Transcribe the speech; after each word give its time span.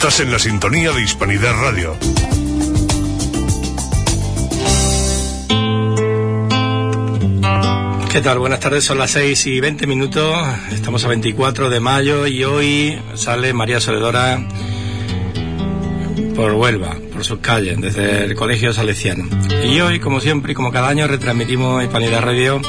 Estás 0.00 0.20
en 0.20 0.32
la 0.32 0.38
sintonía 0.38 0.92
de 0.92 1.02
Hispanidad 1.02 1.52
Radio. 1.60 1.94
¿Qué 8.10 8.22
tal? 8.22 8.38
Buenas 8.38 8.60
tardes, 8.60 8.82
son 8.82 8.96
las 8.96 9.10
6 9.10 9.44
y 9.44 9.60
20 9.60 9.86
minutos, 9.86 10.34
estamos 10.72 11.04
a 11.04 11.08
24 11.08 11.68
de 11.68 11.80
mayo 11.80 12.26
y 12.26 12.42
hoy 12.44 12.98
sale 13.12 13.52
María 13.52 13.78
Soledora 13.78 14.42
por 16.34 16.52
Huelva, 16.52 16.96
por 17.12 17.22
sus 17.22 17.40
calles, 17.40 17.78
desde 17.78 18.24
el 18.24 18.34
Colegio 18.34 18.72
Salesiano. 18.72 19.28
Y 19.66 19.82
hoy, 19.82 20.00
como 20.00 20.20
siempre 20.20 20.52
y 20.52 20.54
como 20.54 20.72
cada 20.72 20.88
año, 20.88 21.08
retransmitimos 21.08 21.82
Hispanidad 21.82 22.22
Radio, 22.22 22.62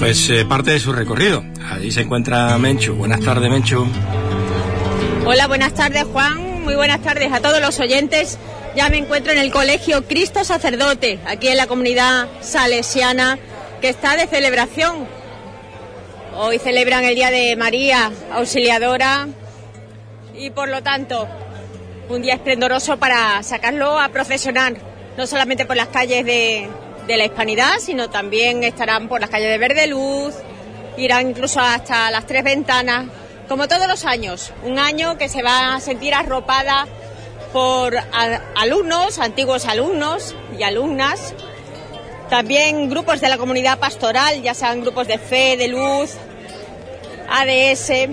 pues 0.00 0.28
eh, 0.28 0.44
parte 0.44 0.72
de 0.72 0.80
su 0.80 0.92
recorrido. 0.92 1.44
Allí 1.70 1.92
se 1.92 2.00
encuentra 2.00 2.58
Menchu. 2.58 2.94
Buenas 2.94 3.20
tardes, 3.20 3.48
Menchu. 3.48 3.86
Hola, 5.24 5.46
buenas 5.46 5.72
tardes, 5.72 6.02
Juan. 6.02 6.43
Muy 6.64 6.76
buenas 6.76 7.02
tardes 7.02 7.30
a 7.30 7.40
todos 7.40 7.60
los 7.60 7.78
oyentes. 7.78 8.38
Ya 8.74 8.88
me 8.88 8.96
encuentro 8.96 9.32
en 9.32 9.38
el 9.38 9.52
Colegio 9.52 10.06
Cristo 10.06 10.44
Sacerdote, 10.44 11.18
aquí 11.26 11.48
en 11.48 11.58
la 11.58 11.66
comunidad 11.66 12.26
salesiana 12.40 13.38
que 13.82 13.90
está 13.90 14.16
de 14.16 14.26
celebración. 14.26 15.06
Hoy 16.34 16.58
celebran 16.58 17.04
el 17.04 17.16
Día 17.16 17.30
de 17.30 17.54
María 17.56 18.10
Auxiliadora 18.32 19.28
y 20.34 20.48
por 20.50 20.70
lo 20.70 20.82
tanto 20.82 21.28
un 22.08 22.22
día 22.22 22.32
esplendoroso 22.32 22.96
para 22.96 23.42
sacarlo 23.42 24.00
a 24.00 24.08
procesionar, 24.08 24.72
no 25.18 25.26
solamente 25.26 25.66
por 25.66 25.76
las 25.76 25.88
calles 25.88 26.24
de, 26.24 26.70
la 27.06 27.26
Hispanidad, 27.26 27.74
sino 27.78 28.08
también 28.08 28.64
estarán 28.64 29.08
por 29.08 29.20
las 29.20 29.28
calles 29.28 29.50
de 29.50 29.58
Verde 29.58 29.86
Luz, 29.86 30.34
irán 30.96 31.28
incluso 31.28 31.60
hasta 31.60 32.10
las 32.10 32.26
tres 32.26 32.42
ventanas, 32.42 33.04
como 33.48 33.68
todos 33.68 33.86
los 33.86 34.04
años. 34.04 34.52
Un 34.62 34.78
año 34.78 35.18
que 35.18 35.28
se 35.28 35.42
va 35.42 35.74
a 35.74 35.80
sentir 35.80 36.14
arropada 36.14 36.86
por 37.52 37.96
alumnos, 38.56 39.18
antiguos 39.18 39.66
alumnos 39.66 40.34
y 40.58 40.62
alumnas 40.62 41.34
también 42.28 42.88
grupos 42.88 43.20
de 43.20 43.28
la 43.28 43.38
comunidad 43.38 43.78
pastoral, 43.78 44.42
ya 44.42 44.54
sean 44.54 44.80
grupos 44.80 45.06
de 45.06 45.18
fe, 45.18 45.56
de 45.56 45.68
luz, 45.68 46.16
ADS. 47.28 48.08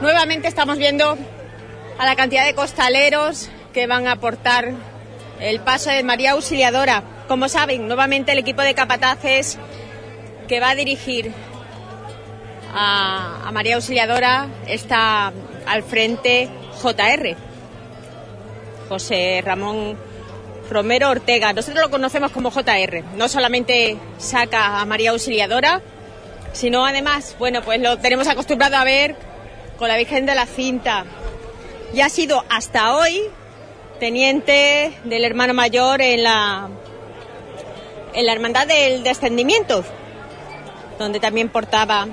Nuevamente 0.00 0.48
estamos 0.48 0.78
viendo 0.78 1.16
a 1.98 2.06
la 2.06 2.16
cantidad 2.16 2.46
de 2.46 2.54
costaleros 2.54 3.50
que 3.72 3.86
van 3.86 4.08
a 4.08 4.12
aportar 4.12 4.72
el 5.40 5.60
paso 5.60 5.90
de 5.90 6.02
María 6.02 6.32
Auxiliadora. 6.32 7.04
Como 7.28 7.48
saben, 7.48 7.86
nuevamente 7.86 8.32
el 8.32 8.38
equipo 8.38 8.62
de 8.62 8.74
capataces 8.74 9.58
que 10.48 10.58
va 10.58 10.70
a 10.70 10.74
dirigir 10.74 11.32
a, 12.72 13.50
María 13.52 13.76
Auxiliadora 13.76 14.48
está 14.66 15.32
al 15.66 15.82
frente 15.82 16.48
JR, 16.80 17.36
José 18.88 19.42
Ramón 19.44 19.96
Romero 20.70 21.10
Ortega. 21.10 21.52
Nosotros 21.52 21.84
lo 21.84 21.90
conocemos 21.90 22.30
como 22.30 22.50
JR. 22.50 23.04
No 23.16 23.28
solamente 23.28 23.98
saca 24.18 24.80
a 24.80 24.84
María 24.84 25.10
Auxiliadora, 25.10 25.80
sino 26.52 26.86
además, 26.86 27.36
bueno, 27.38 27.62
pues 27.62 27.80
lo 27.80 27.98
tenemos 27.98 28.28
acostumbrado 28.28 28.76
a 28.76 28.84
ver 28.84 29.16
con 29.78 29.88
la 29.88 29.96
Virgen 29.96 30.26
de 30.26 30.34
la 30.34 30.46
Cinta. 30.46 31.04
Y 31.92 32.00
ha 32.02 32.08
sido 32.08 32.44
hasta 32.48 32.96
hoy 32.96 33.22
teniente 33.98 34.92
del 35.04 35.24
hermano 35.24 35.54
mayor 35.54 36.00
en 36.00 36.22
la, 36.22 36.68
en 38.14 38.26
la 38.26 38.32
Hermandad 38.32 38.66
del 38.66 39.02
Descendimiento, 39.02 39.84
donde 40.98 41.18
también 41.18 41.48
portaba 41.48 42.06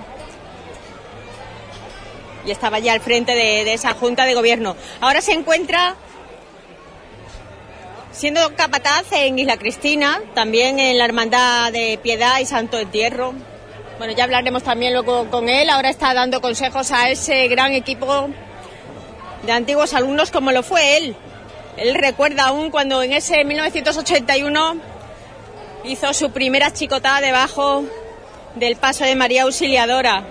y 2.48 2.52
estaba 2.52 2.80
ya 2.80 2.94
al 2.94 3.02
frente 3.02 3.36
de, 3.36 3.74
esa 3.74 3.94
Junta 3.94 4.26
de 4.26 4.34
Gobierno. 4.34 4.78
Ahora 5.02 5.22
se 5.22 5.34
encuentra 5.34 5.96
siendo 8.12 8.56
capataz 8.56 9.12
en 9.12 9.38
Isla 9.38 9.58
Cristina, 9.58 10.22
también 10.34 10.80
en 10.80 10.98
la 10.98 11.06
Hermandad 11.06 11.74
de 11.74 12.00
Piedad 12.02 12.40
y 12.40 12.46
Santo 12.46 12.80
Entierro. 12.80 13.34
Bueno, 13.98 14.14
ya 14.14 14.24
hablaremos 14.24 14.64
también 14.64 14.94
luego 14.94 15.30
con 15.30 15.50
él. 15.50 15.70
Ahora 15.70 15.90
está 15.90 16.14
dando 16.14 16.40
consejos 16.40 16.92
a 16.92 17.10
ese 17.10 17.50
gran 17.50 17.74
equipo 17.74 18.30
de 19.44 19.52
antiguos 19.52 19.94
alumnos 19.94 20.32
como 20.32 20.52
lo 20.52 20.64
fue 20.64 20.98
él. 20.98 21.16
Él 21.76 21.96
recuerda 21.96 22.48
aún 22.48 22.72
cuando 22.72 23.04
en 23.04 23.12
ese 23.12 23.44
1981 23.44 24.78
hizo 25.84 26.14
su 26.14 26.32
primera 26.32 26.72
chicotada 26.72 27.20
debajo 27.20 27.84
del 28.56 28.78
paso 28.78 29.04
de 29.04 29.16
María 29.16 29.44
Auxiliadora 29.44 30.24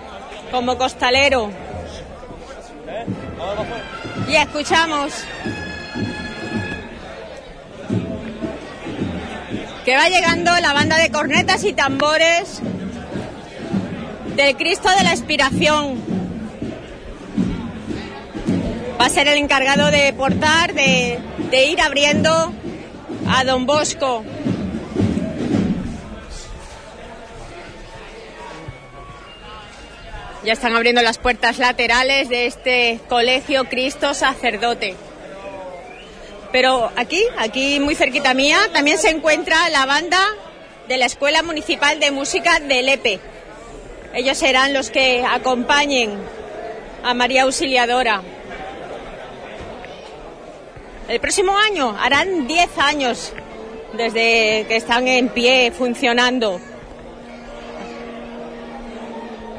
como 0.51 0.79
costalero. 0.79 1.66
Y 4.29 4.37
escuchamos 4.37 5.13
que 9.85 9.97
va 9.97 10.09
llegando 10.09 10.51
la 10.61 10.73
banda 10.73 10.97
de 10.99 11.11
cornetas 11.11 11.63
y 11.65 11.73
tambores 11.73 12.61
del 14.35 14.57
Cristo 14.57 14.89
de 14.97 15.05
la 15.05 15.13
Expiración. 15.13 16.01
Va 19.01 19.07
a 19.07 19.11
ser 19.11 19.29
el 19.29 19.39
encargado 19.39 19.91
de 19.91 20.13
portar, 20.13 20.75
de, 20.75 21.21
de 21.51 21.67
ir 21.67 21.81
abriendo 21.81 22.53
a 23.29 23.45
Don 23.45 23.67
Bosco. 23.67 24.25
Ya 30.47 30.53
están 30.53 30.77
abriendo 30.77 31.03
las 31.03 31.19
puertas 31.19 31.59
laterales 31.59 32.29
de 32.29 32.47
este 32.47 33.01
colegio 33.09 33.65
Cristo 33.65 34.15
sacerdote. 34.15 34.95
Pero 36.53 36.89
aquí, 36.95 37.21
aquí 37.37 37.81
muy 37.81 37.97
cerquita 37.97 38.33
mía, 38.33 38.57
también 38.73 38.97
se 38.97 39.11
encuentra 39.11 39.69
la 39.71 39.87
banda 39.87 40.21
de 40.87 40.99
la 40.99 41.07
Escuela 41.07 41.43
Municipal 41.43 41.99
de 41.99 42.13
Música 42.13 42.61
de 42.61 42.81
Lepe. 42.81 43.19
Ellos 44.15 44.39
serán 44.39 44.73
los 44.73 44.91
que 44.91 45.25
acompañen 45.29 46.17
a 47.03 47.13
María 47.13 47.43
Auxiliadora. 47.43 48.23
El 51.09 51.19
próximo 51.19 51.59
año 51.59 51.97
harán 52.01 52.47
10 52.47 52.79
años 52.79 53.33
desde 53.95 54.65
que 54.69 54.77
están 54.77 55.09
en 55.09 55.29
pie 55.29 55.73
funcionando. 55.73 56.61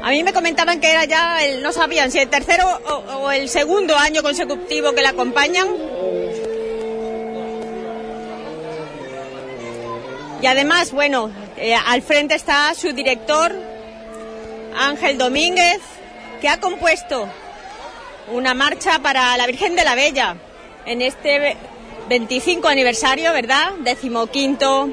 A 0.08 0.12
mí 0.12 0.24
me 0.24 0.32
comentaban 0.32 0.80
que 0.80 0.90
era 0.90 1.04
ya, 1.04 1.44
el, 1.44 1.62
no 1.62 1.70
sabían 1.70 2.10
si 2.10 2.18
el 2.18 2.30
tercero 2.30 2.64
o, 2.66 3.30
el 3.30 3.46
segundo 3.50 3.94
año 3.94 4.22
consecutivo 4.22 4.94
que 4.94 5.02
la 5.02 5.10
acompañan. 5.10 5.68
Y 10.40 10.46
además, 10.46 10.92
bueno, 10.92 11.30
eh, 11.58 11.74
al 11.74 12.00
frente 12.00 12.36
está 12.36 12.74
su 12.74 12.94
director, 12.94 13.54
Ángel 14.78 15.18
Domínguez, 15.18 15.82
que 16.40 16.48
ha 16.48 16.58
compuesto 16.58 17.28
una 18.32 18.54
marcha 18.54 19.00
para 19.00 19.36
la 19.36 19.46
Virgen 19.46 19.76
de 19.76 19.84
la 19.84 19.94
Bella 19.94 20.36
en 20.86 21.02
este 21.02 21.54
25 22.08 22.66
aniversario, 22.66 23.30
¿verdad? 23.34 23.72
Decimoquinto 23.80 24.88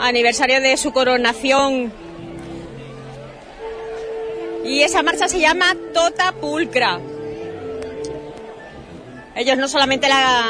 aniversario 0.00 0.60
de 0.60 0.76
su 0.76 0.90
coronación. 0.90 2.09
Y 4.64 4.82
esa 4.82 5.02
marcha 5.02 5.28
se 5.28 5.40
llama 5.40 5.74
Tota 5.94 6.32
Pulcra. 6.32 7.00
Ellos 9.34 9.56
no 9.56 9.68
solamente 9.68 10.08
la, 10.08 10.44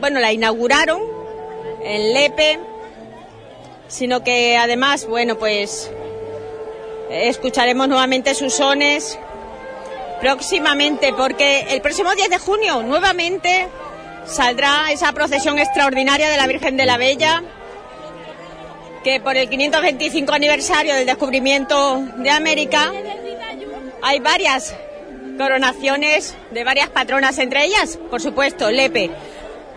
bueno, 0.00 0.20
la 0.20 0.32
inauguraron 0.32 1.00
en 1.82 2.12
Lepe, 2.12 2.58
sino 3.88 4.22
que 4.22 4.56
además, 4.56 5.06
bueno, 5.06 5.38
pues 5.38 5.90
escucharemos 7.10 7.88
nuevamente 7.88 8.34
sus 8.34 8.54
sones 8.54 9.18
próximamente, 10.20 11.12
porque 11.12 11.66
el 11.70 11.80
próximo 11.80 12.14
10 12.14 12.30
de 12.30 12.38
junio 12.38 12.82
nuevamente 12.82 13.68
saldrá 14.26 14.90
esa 14.90 15.12
procesión 15.12 15.58
extraordinaria 15.58 16.28
de 16.28 16.36
la 16.36 16.46
Virgen 16.46 16.76
de 16.76 16.86
la 16.86 16.96
Bella, 16.96 17.42
que 19.06 19.20
por 19.20 19.36
el 19.36 19.48
525 19.48 20.32
aniversario 20.32 20.96
del 20.96 21.06
descubrimiento 21.06 22.02
de 22.16 22.28
América 22.28 22.90
hay 24.02 24.18
varias 24.18 24.74
coronaciones 25.38 26.34
de 26.50 26.64
varias 26.64 26.88
patronas, 26.88 27.38
entre 27.38 27.66
ellas, 27.66 28.00
por 28.10 28.20
supuesto, 28.20 28.68
Lepe, 28.68 29.12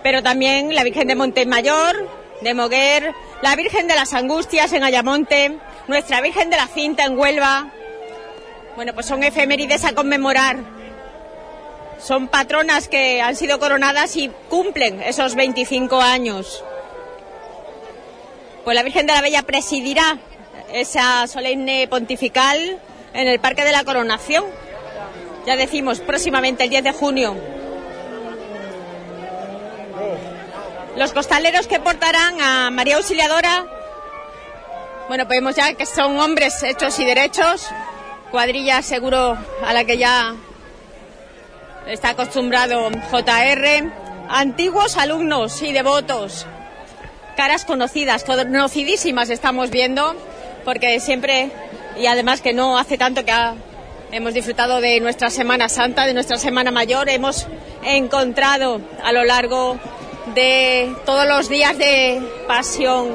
pero 0.01 0.23
también 0.23 0.73
la 0.73 0.83
Virgen 0.83 1.07
de 1.07 1.13
Montemayor, 1.13 2.09
de 2.41 2.55
Moguer, 2.55 3.13
la 3.43 3.55
Virgen 3.55 3.87
de 3.87 3.93
las 3.93 4.15
Angustias 4.15 4.73
en 4.73 4.83
Ayamonte, 4.83 5.59
nuestra 5.87 6.21
Virgen 6.21 6.49
de 6.49 6.57
la 6.57 6.65
Cinta 6.65 7.05
en 7.05 7.15
Huelva. 7.15 7.71
Bueno, 8.75 8.95
pues 8.95 9.05
son 9.05 9.23
efemérides 9.23 9.85
a 9.85 9.93
conmemorar. 9.93 10.57
Son 11.99 12.29
patronas 12.29 12.87
que 12.87 13.21
han 13.21 13.35
sido 13.35 13.59
coronadas 13.59 14.15
y 14.15 14.31
cumplen 14.49 15.03
esos 15.03 15.35
25 15.35 16.01
años. 16.01 16.63
Pues 18.63 18.75
la 18.75 18.83
Virgen 18.83 19.07
de 19.07 19.13
la 19.13 19.21
Bella 19.21 19.41
presidirá 19.43 20.17
esa 20.71 21.27
solemne 21.27 21.87
pontifical 21.87 22.79
en 23.13 23.27
el 23.27 23.39
Parque 23.39 23.63
de 23.63 23.71
la 23.71 23.83
Coronación. 23.83 24.45
Ya 25.45 25.55
decimos, 25.55 25.99
próximamente 25.99 26.63
el 26.65 26.69
10 26.69 26.83
de 26.83 26.91
junio. 26.91 27.35
los 30.99 31.13
costaleros 31.13 31.65
que 31.65 31.79
portarán 31.79 32.41
a 32.41 32.69
María 32.71 32.97
Auxiliadora, 32.97 33.65
bueno, 35.07 35.25
vemos 35.27 35.55
ya 35.55 35.73
que 35.73 35.85
son 35.85 36.19
hombres 36.19 36.61
hechos 36.61 36.99
y 36.99 37.05
derechos, 37.05 37.65
cuadrilla 38.31 38.81
seguro 38.81 39.37
a 39.65 39.73
la 39.73 39.85
que 39.85 39.97
ya 39.97 40.35
está 41.87 42.09
acostumbrado 42.09 42.89
JR, 43.11 43.93
antiguos 44.27 44.97
alumnos 44.97 45.61
y 45.61 45.71
devotos, 45.71 46.45
caras 47.39 47.63
conocidas, 47.63 48.25
conocidísimas 48.25 49.29
estamos 49.29 49.69
viendo, 49.69 50.13
porque 50.65 50.99
siempre, 50.99 51.49
y 51.97 52.05
además 52.05 52.41
que 52.41 52.51
no 52.51 52.77
hace 52.77 52.97
tanto 52.97 53.23
que 53.23 53.31
hemos 54.11 54.33
disfrutado 54.33 54.81
de 54.81 54.99
nuestra 54.99 55.29
Semana 55.29 55.69
Santa, 55.69 56.05
de 56.05 56.13
nuestra 56.13 56.37
Semana 56.37 56.69
Mayor, 56.69 57.07
hemos 57.07 57.47
encontrado 57.81 58.81
a 59.01 59.13
lo 59.13 59.23
largo 59.23 59.79
de 60.35 60.93
todos 61.05 61.25
los 61.29 61.47
días 61.47 61.77
de 61.77 62.21
pasión 62.45 63.07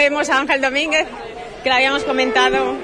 vemos 0.00 0.30
a 0.30 0.38
Ángel 0.38 0.62
Domínguez, 0.62 1.06
que 1.62 1.68
lo 1.68 1.74
habíamos 1.74 2.04
comentado, 2.04 2.74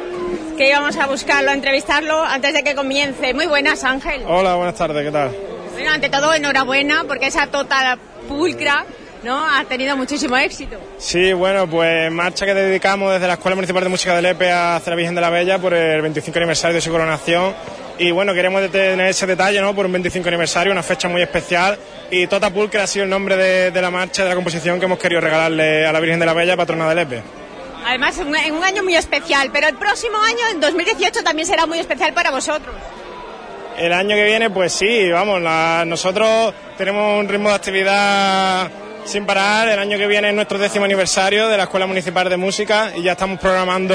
que 0.58 0.68
íbamos 0.68 0.98
a 0.98 1.06
buscarlo, 1.06 1.50
a 1.50 1.54
entrevistarlo 1.54 2.22
antes 2.22 2.52
de 2.52 2.62
que 2.62 2.74
comience. 2.74 3.32
Muy 3.32 3.46
buenas, 3.46 3.84
Ángel. 3.84 4.22
Hola, 4.28 4.54
buenas 4.56 4.74
tardes, 4.74 5.02
¿qué 5.02 5.10
tal? 5.10 5.30
Bueno, 5.72 5.92
ante 5.92 6.10
todo, 6.10 6.34
enhorabuena, 6.34 7.04
porque 7.08 7.28
esa 7.28 7.46
total 7.46 7.98
pulcra 8.28 8.84
¿no? 9.22 9.44
Ha 9.44 9.64
tenido 9.64 9.96
muchísimo 9.96 10.36
éxito. 10.36 10.76
Sí, 10.98 11.32
bueno, 11.32 11.66
pues 11.66 12.12
marcha 12.12 12.46
que 12.46 12.54
dedicamos 12.54 13.12
desde 13.12 13.26
la 13.26 13.32
Escuela 13.34 13.56
Municipal 13.56 13.82
de 13.82 13.88
Música 13.88 14.14
de 14.14 14.22
Lepe 14.22 14.52
hacia 14.52 14.90
la 14.90 14.96
Virgen 14.96 15.14
de 15.16 15.20
la 15.20 15.30
Bella 15.30 15.58
por 15.58 15.74
el 15.74 16.00
25 16.02 16.38
aniversario 16.38 16.76
de 16.76 16.80
su 16.80 16.92
coronación. 16.92 17.52
Y 17.98 18.10
bueno, 18.10 18.34
queremos 18.34 18.70
tener 18.70 19.08
ese 19.08 19.26
detalle, 19.26 19.60
¿no? 19.60 19.74
Por 19.74 19.86
un 19.86 19.92
25 19.92 20.28
aniversario, 20.28 20.70
una 20.70 20.82
fecha 20.82 21.08
muy 21.08 21.22
especial 21.22 21.78
y 22.10 22.26
Tota 22.26 22.50
Pulcra 22.50 22.82
ha 22.82 22.86
sido 22.86 23.04
el 23.04 23.10
nombre 23.10 23.36
de, 23.36 23.80
la 23.82 23.90
marcha, 23.90 24.22
de 24.22 24.28
la 24.28 24.34
composición 24.34 24.78
que 24.78 24.84
hemos 24.84 24.98
querido 24.98 25.20
regalarle 25.20 25.86
a 25.86 25.92
la 25.92 26.00
Virgen 26.00 26.20
de 26.20 26.26
la 26.26 26.34
Bella, 26.34 26.56
patrona 26.56 26.88
de 26.88 26.94
Lepe. 26.94 27.22
Además, 27.86 28.18
en 28.18 28.54
un 28.54 28.64
año 28.64 28.82
muy 28.82 28.96
especial, 28.96 29.50
pero 29.52 29.68
el 29.68 29.76
próximo 29.76 30.18
año, 30.18 30.40
en 30.52 30.60
2018, 30.60 31.22
también 31.22 31.46
será 31.46 31.66
muy 31.66 31.78
especial 31.78 32.12
para 32.12 32.30
vosotros. 32.30 32.74
El 33.78 33.92
año 33.92 34.16
que 34.16 34.24
viene, 34.24 34.50
pues 34.50 34.72
sí, 34.72 35.10
vamos, 35.10 35.40
nosotros 35.86 36.52
tenemos 36.76 37.20
un 37.20 37.28
ritmo 37.28 37.48
de 37.48 37.54
actividad 37.54 38.70
sin 39.06 39.24
parar. 39.24 39.68
El 39.68 39.78
año 39.78 39.98
que 39.98 40.06
viene 40.06 40.28
es 40.28 40.34
nuestro 40.34 40.58
décimo 40.58 40.84
aniversario 40.84 41.48
de 41.48 41.56
la 41.56 41.64
Escuela 41.64 41.86
Municipal 41.86 42.28
de 42.28 42.36
Música 42.36 42.92
y 42.96 43.02
ya 43.02 43.12
estamos 43.12 43.38
programando 43.38 43.94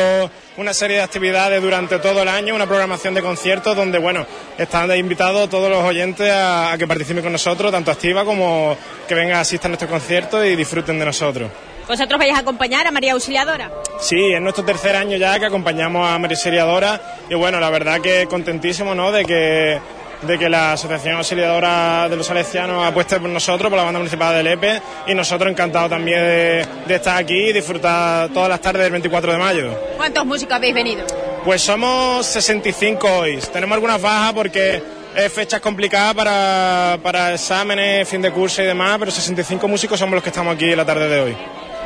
una 0.58 0.74
serie 0.74 0.98
de 0.98 1.04
actividades 1.04 1.62
durante 1.62 2.00
todo 2.00 2.22
el 2.22 2.28
año, 2.28 2.56
una 2.56 2.66
programación 2.66 3.14
de 3.14 3.22
conciertos 3.22 3.76
donde, 3.76 3.98
bueno, 3.98 4.26
están 4.58 4.96
invitados 4.96 5.50
todos 5.50 5.70
los 5.70 5.84
oyentes 5.84 6.32
a, 6.34 6.76
que 6.78 6.88
participen 6.88 7.24
con 7.24 7.32
nosotros, 7.32 7.72
tanto 7.72 7.92
activa 7.92 8.24
como 8.24 8.78
que 9.08 9.16
vengan, 9.16 9.38
asistan 9.38 9.70
a 9.70 9.72
nuestros 9.72 9.92
conciertos 9.92 10.46
y 10.46 10.56
disfruten 10.56 10.98
de 10.98 11.06
nosotros. 11.06 11.52
¿Vosotros 11.88 12.18
vais 12.18 12.34
a 12.34 12.40
acompañar 12.40 12.88
a 12.88 12.92
María 12.92 13.14
Auxiliadora? 13.14 13.70
Sí, 14.00 14.34
es 14.34 14.42
nuestro 14.42 14.64
tercer 14.64 14.96
año 14.96 15.18
ya 15.18 15.38
que 15.40 15.46
acompañamos 15.46 16.08
a 16.08 16.18
María 16.20 16.38
Auxiliadora 16.38 17.02
y 17.30 17.36
bueno, 17.36 17.60
la 17.60 17.70
verdad 17.70 18.00
que 18.00 18.28
contentísimo, 18.28 18.96
¿no? 18.96 19.12
De 19.12 19.26
que 19.26 19.80
de 20.22 20.38
que 20.38 20.50
la 20.50 20.74
Asociación 20.74 21.16
Auxiliadora 21.16 22.08
de 22.10 22.16
los 22.16 22.28
Salesianos 22.28 22.86
apueste 22.86 23.20
por 23.20 23.30
nosotros, 23.30 23.70
por 23.70 23.78
la 23.78 23.84
banda 23.84 24.00
municipal 24.00 24.36
de 24.36 24.44
Lepe, 24.44 24.82
y 25.08 25.16
nosotros 25.16 25.52
encantados 25.52 25.90
también 25.90 26.20
de, 26.20 26.68
estar 26.90 27.18
aquí 27.18 27.50
y 27.50 27.54
disfrutar 27.54 28.30
todas 28.30 28.50
las 28.50 28.62
tardes 28.62 28.84
del 28.84 28.92
24 28.92 29.32
de 29.32 29.38
mayo. 29.38 29.80
¿Cuántos 29.98 30.26
músicos 30.26 30.56
habéis 30.56 30.76
venido? 30.76 31.06
Pues 31.44 31.62
somos 31.62 32.26
65 32.28 33.08
hoy. 33.08 33.40
Tenemos 33.52 33.76
algunas 33.76 34.02
bajas 34.02 34.34
porque 34.34 34.84
es 35.16 35.34
fechas 35.34 35.60
complicadas 35.60 36.14
para, 36.14 37.00
para 37.02 37.34
exámenes, 37.34 38.08
fin 38.08 38.22
de 38.22 38.32
curso 38.32 38.62
y 38.62 38.66
demás, 38.66 38.98
pero 39.00 39.12
65 39.12 39.68
músicos 39.68 40.00
somos 40.00 40.14
los 40.14 40.24
que 40.24 40.30
estamos 40.30 40.54
aquí 40.56 40.72
en 40.72 40.78
la 40.78 40.86
tarde 40.86 41.08
de 41.08 41.22
hoy. 41.22 41.38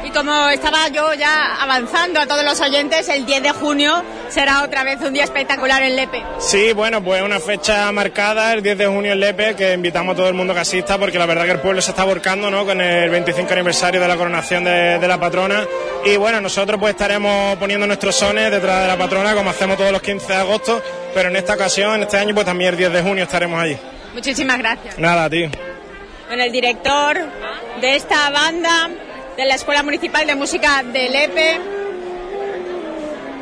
Y 0.05 0.11
como 0.11 0.49
estaba 0.49 0.87
yo 0.89 1.15
ya 1.15 1.55
avanzando 1.55 2.19
a 2.19 2.27
todos 2.27 2.43
los 2.45 2.61
oyentes, 2.61 3.09
el 3.09 3.25
10 3.25 3.41
de 3.41 3.49
junio 3.49 4.03
será 4.29 4.61
otra 4.61 4.83
vez 4.83 5.01
un 5.01 5.13
día 5.13 5.23
espectacular 5.23 5.81
en 5.81 5.95
Lepe. 5.95 6.23
Sí, 6.37 6.73
bueno, 6.73 7.03
pues 7.03 7.23
una 7.23 7.39
fecha 7.39 7.91
marcada, 7.91 8.53
el 8.53 8.61
10 8.61 8.77
de 8.77 8.85
junio 8.85 9.13
en 9.13 9.19
Lepe, 9.19 9.55
que 9.55 9.73
invitamos 9.73 10.13
a 10.13 10.17
todo 10.17 10.27
el 10.27 10.35
mundo 10.35 10.53
que 10.53 10.59
asista, 10.59 10.99
porque 10.99 11.17
la 11.17 11.25
verdad 11.25 11.45
que 11.45 11.53
el 11.53 11.59
pueblo 11.59 11.81
se 11.81 11.89
está 11.89 12.03
volcando 12.03 12.51
¿no? 12.51 12.65
con 12.65 12.79
el 12.81 13.09
25 13.09 13.51
aniversario 13.51 13.99
de 13.99 14.07
la 14.07 14.15
coronación 14.15 14.63
de, 14.63 14.99
de 14.99 15.07
la 15.07 15.19
patrona. 15.19 15.65
Y 16.05 16.17
bueno, 16.17 16.39
nosotros 16.39 16.79
pues 16.79 16.91
estaremos 16.91 17.57
poniendo 17.57 17.87
nuestros 17.87 18.15
sones 18.15 18.51
detrás 18.51 18.83
de 18.83 18.87
la 18.87 18.97
patrona, 18.97 19.33
como 19.33 19.49
hacemos 19.49 19.75
todos 19.75 19.91
los 19.91 20.03
15 20.03 20.27
de 20.27 20.35
agosto, 20.35 20.83
pero 21.15 21.29
en 21.29 21.35
esta 21.35 21.55
ocasión, 21.55 21.95
en 21.95 22.03
este 22.03 22.17
año, 22.17 22.35
pues 22.35 22.45
también 22.45 22.69
el 22.69 22.77
10 22.77 22.93
de 22.93 23.01
junio 23.01 23.23
estaremos 23.23 23.59
allí. 23.59 23.75
Muchísimas 24.13 24.59
gracias. 24.59 24.99
Nada, 24.99 25.27
tío. 25.31 25.49
Con 26.29 26.39
el 26.39 26.51
director 26.51 27.17
de 27.81 27.95
esta 27.95 28.29
banda, 28.29 28.89
de 29.37 29.45
la 29.45 29.55
Escuela 29.55 29.83
Municipal 29.83 30.25
de 30.25 30.35
Música 30.35 30.81
de 30.83 31.09
Lepe, 31.09 31.59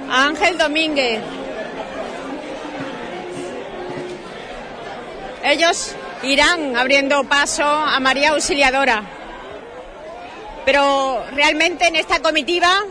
Ángel 0.09 0.57
Domínguez. 0.57 1.21
Ellos 5.43 5.95
irán 6.23 6.75
abriendo 6.75 7.23
paso 7.25 7.63
a 7.63 7.99
María 7.99 8.31
Auxiliadora. 8.31 9.03
Pero 10.65 11.23
realmente 11.33 11.87
en 11.87 11.95
esta 11.95 12.21
comitiva 12.21 12.83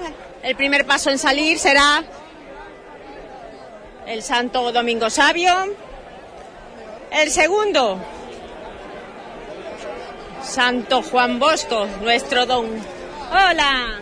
el 0.42 0.54
primer 0.54 0.86
paso 0.86 1.10
en 1.10 1.18
salir 1.18 1.58
será 1.58 2.04
el 4.06 4.22
Santo 4.22 4.70
Domingo 4.70 5.08
Sabio. 5.10 5.74
El 7.10 7.30
segundo, 7.30 7.98
Santo 10.42 11.02
Juan 11.02 11.38
Bosco, 11.38 11.86
nuestro 12.02 12.46
don. 12.46 13.01
Hola. 13.32 13.98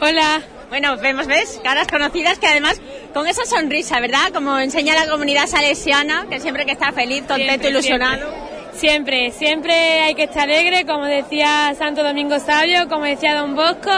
Hola. 0.00 0.42
Bueno, 0.68 0.98
vemos, 0.98 1.26
¿ves? 1.26 1.58
Caras 1.64 1.86
conocidas 1.88 2.38
que 2.38 2.46
además 2.46 2.80
con 3.14 3.26
esa 3.26 3.46
sonrisa, 3.46 3.98
¿verdad? 4.00 4.30
Como 4.34 4.58
enseña 4.58 4.94
la 4.94 5.10
comunidad 5.10 5.46
salesiana, 5.46 6.26
que 6.28 6.38
siempre 6.38 6.66
que 6.66 6.72
está 6.72 6.92
feliz, 6.92 7.24
contento, 7.26 7.68
ilusionado. 7.68 8.28
Siempre. 8.74 9.30
siempre, 9.30 10.00
hay 10.00 10.14
que 10.14 10.24
estar 10.24 10.42
alegre, 10.42 10.84
como 10.84 11.06
decía 11.06 11.74
Santo 11.78 12.02
Domingo 12.02 12.38
Sabio, 12.40 12.88
como 12.88 13.04
decía 13.04 13.34
Don 13.34 13.54
Bosco, 13.54 13.90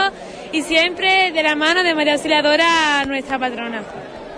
y 0.53 0.61
siempre 0.61 1.31
de 1.33 1.43
la 1.43 1.55
mano 1.55 1.83
de 1.83 1.93
María 1.93 2.13
Auxiliadora, 2.13 3.03
nuestra 3.05 3.37
patrona 3.37 3.83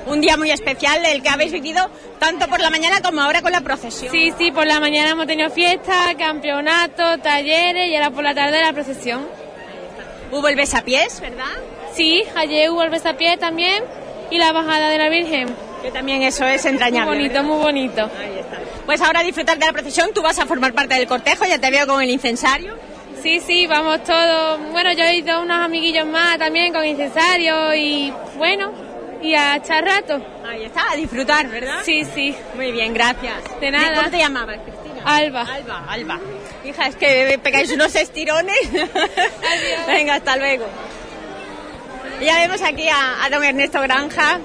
un 0.08 0.22
día 0.22 0.38
muy 0.38 0.50
especial 0.50 1.06
el 1.06 1.22
que 1.22 1.30
habéis 1.30 1.52
vivido 1.52 1.88
tanto 2.18 2.48
por 2.48 2.60
la 2.60 2.72
mañana 2.72 3.02
como 3.02 3.22
ahora 3.22 3.44
con 3.44 3.52
la 3.52 3.62
procesión. 3.62 4.12
Sí, 4.12 4.34
sí, 4.38 4.52
por 4.52 4.66
la 4.66 4.80
mañana 4.80 5.12
hemos 5.12 5.28
tenido 5.28 5.52
fiesta, 5.52 6.16
campeonato, 6.18 7.20
talleres 7.20 7.90
y 7.90 7.96
ahora 7.96 8.10
por 8.10 8.24
la 8.24 8.34
tarde 8.34 8.60
la 8.60 8.74
procesión. 8.74 9.28
Hubo 10.32 10.48
el 10.48 10.56
besapiés, 10.56 11.22
¿verdad? 11.22 11.46
Sí, 11.94 12.24
ayer 12.36 12.70
hubo 12.70 12.84
el 12.84 12.90
besapiés 12.90 13.40
también 13.40 13.84
y 14.30 14.38
la 14.38 14.52
bajada 14.52 14.90
de 14.90 14.98
la 14.98 15.10
Virgen. 15.10 15.48
Que 15.82 15.92
también 15.92 16.22
eso 16.24 16.46
es 16.46 16.66
entrañable. 16.66 17.18
Muy 17.18 17.28
bonito, 17.30 17.44
muy 17.44 17.62
bonito. 17.62 18.02
Ahí 18.20 18.40
está. 18.40 18.60
Pues 18.86 19.02
ahora 19.02 19.22
disfrutar 19.24 19.58
de 19.58 19.66
la 19.66 19.72
procesión, 19.72 20.12
tú 20.14 20.22
vas 20.22 20.38
a 20.40 20.46
formar 20.46 20.74
parte 20.74 20.96
del 20.96 21.08
cortejo, 21.08 21.46
ya 21.46 21.60
te 21.60 21.72
veo 21.72 21.88
con 21.88 22.02
el 22.02 22.10
incensario. 22.10 22.76
Sí, 23.22 23.40
sí, 23.40 23.68
vamos 23.68 24.04
todos. 24.04 24.60
Bueno, 24.72 24.92
yo 24.94 25.04
he 25.04 25.16
ido 25.16 25.42
unos 25.42 25.60
amiguillos 25.60 26.06
más 26.08 26.38
también 26.38 26.74
con 26.74 26.86
incensario 26.86 27.74
y 27.76 28.14
bueno, 28.38 28.72
y 29.22 29.34
a 29.34 29.58
echar 29.58 29.84
rato. 29.84 30.22
Ahí 30.48 30.64
está, 30.64 30.92
a 30.92 30.96
disfrutar, 30.96 31.48
¿verdad? 31.48 31.82
Sí, 31.84 32.04
sí. 32.16 32.36
Muy 32.56 32.72
bien, 32.72 32.94
gracias. 32.94 33.36
De 33.60 33.72
nada. 33.72 33.98
¿Cómo 33.98 34.10
te 34.10 34.18
llamabas? 34.18 34.58
Alba. 35.06 35.42
Alba, 35.42 35.86
Alba. 35.88 36.20
Hija, 36.66 36.88
es 36.88 36.96
que 36.96 37.40
pegáis 37.42 37.72
unos 37.72 37.96
estirones. 37.96 38.68
Adiós. 38.68 38.90
Venga, 39.88 40.16
hasta 40.16 40.38
luego. 40.38 40.66
Ya 42.22 42.36
vemos 42.40 42.62
aquí 42.62 42.88
a, 42.90 43.30
don 43.32 43.44
Ernesto 43.44 43.82
Granja, 43.82 44.40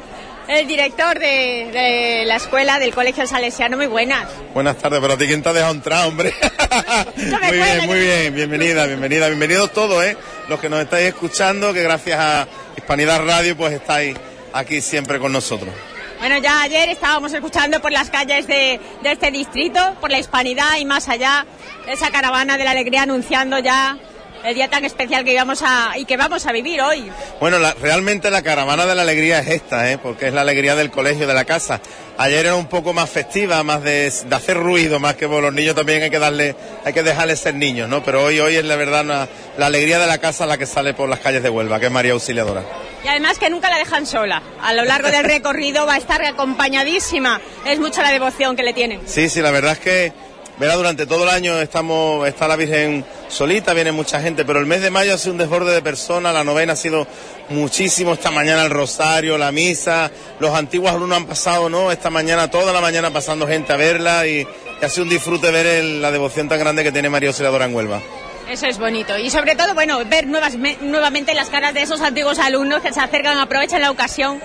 el 0.47 0.67
director 0.69 1.19
de, 1.19 2.23
la 2.27 2.37
escuela 2.37 2.79
del 2.79 2.95
Colegio 2.95 3.27
Salesiano. 3.27 3.77
Muy 3.77 3.87
buenas. 3.87 4.29
Buenas 4.53 4.77
tardes, 4.79 5.01
pero 5.01 5.15
a 5.15 5.19
ti 5.19 5.27
quién 5.27 5.43
te 5.43 5.49
ha 5.49 5.53
dejado 5.53 5.75
entrar, 5.75 6.07
hombre. 6.07 6.33
muy 7.17 7.57
bien, 7.57 7.87
muy 7.87 7.99
bien. 7.99 8.35
Bienvenida, 8.35 8.87
bienvenida. 8.87 9.27
Bienvenidos 9.27 9.73
todos, 9.73 10.05
¿eh? 10.05 10.17
Los 10.49 10.61
que 10.61 10.69
nos 10.69 10.81
estáis 10.81 11.09
escuchando, 11.09 11.73
que 11.73 11.83
gracias 11.83 12.19
a 12.19 12.49
Hispanidad 12.77 13.25
Radio, 13.25 13.57
pues 13.57 13.73
estáis 13.73 14.17
aquí 14.53 14.81
siempre 14.81 15.19
con 15.19 15.33
nosotros. 15.33 15.75
Bueno, 16.25 16.39
ya 16.39 16.63
ayer 16.63 16.89
estábamos 16.89 17.35
escuchando 17.35 17.83
por 17.83 17.93
las 17.93 18.09
calles 18.09 18.47
de, 18.47 18.81
este 19.03 19.31
distrito, 19.31 19.79
por 20.01 20.11
la 20.11 20.19
hispanidad 20.19 20.79
y 20.79 20.87
más 20.87 21.07
allá, 21.11 21.45
esa 21.87 22.11
caravana 22.11 22.57
de 22.57 22.65
la 22.65 22.71
alegría 22.71 23.03
anunciando 23.03 23.59
ya 23.59 23.99
el 24.45 24.55
día 24.55 24.69
tan 24.69 24.85
especial 24.85 25.25
que 25.25 25.33
íbamos 25.33 25.63
a 25.63 25.97
y 25.97 26.05
que 26.05 26.17
vamos 26.17 26.47
a 26.47 26.53
vivir 26.53 26.81
hoy. 26.83 27.11
Bueno, 27.41 27.59
realmente 27.81 28.31
la 28.31 28.43
caravana 28.43 28.85
de 28.85 28.95
la 28.95 29.03
alegría 29.03 29.39
es 29.41 29.49
esta, 29.49 29.91
¿eh? 29.91 29.99
porque 29.99 30.29
es 30.29 30.35
la 30.35 30.43
alegría 30.43 30.77
del 30.77 30.91
colegio, 30.91 31.27
de 31.27 31.35
la 31.35 31.45
casa. 31.45 31.81
Ayer 32.19 32.47
era 32.47 32.55
un 32.55 32.67
poco 32.67 32.93
más 32.93 33.09
festiva, 33.11 33.63
más 33.63 33.83
de, 33.83 34.13
hacer 34.31 34.57
ruido, 34.57 35.01
más 35.01 35.17
que 35.17 35.27
por 35.27 35.43
los 35.43 35.53
niños 35.53 35.75
también 35.75 36.03
hay 36.03 36.11
que 36.11 36.19
darle, 36.19 36.55
hay 36.85 36.93
que 36.93 37.03
dejarles 37.03 37.41
ser 37.41 37.55
niños, 37.55 37.89
¿no? 37.89 38.05
Pero 38.05 38.23
hoy, 38.23 38.39
hoy 38.39 38.57
es 38.57 38.65
la 38.65 38.77
verdad 38.77 39.29
la 39.57 39.67
alegría 39.67 39.99
de 39.99 40.07
la 40.07 40.19
casa 40.19 40.47
la 40.47 40.59
que 40.59 40.67
sale 40.67 40.95
por 40.95 41.09
las 41.09 41.21
calles 41.21 41.43
de 41.43 41.49
Huelva, 41.49 41.81
que 41.81 41.87
es 41.87 41.93
María 41.93 42.13
Auxiliadora. 42.13 42.63
Y 43.05 43.09
además 43.09 43.39
que 43.39 43.51
nunca 43.51 43.69
la 43.69 43.77
dejan 43.77 44.07
sola. 44.07 44.43
A 44.63 44.73
lo 44.73 44.85
largo 44.85 45.11
del 45.11 45.25
recorrido 45.25 45.87
va 45.87 45.95
a 45.95 45.99
estar 45.99 46.25
acompañadísima. 46.25 47.41
Es 47.67 47.79
mucha 47.79 48.03
la 48.03 48.11
devoción 48.11 48.57
que 48.57 48.63
le 48.63 48.73
tienen. 48.73 49.01
Sí, 49.07 49.29
sí, 49.29 49.43
la 49.43 49.51
verdad 49.51 49.73
es 49.73 49.79
que 49.79 50.13
verá, 50.59 50.75
durante 50.77 51.07
todo 51.07 51.25
el 51.25 51.31
año 51.31 51.61
estamos, 51.61 52.27
está 52.27 52.47
la 52.49 52.57
Virgen 52.57 53.05
solita, 53.29 53.75
viene 53.75 53.93
mucha 53.93 54.21
gente, 54.21 54.45
pero 54.45 54.61
el 54.61 54.67
mes 54.67 54.83
de 54.83 54.91
mayo 54.91 55.15
ha 55.15 55.19
sido 55.19 55.33
un 55.33 55.39
desborde 55.39 55.73
de 55.73 55.83
personas, 55.83 56.33
la 56.33 56.45
novena 56.45 56.75
ha 56.75 56.77
sido 56.77 57.07
muchísimo, 57.49 58.13
esta 58.13 58.31
mañana 58.31 58.65
el 58.65 58.71
rosario, 58.71 59.37
la 59.39 59.53
misa, 59.53 60.11
los 60.39 60.55
antiguos 60.55 60.93
alumnos 60.93 61.19
han 61.19 61.27
pasado, 61.27 61.69
¿no? 61.69 61.91
Esta 61.91 62.11
mañana, 62.11 62.51
toda 62.51 62.73
la 62.73 62.81
mañana 62.81 63.13
pasando 63.13 63.47
gente 63.47 63.73
a 63.73 63.77
verla 63.77 64.27
y, 64.27 64.47
ha 64.83 64.89
sido 64.89 65.05
un 65.05 65.11
disfrute 65.11 65.51
ver 65.51 65.83
la 65.83 66.11
devoción 66.11 66.49
tan 66.49 66.59
grande 66.59 66.83
que 66.83 66.93
tiene 66.93 67.09
María 67.09 67.31
Auxiliadora 67.31 67.65
en 67.65 67.75
Huelva. 67.75 68.03
Eso 68.51 68.67
es 68.67 68.79
bonito. 68.79 69.17
Y 69.17 69.31
sobre 69.31 69.57
todo, 69.57 69.73
bueno, 69.73 70.05
ver 70.05 70.27
nuevas, 70.27 70.57
nuevamente 70.83 71.33
las 71.33 71.49
caras 71.49 71.73
de 71.73 71.83
esos 71.83 72.03
antiguos 72.03 72.39
alumnos 72.39 72.83
que 72.83 72.93
se 72.93 73.01
acercan, 73.01 73.39
aprovechan 73.39 73.81
la 73.81 73.91
ocasión. 73.91 74.41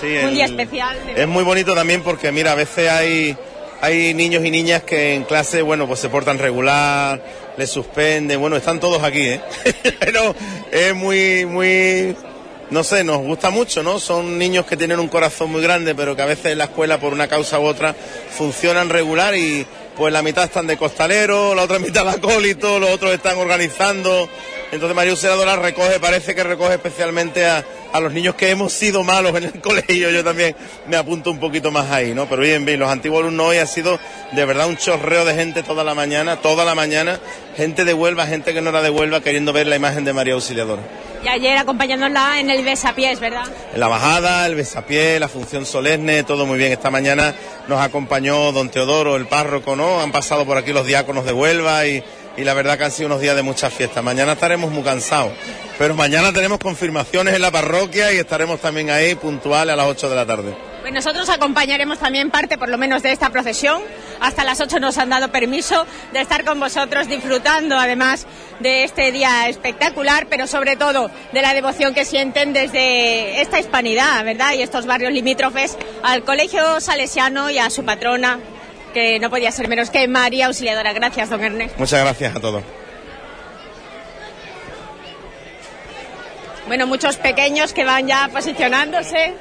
Sí, 0.00 0.16
un 0.24 0.34
día 0.34 0.46
especial. 0.46 0.96
Es 1.14 1.28
muy 1.28 1.44
bonito 1.44 1.74
también 1.74 2.02
porque, 2.02 2.32
mira, 2.32 2.52
a 2.52 2.54
veces 2.56 2.90
hay 2.90 3.36
hay 3.80 4.14
niños 4.14 4.44
y 4.44 4.50
niñas 4.50 4.82
que 4.82 5.14
en 5.14 5.24
clase, 5.24 5.62
bueno, 5.62 5.86
pues 5.86 6.00
se 6.00 6.08
portan 6.08 6.38
regular, 6.38 7.22
les 7.56 7.70
suspenden, 7.70 8.40
bueno, 8.40 8.56
están 8.56 8.80
todos 8.80 9.02
aquí, 9.02 9.22
¿eh? 9.22 9.40
Pero 10.00 10.34
es 10.70 10.94
muy, 10.94 11.46
muy, 11.46 12.16
no 12.70 12.84
sé, 12.84 13.04
nos 13.04 13.18
gusta 13.18 13.50
mucho, 13.50 13.82
¿no? 13.82 13.98
Son 13.98 14.38
niños 14.38 14.66
que 14.66 14.76
tienen 14.76 14.98
un 14.98 15.08
corazón 15.08 15.50
muy 15.50 15.62
grande, 15.62 15.94
pero 15.94 16.14
que 16.14 16.22
a 16.22 16.26
veces 16.26 16.46
en 16.52 16.58
la 16.58 16.64
escuela, 16.64 16.98
por 16.98 17.12
una 17.12 17.28
causa 17.28 17.58
u 17.58 17.64
otra, 17.64 17.94
funcionan 18.30 18.88
regular 18.88 19.34
y 19.34 19.66
pues 19.96 20.12
la 20.12 20.22
mitad 20.22 20.44
están 20.44 20.66
de 20.66 20.76
costalero, 20.76 21.54
la 21.54 21.62
otra 21.62 21.78
mitad 21.80 22.04
de 22.04 22.10
acólito, 22.10 22.78
los 22.78 22.90
otros 22.90 23.12
están 23.12 23.38
organizando. 23.38 24.28
Entonces 24.70 24.94
María 24.94 25.12
Auxiliadora 25.12 25.56
recoge, 25.56 25.98
parece 25.98 26.34
que 26.34 26.42
recoge 26.42 26.74
especialmente 26.74 27.46
a, 27.46 27.64
a 27.92 28.00
los 28.00 28.12
niños 28.12 28.34
que 28.34 28.50
hemos 28.50 28.72
sido 28.72 29.02
malos 29.02 29.34
en 29.36 29.44
el 29.44 29.60
colegio, 29.62 30.10
yo 30.10 30.22
también 30.22 30.54
me 30.86 30.96
apunto 30.96 31.30
un 31.30 31.38
poquito 31.38 31.70
más 31.70 31.90
ahí, 31.90 32.14
¿no? 32.14 32.28
Pero 32.28 32.42
bien, 32.42 32.64
bien, 32.64 32.78
los 32.78 32.90
antiguos 32.90 33.20
alumnos 33.20 33.46
hoy 33.46 33.58
ha 33.58 33.66
sido 33.66 33.98
de 34.32 34.44
verdad 34.44 34.68
un 34.68 34.76
chorreo 34.76 35.24
de 35.24 35.34
gente 35.34 35.62
toda 35.62 35.84
la 35.84 35.94
mañana, 35.94 36.36
toda 36.36 36.64
la 36.64 36.74
mañana, 36.74 37.18
gente 37.56 37.84
de 37.84 37.94
Huelva, 37.94 38.26
gente 38.26 38.52
que 38.52 38.60
no 38.60 38.70
era 38.70 38.82
de 38.82 38.90
Huelva, 38.90 39.20
queriendo 39.20 39.52
ver 39.52 39.66
la 39.66 39.76
imagen 39.76 40.04
de 40.04 40.12
María 40.12 40.34
Auxiliadora. 40.34 40.82
Y 41.24 41.28
ayer 41.28 41.58
acompañándola 41.58 42.38
en 42.38 42.48
el 42.48 42.64
besapiés, 42.64 43.18
¿verdad? 43.18 43.44
En 43.74 43.80
la 43.80 43.88
bajada, 43.88 44.46
el 44.46 44.54
besapiés, 44.54 45.18
la 45.18 45.28
función 45.28 45.66
solemne, 45.66 46.22
todo 46.22 46.46
muy 46.46 46.58
bien. 46.58 46.70
Esta 46.70 46.90
mañana 46.90 47.34
nos 47.66 47.80
acompañó 47.80 48.52
don 48.52 48.68
Teodoro, 48.68 49.16
el 49.16 49.26
párroco, 49.26 49.74
¿no? 49.74 50.00
Han 50.00 50.12
pasado 50.12 50.46
por 50.46 50.56
aquí 50.56 50.72
los 50.72 50.86
diáconos 50.86 51.24
de 51.24 51.32
Huelva 51.32 51.86
y 51.86 52.04
y 52.38 52.44
la 52.44 52.54
verdad 52.54 52.78
que 52.78 52.84
han 52.84 52.92
sido 52.92 53.08
unos 53.08 53.20
días 53.20 53.34
de 53.34 53.42
mucha 53.42 53.68
fiesta. 53.68 54.00
Mañana 54.00 54.32
estaremos 54.32 54.70
muy 54.70 54.84
cansados, 54.84 55.32
pero 55.76 55.94
mañana 55.96 56.32
tenemos 56.32 56.60
confirmaciones 56.60 57.34
en 57.34 57.42
la 57.42 57.50
parroquia 57.50 58.12
y 58.12 58.18
estaremos 58.18 58.60
también 58.60 58.90
ahí 58.90 59.16
puntuales 59.16 59.72
a 59.72 59.76
las 59.76 59.86
8 59.86 60.08
de 60.08 60.16
la 60.16 60.24
tarde. 60.24 60.56
Pues 60.80 60.92
nosotros 60.92 61.28
acompañaremos 61.28 61.98
también 61.98 62.30
parte, 62.30 62.56
por 62.56 62.68
lo 62.68 62.78
menos, 62.78 63.02
de 63.02 63.10
esta 63.10 63.30
procesión. 63.30 63.82
Hasta 64.20 64.44
las 64.44 64.60
8 64.60 64.78
nos 64.78 64.96
han 64.98 65.10
dado 65.10 65.32
permiso 65.32 65.84
de 66.12 66.20
estar 66.20 66.44
con 66.44 66.60
vosotros 66.60 67.08
disfrutando, 67.08 67.76
además, 67.76 68.26
de 68.60 68.84
este 68.84 69.10
día 69.10 69.48
espectacular, 69.48 70.28
pero 70.30 70.46
sobre 70.46 70.76
todo 70.76 71.10
de 71.32 71.42
la 71.42 71.54
devoción 71.54 71.92
que 71.92 72.04
sienten 72.04 72.52
desde 72.52 73.40
esta 73.40 73.58
hispanidad, 73.58 74.24
¿verdad? 74.24 74.54
Y 74.54 74.62
estos 74.62 74.86
barrios 74.86 75.12
limítrofes 75.12 75.76
al 76.04 76.22
Colegio 76.22 76.80
Salesiano 76.80 77.50
y 77.50 77.58
a 77.58 77.68
su 77.68 77.84
patrona, 77.84 78.38
que 78.98 79.18
no 79.20 79.30
podía 79.30 79.52
ser 79.52 79.68
menos 79.68 79.90
que 79.90 80.08
María 80.08 80.46
Auxiliadora. 80.46 80.92
Gracias, 80.92 81.30
don 81.30 81.42
Ernest. 81.42 81.78
Muchas 81.78 82.00
gracias 82.00 82.34
a 82.34 82.40
todos. 82.40 82.64
Bueno, 86.66 86.86
muchos 86.86 87.16
pequeños 87.16 87.72
que 87.72 87.84
van 87.84 88.08
ya 88.08 88.28
posicionándose. 88.32 89.34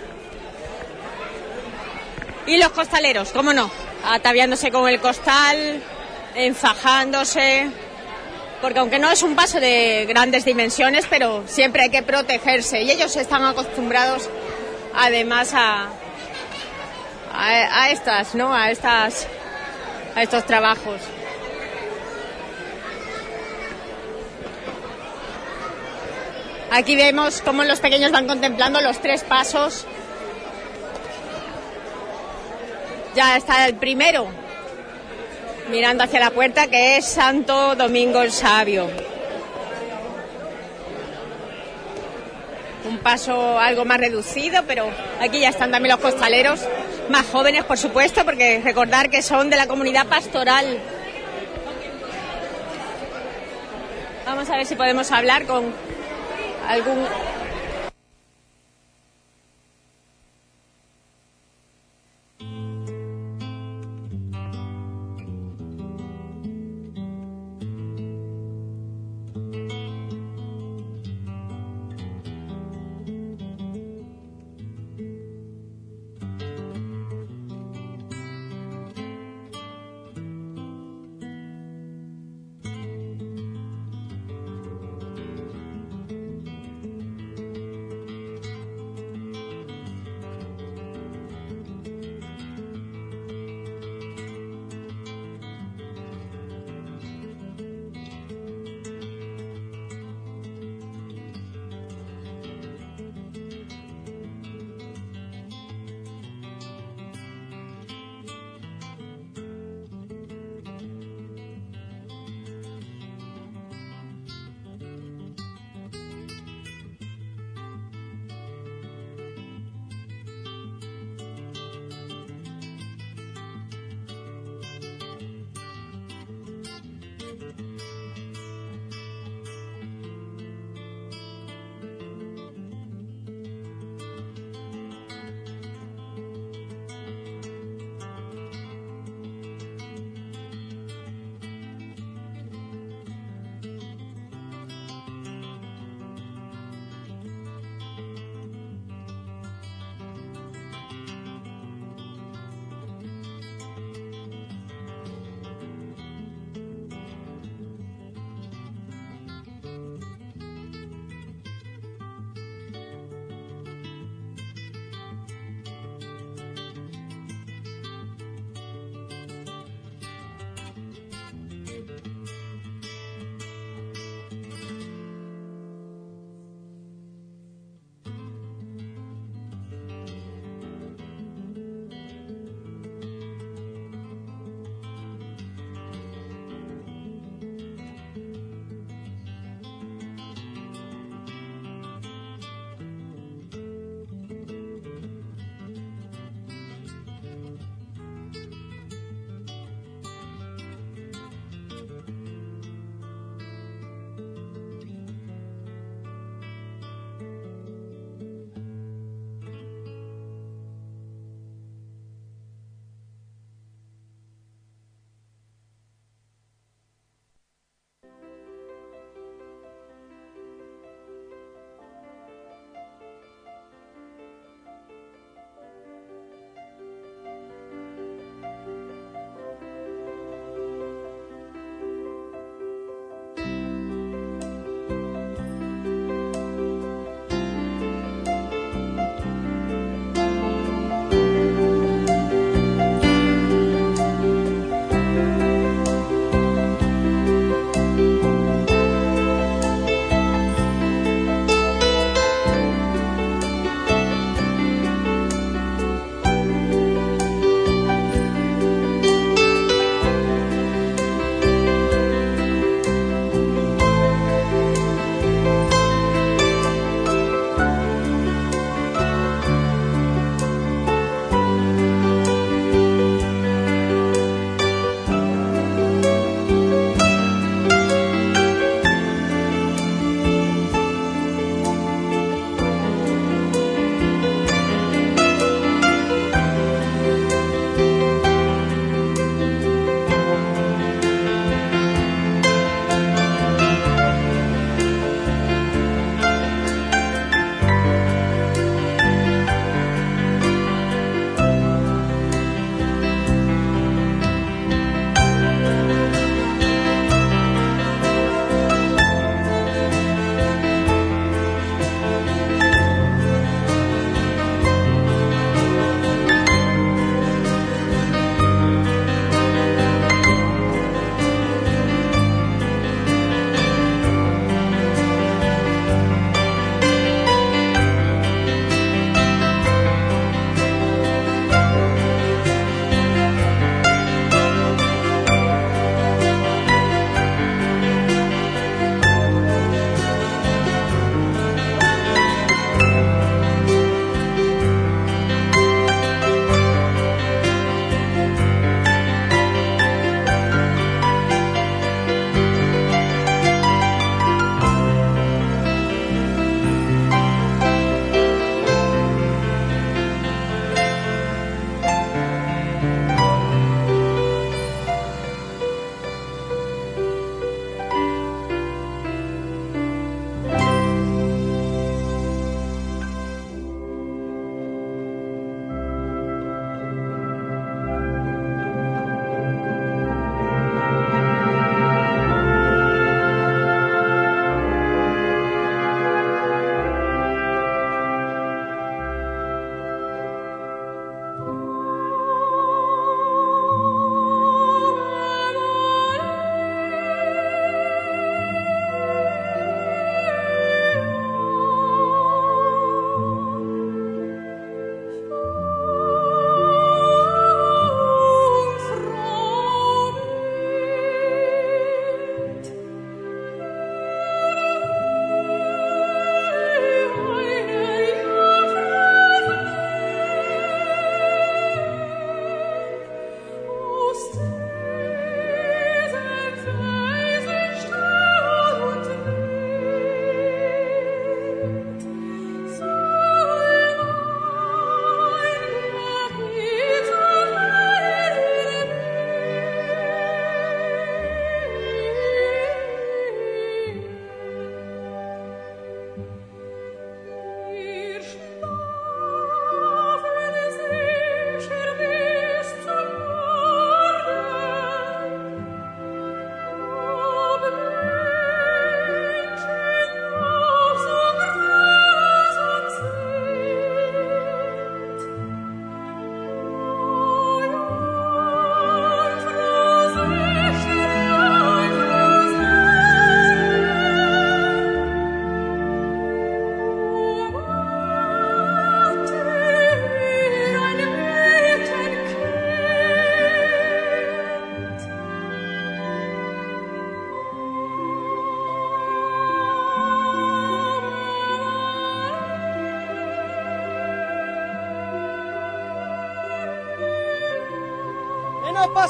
Y 2.45 2.57
los 2.57 2.69
costaleros, 2.69 3.31
cómo 3.31 3.51
no, 3.51 3.69
ataviándose 4.05 4.71
con 4.71 4.87
el 4.87 5.01
costal, 5.01 5.81
enfajándose, 6.35 7.67
porque 8.61 8.79
aunque 8.79 8.99
no 8.99 9.11
es 9.11 9.21
un 9.23 9.35
paso 9.35 9.59
de 9.59 10.05
grandes 10.07 10.45
dimensiones, 10.45 11.05
pero 11.09 11.43
siempre 11.47 11.83
hay 11.83 11.89
que 11.89 12.03
protegerse 12.03 12.83
y 12.83 12.91
ellos 12.91 13.13
están 13.17 13.43
acostumbrados 13.43 14.29
además 14.95 15.51
a, 15.53 15.89
a, 17.33 17.91
estas, 17.91 18.33
¿no? 18.33 18.53
A 18.53 18.71
estas, 18.71 19.27
a 20.15 20.23
estos 20.23 20.45
trabajos. 20.45 21.01
Aquí 26.71 26.95
vemos 26.95 27.41
cómo 27.41 27.63
los 27.63 27.79
pequeños 27.79 28.11
van 28.11 28.27
contemplando 28.27 28.81
los 28.81 28.99
tres 28.99 29.23
pasos. 29.23 29.85
Ya 33.15 33.37
está 33.37 33.65
el 33.67 33.75
primero, 33.75 34.27
mirando 35.71 36.03
hacia 36.03 36.19
la 36.19 36.31
puerta, 36.31 36.67
que 36.67 36.97
es 36.97 37.05
Santo 37.05 37.75
Domingo 37.75 38.21
el 38.21 38.31
Sabio. 38.31 38.89
un 42.87 42.99
paso 42.99 43.59
algo 43.59 43.85
más 43.85 43.99
reducido, 43.99 44.63
pero 44.67 44.89
aquí 45.19 45.41
ya 45.41 45.49
están 45.49 45.71
también 45.71 45.93
los 45.93 46.01
costaleros, 46.01 46.61
más 47.09 47.25
jóvenes 47.27 47.63
por 47.63 47.77
supuesto, 47.77 48.25
porque 48.25 48.61
recordar 48.63 49.09
que 49.09 49.21
son 49.21 49.49
de 49.49 49.57
la 49.57 49.67
comunidad 49.67 50.07
pastoral. 50.07 50.79
Vamos 54.25 54.49
a 54.49 54.57
ver 54.57 54.65
si 54.65 54.75
podemos 54.75 55.11
hablar 55.11 55.45
con 55.45 55.73
algún 56.67 57.05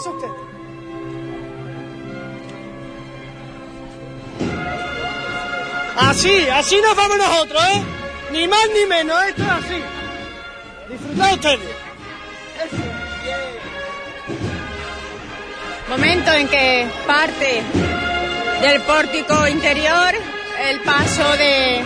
Usted. 0.06 0.28
Así, 5.98 6.48
así 6.50 6.80
nos 6.82 6.96
vamos 6.96 7.18
nosotros, 7.18 7.64
¿eh? 7.64 7.82
Ni 8.32 8.48
más 8.48 8.68
ni 8.74 8.86
menos, 8.86 9.24
esto 9.24 9.42
es 9.42 9.50
así. 9.50 9.82
Disfrutad 10.90 11.34
ustedes. 11.34 11.60
Momento 15.90 16.32
en 16.34 16.48
que 16.48 16.88
parte 17.08 17.64
del 18.62 18.82
pórtico 18.82 19.48
interior 19.48 20.14
el 20.70 20.80
paso 20.82 21.38
de 21.38 21.82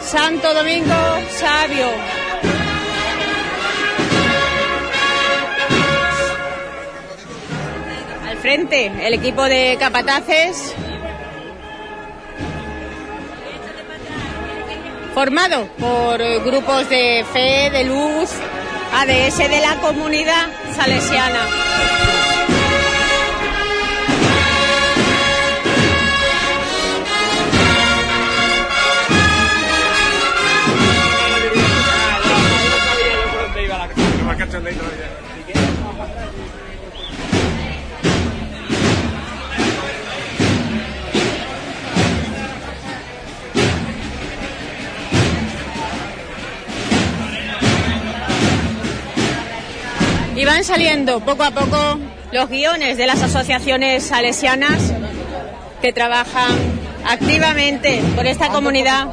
Santo 0.00 0.52
Domingo 0.52 0.94
Sabio. 1.30 2.21
Frente 8.42 8.90
el 9.06 9.14
equipo 9.14 9.44
de 9.44 9.76
capataces 9.78 10.74
formado 15.14 15.68
por 15.78 16.18
grupos 16.44 16.88
de 16.88 17.24
fe, 17.32 17.70
de 17.70 17.84
luz, 17.84 18.30
ADS 18.94 19.38
de 19.38 19.60
la 19.60 19.76
comunidad 19.76 20.48
salesiana. 20.74 21.62
Van 50.62 50.64
saliendo 50.64 51.18
poco 51.18 51.42
a 51.42 51.50
poco 51.50 51.98
los 52.30 52.48
guiones 52.48 52.96
de 52.96 53.06
las 53.06 53.20
asociaciones 53.20 54.04
salesianas 54.04 54.92
que 55.80 55.92
trabajan 55.92 56.52
activamente 57.04 58.00
por 58.14 58.26
esta 58.26 58.48
comunidad. 58.48 59.08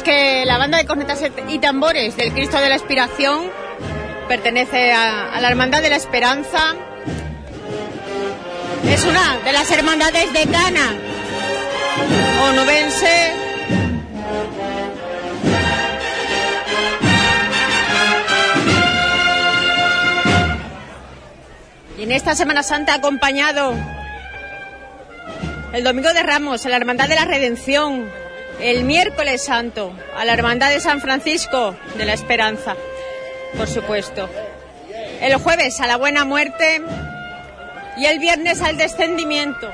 Que 0.00 0.46
la 0.46 0.56
banda 0.56 0.78
de 0.78 0.86
cornetas 0.86 1.20
y 1.48 1.58
tambores 1.58 2.16
del 2.16 2.32
Cristo 2.32 2.58
de 2.58 2.70
la 2.70 2.76
Expiración 2.76 3.50
pertenece 4.26 4.90
a, 4.90 5.38
la 5.38 5.48
Hermandad 5.48 5.82
de 5.82 5.90
la 5.90 5.96
Esperanza. 5.96 6.74
Es 8.88 9.04
una 9.04 9.36
de 9.44 9.52
las 9.52 9.70
hermandades 9.70 10.32
de 10.32 10.46
Cana, 10.46 10.94
onubense. 12.48 13.34
Y 21.98 22.02
en 22.04 22.12
esta 22.12 22.34
Semana 22.34 22.62
Santa 22.62 22.94
ha 22.94 22.96
acompañado 22.96 23.74
el 25.74 25.84
Domingo 25.84 26.14
de 26.14 26.22
Ramos 26.22 26.64
a 26.64 26.70
la 26.70 26.76
Hermandad 26.76 27.08
de 27.08 27.16
la 27.16 27.26
Redención, 27.26 28.21
el 28.62 28.84
miércoles 28.84 29.44
santo 29.44 29.92
a 30.16 30.24
la 30.24 30.34
Hermandad 30.34 30.70
de 30.70 30.78
San 30.78 31.00
Francisco 31.00 31.74
de 31.96 32.04
la 32.04 32.14
Esperanza, 32.14 32.76
por 33.56 33.66
supuesto. 33.66 34.28
El 35.20 35.34
jueves 35.36 35.80
a 35.80 35.88
la 35.88 35.96
Buena 35.96 36.24
Muerte 36.24 36.80
y 37.98 38.06
el 38.06 38.20
viernes 38.20 38.62
al 38.62 38.76
Descendimiento. 38.76 39.68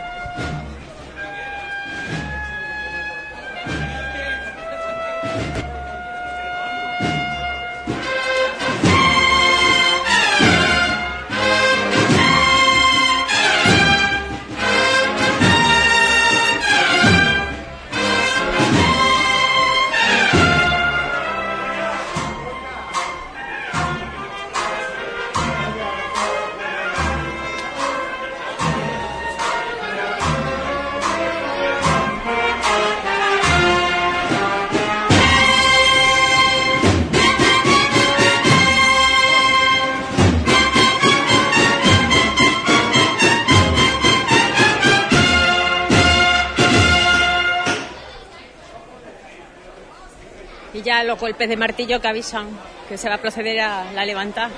Los 51.18 51.20
golpes 51.20 51.48
de 51.48 51.57
martillo 51.57 52.00
que 52.00 52.07
avisan 52.07 52.46
que 52.88 52.96
se 52.96 53.09
va 53.09 53.16
a 53.16 53.18
proceder 53.18 53.61
a 53.61 53.92
la 53.92 54.04
levantada. 54.04 54.50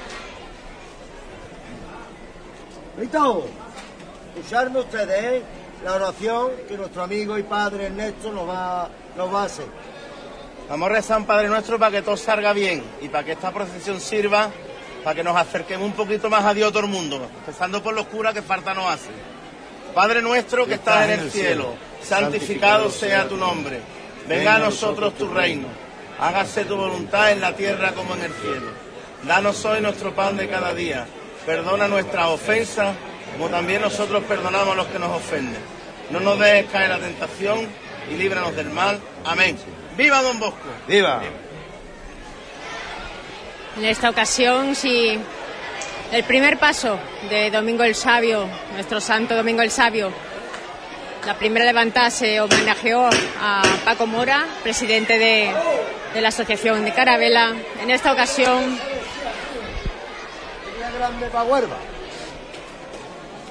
Rito, 2.98 3.46
escucharme 4.36 4.80
ustedes, 4.80 5.24
¿eh? 5.24 5.42
La 5.82 5.94
oración 5.94 6.50
que 6.68 6.76
nuestro 6.76 7.02
amigo 7.02 7.38
y 7.38 7.44
padre 7.44 7.86
Ernesto 7.86 8.30
nos 8.30 8.46
va, 8.46 8.90
nos 9.16 9.32
va 9.32 9.42
a 9.42 9.44
hacer. 9.46 9.64
Vamos 10.68 10.90
a 10.90 10.92
rezar 10.92 11.18
un 11.18 11.24
Padre 11.24 11.48
Nuestro 11.48 11.78
para 11.78 11.90
que 11.90 12.02
todo 12.02 12.16
salga 12.16 12.52
bien 12.52 12.84
y 13.00 13.08
para 13.08 13.24
que 13.24 13.32
esta 13.32 13.50
procesión 13.50 13.98
sirva 13.98 14.50
para 15.02 15.16
que 15.16 15.24
nos 15.24 15.34
acerquemos 15.34 15.86
un 15.86 15.94
poquito 15.94 16.28
más 16.28 16.44
a 16.44 16.52
Dios 16.52 16.70
todo 16.70 16.84
el 16.84 16.90
mundo, 16.90 17.26
empezando 17.38 17.82
por 17.82 17.94
los 17.94 18.06
curas 18.06 18.34
que 18.34 18.42
falta 18.42 18.74
nos 18.74 18.92
hacen. 18.92 19.14
Padre 19.94 20.20
nuestro 20.20 20.66
que 20.66 20.74
estás 20.74 21.08
en 21.08 21.20
el 21.20 21.30
cielo, 21.30 21.74
santificado 22.02 22.90
sea 22.90 23.26
tu 23.26 23.38
nombre. 23.38 23.80
Venga 24.28 24.56
a 24.56 24.58
nosotros 24.58 25.14
tu 25.14 25.26
reino. 25.26 25.89
Hágase 26.20 26.66
tu 26.66 26.76
voluntad 26.76 27.32
en 27.32 27.40
la 27.40 27.54
tierra 27.54 27.92
como 27.92 28.14
en 28.14 28.20
el 28.20 28.32
cielo. 28.34 28.70
Danos 29.22 29.64
hoy 29.64 29.80
nuestro 29.80 30.14
pan 30.14 30.36
de 30.36 30.48
cada 30.50 30.74
día. 30.74 31.06
Perdona 31.46 31.88
nuestras 31.88 32.26
ofensas, 32.26 32.94
como 33.32 33.48
también 33.48 33.80
nosotros 33.80 34.22
perdonamos 34.24 34.74
a 34.74 34.74
los 34.74 34.86
que 34.88 34.98
nos 34.98 35.16
ofenden. 35.16 35.62
No 36.10 36.20
nos 36.20 36.38
dejes 36.38 36.70
caer 36.70 36.90
en 36.90 36.90
la 36.90 36.98
tentación 36.98 37.66
y 38.10 38.16
líbranos 38.16 38.54
del 38.54 38.68
mal. 38.68 39.00
Amén. 39.24 39.56
¡Viva 39.96 40.20
Don 40.20 40.38
Bosco! 40.38 40.68
¡Viva! 40.86 41.22
En 43.78 43.84
esta 43.86 44.10
ocasión, 44.10 44.74
sí, 44.74 45.18
el 46.12 46.24
primer 46.24 46.58
paso 46.58 46.98
de 47.30 47.50
Domingo 47.50 47.82
el 47.82 47.94
Sabio, 47.94 48.46
nuestro 48.74 49.00
santo 49.00 49.34
Domingo 49.34 49.62
el 49.62 49.70
Sabio, 49.70 50.12
la 51.26 51.34
primera 51.34 51.64
levantada 51.64 52.10
se 52.10 52.40
homenajeó 52.40 53.08
a 53.40 53.62
Paco 53.84 54.06
Mora, 54.06 54.46
presidente 54.62 55.18
de, 55.18 55.52
de 56.14 56.20
la 56.20 56.28
Asociación 56.28 56.84
de 56.84 56.92
Carabela. 56.92 57.54
En 57.80 57.90
esta 57.90 58.12
ocasión... 58.12 58.78
Día 60.76 60.90
grande 60.90 61.26
para 61.28 61.44
Huerva. 61.44 61.76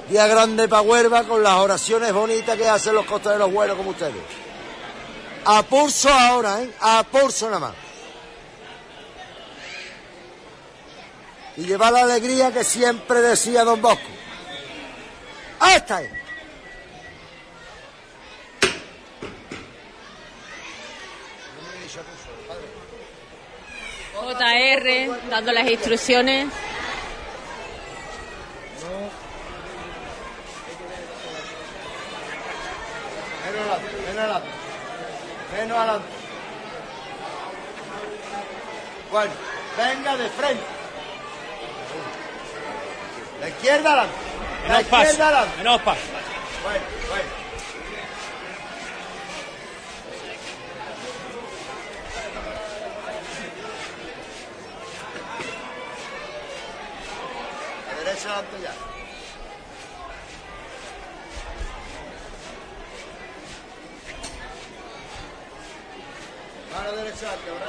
Día 0.08 0.26
grande 0.26 0.68
para 0.68 0.82
Huerva 0.82 1.24
con 1.24 1.42
las 1.42 1.54
oraciones 1.54 2.12
bonitas 2.12 2.56
que 2.56 2.68
hacen 2.68 2.94
los 2.94 3.06
costaleros 3.06 3.52
buenos 3.52 3.76
como 3.76 3.90
ustedes. 3.90 4.22
A 5.44 5.62
pulso 5.62 6.10
ahora, 6.12 6.62
¿eh? 6.62 6.70
A 6.80 7.02
pulso 7.04 7.46
nada 7.46 7.60
más. 7.60 7.74
Y 11.56 11.62
llevar 11.62 11.92
la 11.92 12.02
alegría 12.02 12.52
que 12.52 12.64
siempre 12.64 13.20
decía 13.20 13.64
Don 13.64 13.80
Bosco. 13.80 14.08
¡Esta 15.74 16.02
es! 16.02 16.19
JR 24.20 25.20
dando 25.30 25.52
las 25.52 25.68
instrucciones. 25.70 26.48
Menos 33.44 33.60
adelante, 33.60 33.96
menos 34.06 34.18
adelante. 34.18 34.48
Menos 35.56 35.78
adelante. 35.78 36.06
Bueno, 39.10 39.32
venga 39.76 40.16
de 40.16 40.28
frente. 40.28 40.62
La 43.40 43.48
izquierda 43.48 43.90
adelante. 43.90 44.14
La 44.68 44.80
izquierda 44.82 45.26
adelante. 45.28 45.56
Menos 45.58 45.82
paso. 45.82 46.00
Bueno, 46.62 46.99
adelante 58.28 58.60
ya. 58.62 58.74
Mano 66.72 66.92
derecha 66.92 67.26
adelante, 67.26 67.50
ahora. 67.50 67.66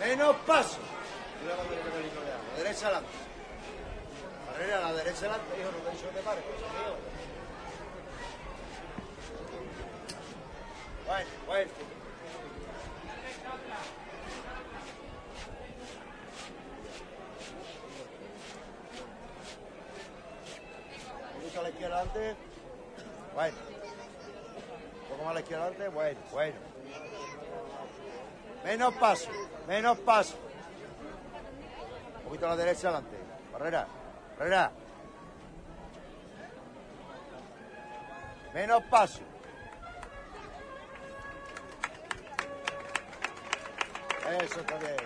Menos 0.00 0.36
paso. 0.46 0.78
Mira 1.42 1.54
cuando 1.54 1.74
le 1.74 1.80
pega 1.80 1.96
el 1.96 2.06
hilo 2.06 2.20
de 2.22 2.32
agua. 2.32 2.44
Derecha 2.56 2.86
adelante. 2.86 3.08
Barrera, 4.46 4.78
a 4.78 4.80
la 4.80 4.92
derecha 4.98 5.20
adelante, 5.20 5.60
hijo, 5.60 5.70
no 5.70 5.78
te 5.78 5.88
he 5.88 5.92
dicho 5.92 6.08
que 6.08 6.14
te 6.14 6.22
pares, 6.22 6.44
cosa 6.44 6.72
mío. 6.72 6.96
Bueno, 11.06 11.30
bueno. 11.46 11.70
Un 21.34 21.40
poquito 21.40 21.60
a 21.60 21.62
la 21.62 21.68
izquierda 21.70 21.96
adelante. 21.96 22.36
Bueno. 23.34 23.56
Un 25.02 25.08
poco 25.08 25.22
más 25.22 25.30
a 25.30 25.34
la 25.34 25.40
izquierda 25.40 25.64
adelante. 25.64 25.88
Bueno, 25.88 26.20
bueno. 26.32 26.72
Menos 28.64 28.94
paso, 28.94 29.28
menos 29.72 29.98
paso. 30.00 30.34
Un 32.18 32.24
poquito 32.24 32.46
a 32.46 32.50
la 32.50 32.56
derecha 32.56 32.88
adelante. 32.88 33.16
Barrera, 33.52 33.86
barrera. 34.38 34.70
Menos 38.52 38.82
paso. 38.90 39.20
Eso 44.42 44.60
está 44.60 44.76
bien. 44.76 44.96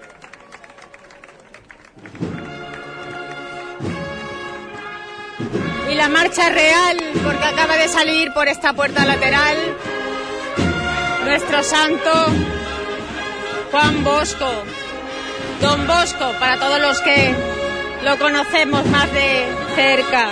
Y 5.90 5.94
la 5.94 6.09
marcha 6.09 6.50
real, 6.50 6.96
porque 7.22 7.44
acaba 7.44 7.76
de 7.76 7.88
salir 7.88 8.33
por 8.33 8.48
esta 8.48 8.72
puerta 8.72 9.05
lateral 9.05 9.57
nuestro 11.24 11.62
santo 11.62 12.11
Juan 13.77 14.05
Bosco. 14.05 14.65
Don 15.61 15.87
Bosco, 15.87 16.33
para 16.41 16.59
todos 16.59 16.81
los 16.81 16.99
que 17.03 17.35
lo 18.05 18.19
conocemos 18.19 18.87
más 18.87 19.12
de 19.12 19.47
cerca. 19.75 20.31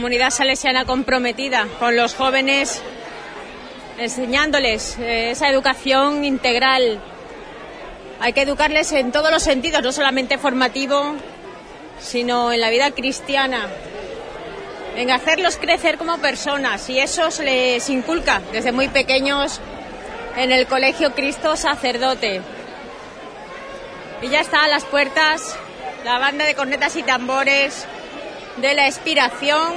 Comunidad 0.00 0.30
salesiana 0.30 0.86
comprometida 0.86 1.68
con 1.78 1.94
los 1.94 2.14
jóvenes, 2.14 2.80
enseñándoles 3.98 4.96
eh, 4.98 5.32
esa 5.32 5.50
educación 5.50 6.24
integral. 6.24 6.98
Hay 8.18 8.32
que 8.32 8.40
educarles 8.40 8.92
en 8.92 9.12
todos 9.12 9.30
los 9.30 9.42
sentidos, 9.42 9.82
no 9.82 9.92
solamente 9.92 10.38
formativo, 10.38 11.16
sino 12.00 12.50
en 12.50 12.62
la 12.62 12.70
vida 12.70 12.92
cristiana, 12.92 13.68
en 14.96 15.10
hacerlos 15.10 15.58
crecer 15.58 15.98
como 15.98 16.16
personas 16.16 16.88
y 16.88 16.98
eso 16.98 17.30
se 17.30 17.44
les 17.44 17.90
inculca 17.90 18.40
desde 18.52 18.72
muy 18.72 18.88
pequeños 18.88 19.60
en 20.34 20.50
el 20.50 20.66
Colegio 20.66 21.14
Cristo 21.14 21.56
Sacerdote. 21.56 22.40
Y 24.22 24.28
ya 24.30 24.40
está 24.40 24.64
a 24.64 24.68
las 24.68 24.86
puertas 24.86 25.58
la 26.06 26.18
banda 26.18 26.46
de 26.46 26.54
cornetas 26.54 26.96
y 26.96 27.02
tambores 27.02 27.86
de 28.56 28.74
la 28.74 28.86
expiración 28.86 29.74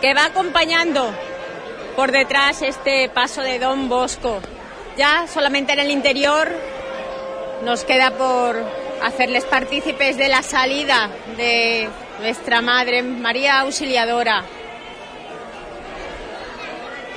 que 0.00 0.14
va 0.14 0.26
acompañando 0.26 1.12
por 1.96 2.10
detrás 2.12 2.62
este 2.62 3.08
paso 3.08 3.42
de 3.42 3.58
Don 3.58 3.88
Bosco. 3.88 4.40
Ya 4.96 5.26
solamente 5.26 5.72
en 5.72 5.80
el 5.80 5.90
interior 5.90 6.50
nos 7.64 7.84
queda 7.84 8.10
por 8.12 8.56
hacerles 9.02 9.44
partícipes 9.44 10.16
de 10.16 10.28
la 10.28 10.42
salida 10.42 11.10
de 11.36 11.88
nuestra 12.20 12.60
Madre 12.60 13.02
María 13.02 13.60
Auxiliadora. 13.60 14.44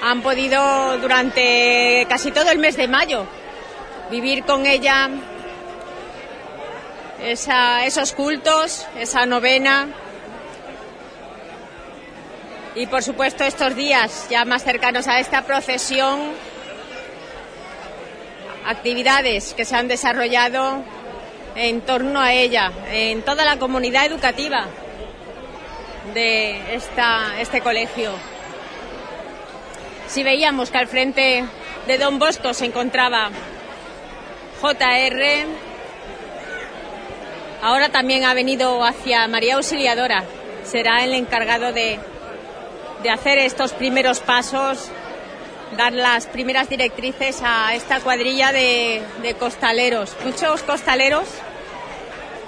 Han 0.03 0.21
podido 0.21 0.97
durante 0.99 2.05
casi 2.07 2.31
todo 2.31 2.51
el 2.51 2.59
mes 2.59 2.77
de 2.77 2.87
mayo 2.87 3.25
vivir 4.11 4.43
con 4.43 4.65
ella 4.65 5.09
esos 7.25 8.13
cultos, 8.13 8.85
esa 8.97 9.25
novena. 9.25 9.87
Y 12.75 12.87
por 12.87 13.01
supuesto 13.03 13.43
estos 13.43 13.75
días 13.75 14.27
ya 14.29 14.45
más 14.45 14.63
cercanos 14.63 15.07
a 15.07 15.19
esta 15.19 15.43
procesión, 15.43 16.19
actividades 18.65 19.53
que 19.53 19.65
se 19.65 19.75
han 19.75 19.87
desarrollado 19.87 20.83
en 21.55 21.81
torno 21.81 22.19
a 22.19 22.33
ella, 22.33 22.71
en 22.89 23.21
toda 23.21 23.45
la 23.45 23.57
comunidad 23.57 24.05
educativa 24.05 24.67
de 26.13 26.75
esta, 26.75 27.39
este 27.39 27.61
colegio. 27.61 28.11
Si 30.07 30.21
veíamos 30.21 30.69
que 30.69 30.77
al 30.77 30.87
frente 30.87 31.45
de 31.87 31.97
Don 31.97 32.19
Bosco 32.19 32.53
se 32.53 32.65
encontraba 32.65 33.29
JR, 34.61 35.45
ahora 37.65 37.89
también 37.89 38.23
ha 38.25 38.35
venido 38.35 38.85
hacia 38.85 39.27
María 39.27 39.55
Auxiliadora. 39.55 40.23
Será 40.63 41.03
el 41.03 41.13
encargado 41.13 41.73
de, 41.73 41.99
de 43.01 43.09
hacer 43.09 43.39
estos 43.39 43.73
primeros 43.73 44.19
pasos, 44.19 44.91
dar 45.75 45.91
las 45.91 46.27
primeras 46.27 46.69
directrices 46.69 47.41
a 47.43 47.73
esta 47.73 48.01
cuadrilla 48.01 48.51
de, 48.51 49.01
de 49.23 49.33
costaleros. 49.33 50.15
Muchos 50.23 50.61
costaleros 50.61 51.25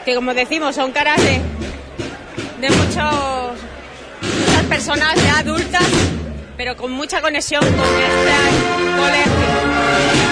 que, 0.05 0.13
como 0.13 0.35
decimos, 0.35 0.75
son 0.75 0.91
caras 0.91 1.17
de, 1.17 1.41
de 2.61 2.69
muchos, 2.69 3.57
muchas 4.21 4.63
personas 4.69 5.15
ya 5.15 5.39
adultas, 5.39 5.87
pero 6.57 6.77
con 6.77 6.91
mucha 6.91 7.21
conexión 7.21 7.61
con 7.61 7.71
este 7.73 8.95
colegio. 8.95 10.26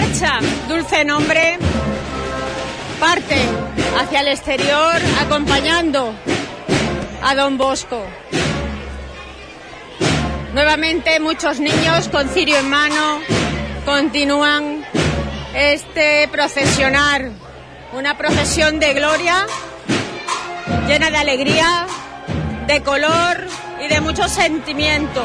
Marcha 0.00 0.38
Dulce 0.66 1.04
Nombre 1.04 1.58
parte 2.98 3.36
hacia 3.98 4.20
el 4.20 4.28
exterior 4.28 4.96
acompañando 5.20 6.14
a 7.22 7.34
Don 7.34 7.58
Bosco. 7.58 8.02
Nuevamente 10.54 11.20
muchos 11.20 11.60
niños 11.60 12.08
con 12.08 12.28
cirio 12.28 12.58
en 12.58 12.70
mano 12.70 13.20
continúan 13.84 14.84
este 15.54 16.28
procesionar, 16.28 17.28
una 17.92 18.16
procesión 18.16 18.80
de 18.80 18.94
gloria 18.94 19.46
llena 20.88 21.10
de 21.10 21.16
alegría, 21.18 21.86
de 22.66 22.82
color 22.82 23.46
y 23.84 23.88
de 23.88 24.00
mucho 24.00 24.28
sentimiento. 24.28 25.22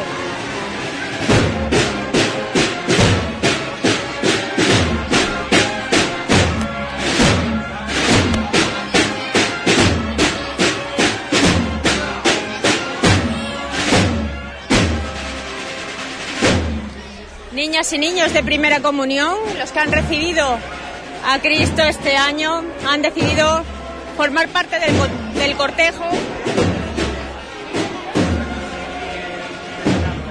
Niñas 17.75 17.91
y 17.91 17.97
niños 17.97 18.31
de 18.31 18.41
primera 18.41 18.79
comunión, 18.79 19.35
los 19.59 19.73
que 19.73 19.79
han 19.81 19.91
recibido 19.91 20.47
a 21.27 21.39
Cristo 21.39 21.83
este 21.83 22.15
año, 22.15 22.63
han 22.87 23.01
decidido 23.01 23.65
formar 24.15 24.47
parte 24.47 24.79
del, 24.79 24.95
co- 24.95 25.09
del 25.37 25.57
cortejo 25.57 26.05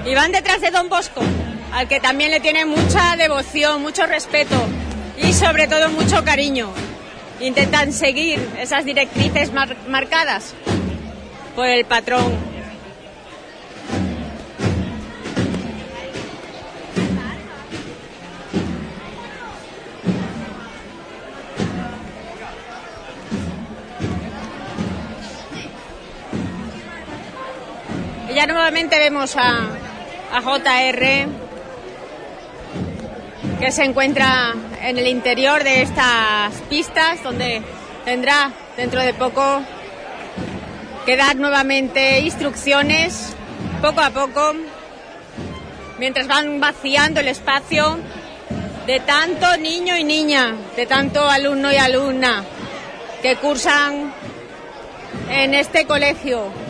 y 0.07 0.15
van 0.15 0.31
detrás 0.31 0.59
de 0.59 0.71
Don 0.71 0.89
Bosco, 0.89 1.21
al 1.71 1.87
que 1.87 1.99
también 1.99 2.31
le 2.31 2.39
tiene 2.39 2.65
mucha 2.65 3.15
devoción, 3.15 3.79
mucho 3.83 4.07
respeto 4.07 4.55
y 5.21 5.31
sobre 5.31 5.67
todo 5.67 5.89
mucho 5.89 6.23
cariño. 6.23 6.69
Intentan 7.41 7.93
seguir 7.93 8.39
esas 8.59 8.85
directrices 8.85 9.53
mar- 9.53 9.77
marcadas 9.87 10.55
por 11.55 11.67
el 11.67 11.85
patrón 11.85 12.23
nuevamente 28.47 28.97
vemos 28.97 29.35
a, 29.37 29.67
a 30.33 30.41
JR 30.41 31.27
que 33.59 33.71
se 33.71 33.83
encuentra 33.83 34.53
en 34.81 34.97
el 34.97 35.07
interior 35.07 35.63
de 35.63 35.81
estas 35.81 36.53
pistas 36.69 37.23
donde 37.23 37.61
tendrá 38.03 38.51
dentro 38.77 39.01
de 39.01 39.13
poco 39.13 39.61
que 41.05 41.15
dar 41.15 41.35
nuevamente 41.35 42.19
instrucciones 42.19 43.35
poco 43.81 44.01
a 44.01 44.09
poco 44.09 44.53
mientras 45.97 46.27
van 46.27 46.59
vaciando 46.59 47.19
el 47.19 47.27
espacio 47.27 47.97
de 48.85 48.99
tanto 48.99 49.57
niño 49.57 49.97
y 49.97 50.03
niña, 50.03 50.55
de 50.75 50.85
tanto 50.85 51.27
alumno 51.27 51.71
y 51.71 51.77
alumna 51.77 52.43
que 53.21 53.35
cursan 53.37 54.13
en 55.29 55.53
este 55.55 55.85
colegio. 55.85 56.64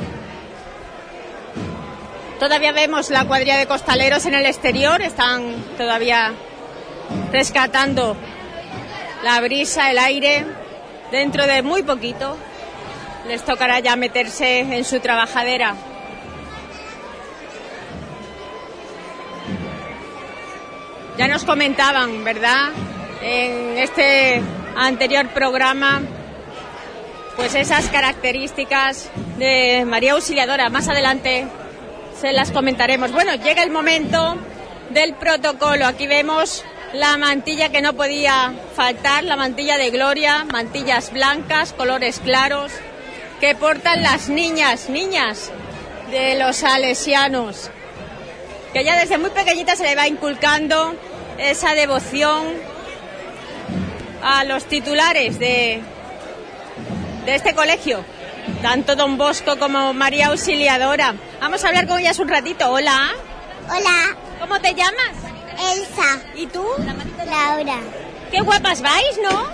Todavía 2.40 2.74
vemos 2.74 3.10
la 3.12 3.24
cuadrilla 3.24 3.58
de 3.58 3.66
costaleros 3.66 4.26
en 4.26 4.36
el 4.36 4.46
exterior, 4.46 5.02
están 5.02 5.56
todavía 5.78 6.34
rescatando 7.32 8.18
la 9.24 9.40
brisa, 9.40 9.90
el 9.90 9.98
aire. 9.98 10.46
Dentro 11.12 11.48
de 11.48 11.62
muy 11.62 11.84
poquito 11.84 12.38
les 13.26 13.44
tocará 13.44 13.80
ya 13.80 13.96
meterse 13.96 14.60
en 14.60 14.84
su 14.84 15.00
trabajadera. 15.00 15.76
Ya 21.18 21.30
nos 21.30 21.46
comentaban, 21.46 22.26
¿verdad? 22.26 22.72
En 23.22 23.78
este 23.78 24.42
anterior 24.76 25.30
programa, 25.30 26.02
pues 27.38 27.56
esas 27.56 27.88
características 27.88 29.10
de 29.38 29.86
María 29.88 30.14
Auxiliadora. 30.14 30.70
Más 30.70 30.90
adelante 30.90 31.48
se 32.20 32.32
las 32.34 32.52
comentaremos. 32.52 33.12
Bueno, 33.12 33.36
llega 33.36 33.64
el 33.64 33.72
momento 33.72 34.38
del 34.90 35.14
protocolo. 35.16 35.86
Aquí 35.86 36.08
vemos 36.08 36.64
la 36.94 37.18
mantilla 37.18 37.70
que 37.70 37.82
no 37.82 37.94
podía 37.94 38.54
faltar, 38.76 39.24
la 39.24 39.36
mantilla 39.36 39.78
de 39.78 39.90
gloria, 39.90 40.46
mantillas 40.52 41.12
blancas, 41.12 41.74
colores 41.74 42.20
claros, 42.20 42.72
que 43.40 43.56
portan 43.56 44.02
las 44.02 44.30
niñas, 44.30 44.90
niñas 44.90 45.52
de 46.12 46.38
los 46.38 46.58
salesianos, 46.58 47.70
que 48.74 48.84
ya 48.84 48.98
desde 48.98 49.18
muy 49.18 49.32
pequeñita 49.32 49.76
se 49.76 49.84
le 49.84 49.96
va 49.96 50.08
inculcando 50.08 50.96
esa 51.38 51.74
devoción 51.74 52.46
a 54.24 54.44
los 54.46 54.66
titulares 54.66 55.38
de, 55.38 55.82
de 57.26 57.36
este 57.36 57.54
colegio, 57.54 58.06
tanto 58.62 58.96
don 58.96 59.18
Bosco 59.18 59.58
como 59.58 59.94
María 59.94 60.28
Auxiliadora. 60.28 61.16
Vamos 61.40 61.64
a 61.64 61.68
hablar 61.68 61.88
con 61.88 62.00
ellas 62.00 62.20
un 62.20 62.28
ratito. 62.28 62.70
Hola. 62.72 63.14
Hola, 63.68 64.16
¿Cómo 64.40 64.60
te 64.60 64.74
llamas? 64.74 65.16
Elsa. 65.74 66.22
¿Y 66.36 66.48
tú? 66.48 66.64
Laura. 67.26 67.80
Qué 68.32 68.42
guapas 68.42 68.82
vais, 68.82 69.20
¿no? 69.24 69.46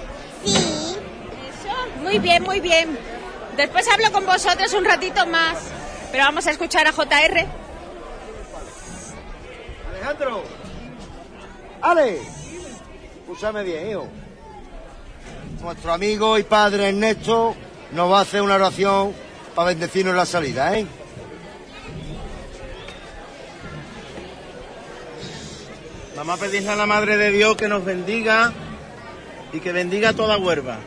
Sí. 0.43 0.55
Eso, 0.55 2.01
muy 2.01 2.19
bien, 2.19 2.43
muy 2.43 2.59
bien. 2.59 2.97
Después 3.55 3.87
hablo 3.87 4.11
con 4.11 4.25
vosotros 4.25 4.73
un 4.73 4.85
ratito 4.85 5.25
más, 5.27 5.57
pero 6.11 6.23
vamos 6.23 6.47
a 6.47 6.51
escuchar 6.51 6.87
a 6.87 6.91
JR. 6.91 7.45
Alejandro. 9.89 10.43
Ale. 11.81 12.21
Escúchame 13.19 13.63
bien, 13.63 13.89
hijo. 13.91 14.07
Nuestro 15.61 15.93
amigo 15.93 16.37
y 16.37 16.43
padre 16.43 16.89
Ernesto 16.89 17.55
nos 17.93 18.11
va 18.11 18.19
a 18.19 18.21
hacer 18.21 18.41
una 18.41 18.55
oración 18.55 19.13
para 19.55 19.69
bendecirnos 19.69 20.15
la 20.15 20.25
salida, 20.25 20.77
¿eh? 20.77 20.85
Vamos 26.15 26.39
a 26.39 26.45
pedirle 26.45 26.69
a 26.69 26.75
la 26.75 26.85
Madre 26.85 27.17
de 27.17 27.31
Dios 27.31 27.55
que 27.57 27.67
nos 27.67 27.83
bendiga 27.83 28.53
y 29.51 29.59
que 29.59 29.71
bendiga 29.71 30.13
toda 30.13 30.37
huerva. 30.37 30.77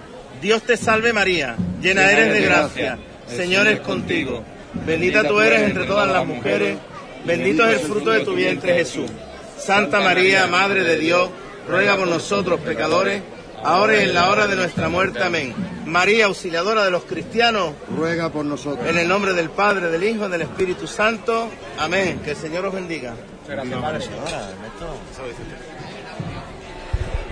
Dios 0.41 0.63
te 0.63 0.77
salve 0.77 1.13
María, 1.13 1.57
llena 1.81 2.11
eres 2.11 2.33
de 2.33 2.41
gracia, 2.43 2.99
Señor 3.27 3.67
es 3.67 3.81
contigo. 3.81 4.45
Bendita 4.87 5.27
tú 5.27 5.41
eres 5.41 5.63
entre 5.63 5.87
todas 5.87 6.09
las 6.09 6.27
mujeres, 6.27 6.79
bendito 7.25 7.67
es 7.67 7.81
el 7.81 7.87
fruto 7.87 8.11
de 8.11 8.21
tu 8.21 8.35
vientre 8.35 8.75
Jesús. 8.75 9.11
Santa 9.59 10.01
María, 10.01 10.47
Madre 10.47 10.85
de 10.85 10.99
Dios, 10.99 11.31
ruega 11.69 11.97
por 11.97 12.07
nosotros 12.09 12.61
pecadores, 12.61 13.23
ahora 13.65 13.97
y 13.97 14.05
en 14.05 14.15
la 14.15 14.31
hora 14.31 14.47
de 14.47 14.57
nuestra 14.57 14.89
muerte. 14.89 15.23
Amén. 15.23 15.55
María, 15.87 16.27
auxiliadora 16.27 16.85
de 16.85 16.91
los 16.91 17.05
cristianos, 17.05 17.73
Ruega 17.97 18.31
por 18.31 18.45
nosotros. 18.45 18.89
en 18.89 18.99
el 18.99 19.09
nombre 19.09 19.35
del 19.35 19.51
Padre, 19.51 19.89
del 19.91 20.05
Hijo 20.05 20.27
y 20.27 20.31
del 20.31 20.43
Espíritu 20.43 20.87
Santo. 20.87 21.49
Amén. 21.79 22.21
Que 22.25 22.31
el 22.31 22.37
Señor 22.37 22.67
os 22.67 22.75
bendiga. 22.75 23.15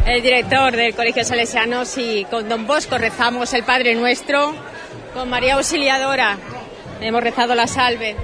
El 0.06 0.22
director 0.22 0.76
del 0.76 0.94
Colegio 0.94 1.24
Salesianos 1.24 1.96
y 1.96 2.24
con 2.24 2.48
don 2.48 2.66
Bosco 2.66 2.98
rezamos 2.98 3.52
el 3.54 3.62
Padre 3.62 3.94
Nuestro, 3.94 4.52
con 5.14 5.30
María 5.30 5.54
Auxiliadora 5.54 6.38
hemos 7.06 7.22
rezado 7.22 7.54
la 7.54 7.66
salve. 7.66 8.16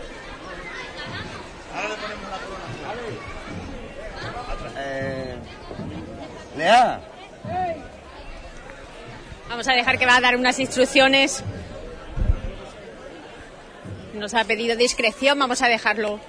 Eh, 4.76 5.36
Lea. 6.56 7.00
Vamos 9.48 9.66
a 9.66 9.72
dejar 9.72 9.98
que 9.98 10.04
va 10.04 10.16
a 10.16 10.20
dar 10.20 10.36
unas 10.36 10.58
instrucciones. 10.58 11.42
Nos 14.12 14.34
ha 14.34 14.44
pedido 14.44 14.76
discreción, 14.76 15.38
vamos 15.38 15.62
a 15.62 15.68
dejarlo 15.68 16.20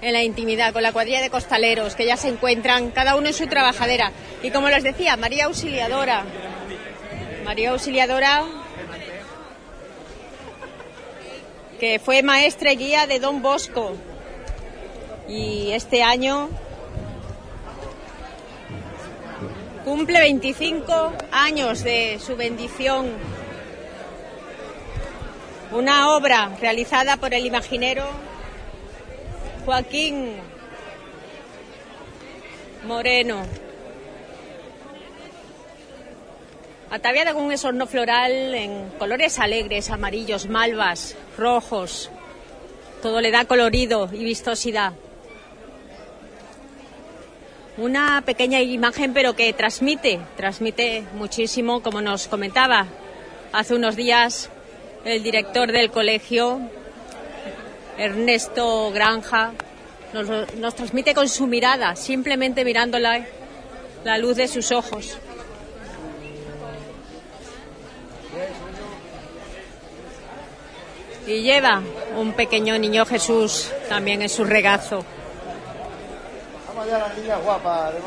en 0.00 0.12
la 0.12 0.22
intimidad 0.22 0.72
con 0.72 0.84
la 0.84 0.92
cuadrilla 0.92 1.20
de 1.20 1.28
costaleros 1.28 1.96
que 1.96 2.06
ya 2.06 2.16
se 2.16 2.28
encuentran 2.28 2.90
cada 2.92 3.16
uno 3.16 3.26
en 3.26 3.34
su 3.34 3.48
trabajadera. 3.48 4.12
Y 4.44 4.50
como 4.50 4.68
les 4.68 4.84
decía, 4.84 5.16
María 5.16 5.46
Auxiliadora. 5.46 6.24
María 7.44 7.70
Auxiliadora, 7.70 8.44
que 11.80 11.98
fue 11.98 12.22
maestra 12.22 12.72
y 12.72 12.76
guía 12.76 13.08
de 13.08 13.18
Don 13.18 13.42
Bosco. 13.42 13.96
Y 15.28 15.72
este 15.72 16.04
año 16.04 16.48
cumple 19.88 20.20
25 20.20 21.14
años 21.32 21.82
de 21.82 22.18
su 22.20 22.36
bendición. 22.36 23.06
Una 25.72 26.14
obra 26.14 26.54
realizada 26.60 27.16
por 27.16 27.32
el 27.32 27.46
imaginero 27.46 28.04
Joaquín 29.64 30.34
Moreno. 32.86 33.46
Ataviada 36.90 37.32
con 37.32 37.44
un 37.44 37.52
esorno 37.52 37.86
floral 37.86 38.54
en 38.54 38.90
colores 38.98 39.38
alegres, 39.38 39.88
amarillos, 39.88 40.50
malvas, 40.50 41.16
rojos. 41.38 42.10
Todo 43.00 43.22
le 43.22 43.30
da 43.30 43.46
colorido 43.46 44.10
y 44.12 44.22
vistosidad. 44.22 44.92
Una 47.78 48.22
pequeña 48.26 48.60
imagen 48.60 49.14
pero 49.14 49.36
que 49.36 49.52
transmite, 49.52 50.18
transmite 50.36 51.04
muchísimo, 51.14 51.80
como 51.80 52.00
nos 52.00 52.26
comentaba 52.26 52.88
hace 53.52 53.72
unos 53.72 53.94
días 53.94 54.50
el 55.04 55.22
director 55.22 55.70
del 55.70 55.92
colegio, 55.92 56.60
Ernesto 57.96 58.90
Granja, 58.90 59.52
nos, 60.12 60.74
transmite 60.74 61.14
con 61.14 61.28
su 61.28 61.46
mirada, 61.46 61.94
simplemente 61.94 62.64
mirándola 62.64 63.24
la 64.02 64.18
luz 64.18 64.38
de 64.38 64.48
sus 64.48 64.72
ojos. 64.72 65.16
Y 71.28 71.42
lleva 71.42 71.80
un 72.16 72.32
pequeño 72.32 72.76
niño 72.76 73.06
Jesús 73.06 73.70
también 73.88 74.20
en 74.22 74.28
su 74.28 74.42
regazo. 74.42 75.04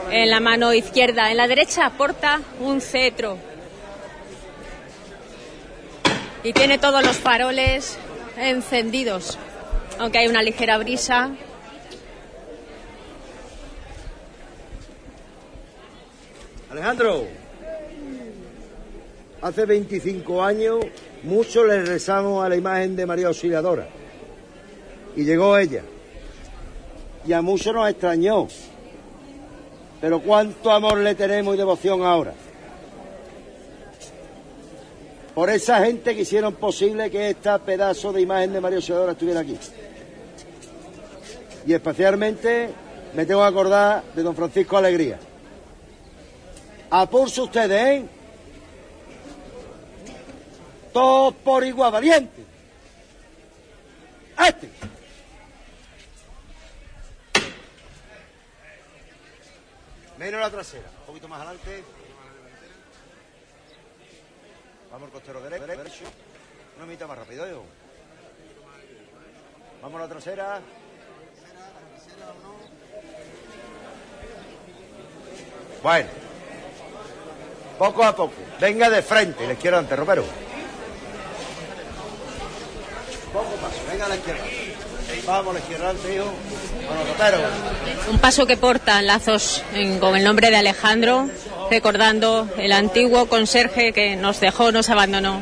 En 0.09 0.29
la 0.29 0.39
mano 0.39 0.73
izquierda, 0.73 1.31
en 1.31 1.37
la 1.37 1.47
derecha 1.47 1.89
porta 1.97 2.41
un 2.59 2.81
cetro. 2.81 3.37
Y 6.43 6.53
tiene 6.53 6.77
todos 6.77 7.05
los 7.05 7.17
faroles 7.17 7.97
encendidos, 8.37 9.37
aunque 9.99 10.19
hay 10.19 10.27
una 10.27 10.41
ligera 10.41 10.77
brisa. 10.77 11.31
Alejandro, 16.71 17.27
hace 19.41 19.65
25 19.65 20.43
años 20.43 20.85
mucho 21.23 21.65
le 21.65 21.83
rezamos 21.83 22.43
a 22.43 22.49
la 22.49 22.55
imagen 22.55 22.95
de 22.95 23.05
María 23.05 23.27
Auxiliadora. 23.27 23.87
Y 25.15 25.25
llegó 25.25 25.57
ella. 25.57 25.83
Y 27.25 27.33
a 27.33 27.41
muchos 27.41 27.73
nos 27.73 27.89
extrañó. 27.89 28.47
Pero 29.99 30.19
cuánto 30.21 30.71
amor 30.71 30.97
le 30.97 31.13
tenemos 31.15 31.53
y 31.53 31.57
devoción 31.57 32.01
ahora. 32.03 32.33
Por 35.35 35.49
esa 35.49 35.85
gente 35.85 36.15
que 36.15 36.21
hicieron 36.21 36.55
posible 36.55 37.09
que 37.09 37.29
esta 37.29 37.59
pedazo 37.59 38.11
de 38.11 38.21
imagen 38.21 38.51
de 38.51 38.59
María 38.59 38.77
Auxiliadora 38.77 39.13
estuviera 39.13 39.41
aquí. 39.41 39.57
Y 41.65 41.73
especialmente 41.73 42.69
me 43.15 43.25
tengo 43.25 43.41
que 43.41 43.47
acordar 43.47 44.03
de 44.15 44.23
don 44.23 44.35
Francisco 44.35 44.77
Alegría. 44.77 45.19
Apurse 46.89 47.41
ustedes, 47.41 48.01
¿eh? 48.01 48.05
Todos 50.91 51.33
por 51.35 51.63
igual, 51.63 51.91
valiente. 51.91 52.43
Este. 54.47 54.69
Menos 60.21 60.39
la 60.39 60.51
trasera, 60.51 60.87
un 60.99 61.05
poquito 61.07 61.27
más 61.27 61.41
adelante. 61.41 61.83
Vamos 64.91 65.07
al 65.07 65.11
costero 65.13 65.41
dere- 65.43 65.59
derecho. 65.65 66.03
Una 66.77 66.85
mitad 66.85 67.07
más 67.07 67.17
rápido, 67.17 67.47
yo. 67.49 67.63
Vamos 69.81 69.99
a 69.99 70.03
la 70.03 70.09
trasera. 70.09 70.61
Bueno. 75.81 76.09
Poco 77.79 78.03
a 78.03 78.15
poco. 78.15 78.33
Venga 78.59 78.91
de 78.91 79.01
frente, 79.01 79.47
la 79.47 79.53
izquierda 79.53 79.79
ante 79.79 79.95
Romero. 79.95 80.23
Poco 83.33 83.49
paso, 83.55 83.79
venga 83.89 84.05
a 84.05 84.09
la 84.09 84.15
izquierda. 84.17 84.43
Vamos. 86.87 87.51
Un 88.11 88.19
paso 88.19 88.45
que 88.47 88.57
porta 88.57 89.01
lazos 89.01 89.63
en- 89.73 89.99
con 89.99 90.15
el 90.15 90.23
nombre 90.23 90.49
de 90.49 90.57
Alejandro, 90.57 91.29
recordando 91.69 92.47
el 92.57 92.71
antiguo 92.71 93.27
conserje 93.27 93.93
que 93.93 94.15
nos 94.15 94.39
dejó, 94.39 94.71
nos 94.71 94.89
abandonó 94.89 95.41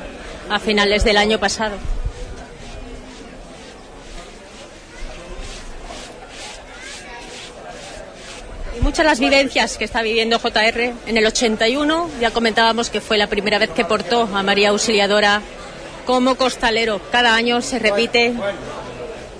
a 0.50 0.60
finales 0.60 1.04
del 1.04 1.18
año 1.18 1.40
pasado. 1.40 1.76
Y 8.78 8.82
muchas 8.82 9.06
las 9.06 9.20
vivencias 9.20 9.78
que 9.78 9.86
está 9.86 10.02
viviendo 10.02 10.40
JR. 10.40 10.94
En 11.08 11.18
el 11.18 11.26
81 11.26 12.10
ya 12.22 12.32
comentábamos 12.32 12.90
que 12.90 13.02
fue 13.02 13.18
la 13.18 13.28
primera 13.28 13.58
vez 13.58 13.72
que 13.72 13.86
portó 13.86 14.22
a 14.34 14.44
María 14.44 14.70
Auxiliadora 14.70 15.42
como 16.06 16.36
costalero. 16.36 17.02
Cada 17.12 17.36
año 17.36 17.62
se 17.62 17.80
repite 17.80 18.34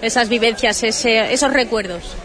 esas 0.02 0.30
vivencias, 0.30 0.84
ese, 0.84 1.34
esos 1.34 1.52
recuerdos. 1.52 2.16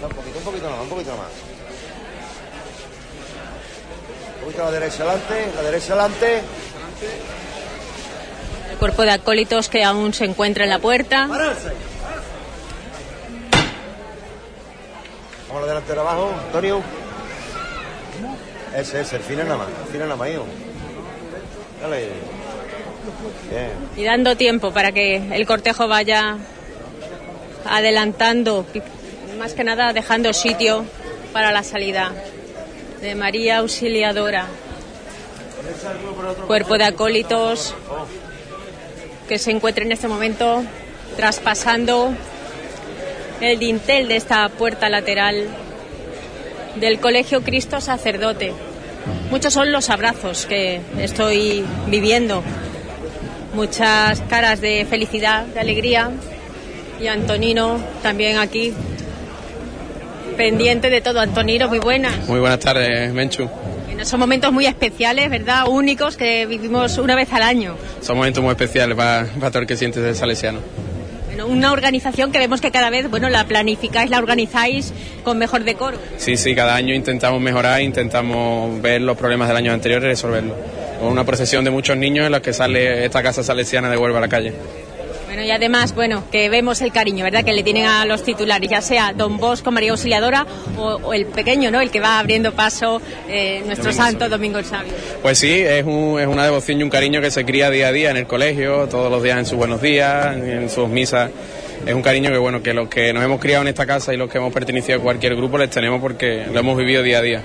Un 0.00 0.08
poquito, 0.08 0.38
un 0.38 0.44
poquito 0.44 0.70
más, 0.70 0.80
un 0.80 0.88
poquito 0.88 1.10
más. 1.16 1.28
Un 4.38 4.44
poquito 4.44 4.62
a 4.62 4.64
la 4.66 4.70
derecha 4.72 5.02
adelante, 5.02 5.52
la 5.54 5.62
derecha 5.62 5.92
adelante. 5.92 6.42
El 8.70 8.78
cuerpo 8.78 9.02
de 9.02 9.10
acólitos 9.10 9.68
que 9.68 9.84
aún 9.84 10.14
se 10.14 10.24
encuentra 10.24 10.64
en 10.64 10.70
la 10.70 10.78
puerta. 10.78 11.26
Vamos 11.26 11.38
a 15.50 15.60
la 15.60 15.66
delantera 15.66 16.00
abajo, 16.02 16.32
Antonio. 16.46 16.82
Ese 18.76 19.00
es, 19.00 19.12
el 19.12 19.22
final 19.22 19.46
nada 19.46 19.58
más, 19.58 19.68
el 19.68 19.92
final 19.92 20.08
nada 20.08 20.16
más. 20.16 20.30
Dale. 21.80 22.08
Y 23.96 24.04
dando 24.04 24.36
tiempo 24.36 24.72
para 24.72 24.92
que 24.92 25.16
el 25.16 25.46
cortejo 25.46 25.88
vaya 25.88 26.36
adelantando, 27.64 28.66
más 29.38 29.54
que 29.54 29.64
nada 29.64 29.92
dejando 29.92 30.32
sitio 30.32 30.84
para 31.32 31.52
la 31.52 31.62
salida 31.62 32.12
de 33.00 33.14
María 33.14 33.58
Auxiliadora. 33.58 34.46
Cuerpo 36.46 36.78
de 36.78 36.84
acólitos 36.84 37.74
que 39.28 39.38
se 39.38 39.50
encuentra 39.50 39.84
en 39.84 39.92
este 39.92 40.08
momento 40.08 40.62
traspasando 41.16 42.14
el 43.40 43.58
dintel 43.58 44.08
de 44.08 44.16
esta 44.16 44.48
puerta 44.48 44.88
lateral 44.88 45.48
del 46.80 47.00
Colegio 47.00 47.42
Cristo 47.42 47.80
Sacerdote. 47.80 48.52
Muchos 49.30 49.52
son 49.52 49.72
los 49.72 49.90
abrazos 49.90 50.46
que 50.46 50.80
estoy 50.98 51.64
viviendo, 51.86 52.42
muchas 53.54 54.20
caras 54.22 54.60
de 54.60 54.86
felicidad, 54.88 55.46
de 55.46 55.60
alegría 55.60 56.10
y 57.00 57.06
Antonino 57.06 57.78
también 58.02 58.38
aquí 58.38 58.72
pendiente 60.36 60.90
de 60.90 61.00
todo. 61.00 61.20
Antonino, 61.20 61.68
muy 61.68 61.78
buenas. 61.78 62.28
Muy 62.28 62.40
buenas 62.40 62.60
tardes, 62.60 63.12
Menchu. 63.12 63.48
Bueno, 63.86 64.04
son 64.04 64.20
momentos 64.20 64.52
muy 64.52 64.66
especiales, 64.66 65.28
¿verdad? 65.30 65.68
Únicos 65.68 66.16
que 66.16 66.46
vivimos 66.46 66.96
una 66.98 67.16
vez 67.16 67.32
al 67.32 67.42
año. 67.42 67.76
Son 68.00 68.16
momentos 68.16 68.42
muy 68.42 68.52
especiales 68.52 68.96
para, 68.96 69.26
para 69.38 69.50
todo 69.50 69.62
el 69.62 69.66
que 69.66 69.76
sientes 69.76 70.02
de 70.02 70.14
Salesiano. 70.14 70.60
Una 71.46 71.72
organización 71.72 72.32
que 72.32 72.38
vemos 72.38 72.60
que 72.60 72.70
cada 72.70 72.90
vez, 72.90 73.08
bueno, 73.08 73.28
la 73.28 73.46
planificáis, 73.46 74.10
la 74.10 74.18
organizáis 74.18 74.92
con 75.24 75.38
mejor 75.38 75.64
decoro. 75.64 75.98
Sí, 76.16 76.36
sí, 76.36 76.54
cada 76.54 76.74
año 76.74 76.94
intentamos 76.94 77.40
mejorar, 77.40 77.80
intentamos 77.80 78.80
ver 78.82 79.00
los 79.00 79.16
problemas 79.16 79.48
del 79.48 79.56
año 79.56 79.72
anterior 79.72 80.02
y 80.02 80.06
resolverlos. 80.06 80.56
Una 81.00 81.24
procesión 81.24 81.64
de 81.64 81.70
muchos 81.70 81.96
niños 81.96 82.26
en 82.26 82.32
los 82.32 82.40
que 82.40 82.52
sale 82.52 83.04
esta 83.04 83.22
casa 83.22 83.42
salesiana 83.42 83.88
de 83.88 83.96
Huelva 83.96 84.18
a 84.18 84.22
la 84.22 84.28
calle. 84.28 84.52
Bueno, 85.28 85.42
y 85.42 85.50
además, 85.50 85.94
bueno, 85.94 86.24
que 86.32 86.48
vemos 86.48 86.80
el 86.80 86.90
cariño, 86.90 87.22
¿verdad?, 87.22 87.44
que 87.44 87.52
le 87.52 87.62
tienen 87.62 87.84
a 87.84 88.06
los 88.06 88.22
titulares, 88.22 88.70
ya 88.70 88.80
sea 88.80 89.12
Don 89.14 89.36
Bosco, 89.36 89.70
María 89.70 89.90
Auxiliadora 89.90 90.46
o, 90.78 90.94
o 91.02 91.12
el 91.12 91.26
pequeño, 91.26 91.70
¿no?, 91.70 91.80
el 91.82 91.90
que 91.90 92.00
va 92.00 92.18
abriendo 92.18 92.52
paso, 92.52 93.02
eh, 93.28 93.62
nuestro 93.66 93.90
Domingo 93.92 94.02
santo 94.04 94.28
Domingo 94.30 94.58
el 94.58 94.64
Sabio. 94.64 94.92
Pues 95.20 95.38
sí, 95.38 95.52
es, 95.52 95.84
un- 95.84 96.18
es 96.18 96.26
una 96.26 96.44
devoción 96.44 96.80
y 96.80 96.82
un 96.82 96.88
cariño 96.90 97.20
que 97.20 97.30
se 97.30 97.44
cría 97.44 97.68
día 97.70 97.88
a 97.88 97.92
día 97.92 98.10
en 98.10 98.16
el 98.16 98.26
colegio, 98.26 98.88
todos 98.88 99.10
los 99.10 99.22
días 99.22 99.38
en 99.38 99.44
sus 99.44 99.58
buenos 99.58 99.82
días, 99.82 100.34
en 100.34 100.70
sus 100.70 100.88
misas. 100.88 101.30
Es 101.86 101.94
un 101.94 102.02
cariño 102.02 102.30
que, 102.30 102.38
bueno, 102.38 102.62
que 102.62 102.72
los 102.74 102.88
que 102.88 103.12
nos 103.12 103.22
hemos 103.22 103.38
criado 103.38 103.62
en 103.62 103.68
esta 103.68 103.86
casa 103.86 104.12
y 104.14 104.16
los 104.16 104.28
que 104.30 104.38
hemos 104.38 104.52
pertenecido 104.52 104.98
a 104.98 105.02
cualquier 105.02 105.36
grupo 105.36 105.58
les 105.58 105.70
tenemos 105.70 106.00
porque 106.00 106.46
lo 106.52 106.58
hemos 106.58 106.76
vivido 106.76 107.02
día 107.02 107.18
a 107.18 107.22
día. 107.22 107.42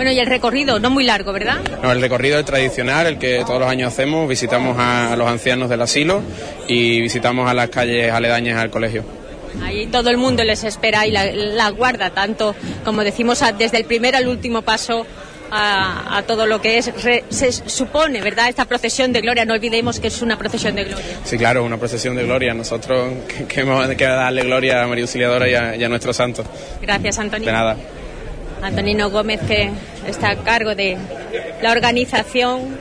Bueno, 0.00 0.12
y 0.12 0.18
el 0.18 0.26
recorrido, 0.26 0.78
no 0.80 0.88
muy 0.88 1.04
largo, 1.04 1.30
¿verdad? 1.30 1.56
No, 1.82 1.92
el 1.92 2.00
recorrido 2.00 2.38
es 2.38 2.46
tradicional, 2.46 3.06
el 3.06 3.18
que 3.18 3.42
todos 3.46 3.60
los 3.60 3.68
años 3.68 3.92
hacemos, 3.92 4.26
visitamos 4.26 4.76
a 4.78 5.14
los 5.14 5.28
ancianos 5.28 5.68
del 5.68 5.82
asilo 5.82 6.22
y 6.66 7.02
visitamos 7.02 7.50
a 7.50 7.52
las 7.52 7.68
calles 7.68 8.10
aledañas 8.10 8.58
al 8.58 8.70
colegio. 8.70 9.04
Ahí 9.62 9.88
todo 9.88 10.08
el 10.08 10.16
mundo 10.16 10.42
les 10.42 10.64
espera 10.64 11.06
y 11.06 11.10
la, 11.10 11.26
la 11.26 11.68
guarda, 11.68 12.08
tanto 12.10 12.54
como 12.82 13.04
decimos, 13.04 13.42
desde 13.58 13.76
el 13.76 13.84
primer 13.84 14.16
al 14.16 14.26
último 14.26 14.62
paso 14.62 15.04
a, 15.50 16.16
a 16.16 16.22
todo 16.22 16.46
lo 16.46 16.62
que 16.62 16.78
es, 16.78 17.02
re- 17.04 17.24
se 17.28 17.52
supone, 17.52 18.22
¿verdad? 18.22 18.48
Esta 18.48 18.64
procesión 18.64 19.12
de 19.12 19.20
gloria, 19.20 19.44
no 19.44 19.52
olvidemos 19.52 20.00
que 20.00 20.06
es 20.06 20.22
una 20.22 20.38
procesión 20.38 20.76
de 20.76 20.84
gloria. 20.84 21.18
Sí, 21.24 21.36
claro, 21.36 21.62
una 21.62 21.76
procesión 21.76 22.16
de 22.16 22.22
gloria. 22.24 22.54
Nosotros 22.54 23.12
que- 23.28 23.44
queremos 23.44 23.86
que 23.88 24.04
darle 24.04 24.44
gloria 24.44 24.82
a 24.82 24.86
María 24.86 25.04
Auxiliadora 25.04 25.46
y 25.46 25.54
a, 25.54 25.76
y 25.76 25.84
a 25.84 25.88
nuestro 25.90 26.14
santo. 26.14 26.42
Gracias, 26.80 27.18
Antonio. 27.18 27.44
De 27.46 27.52
nada. 27.52 27.76
Antonino 28.62 29.10
Gómez, 29.10 29.40
que 29.46 29.70
está 30.06 30.30
a 30.30 30.36
cargo 30.36 30.74
de 30.74 30.98
la 31.62 31.72
organización 31.72 32.78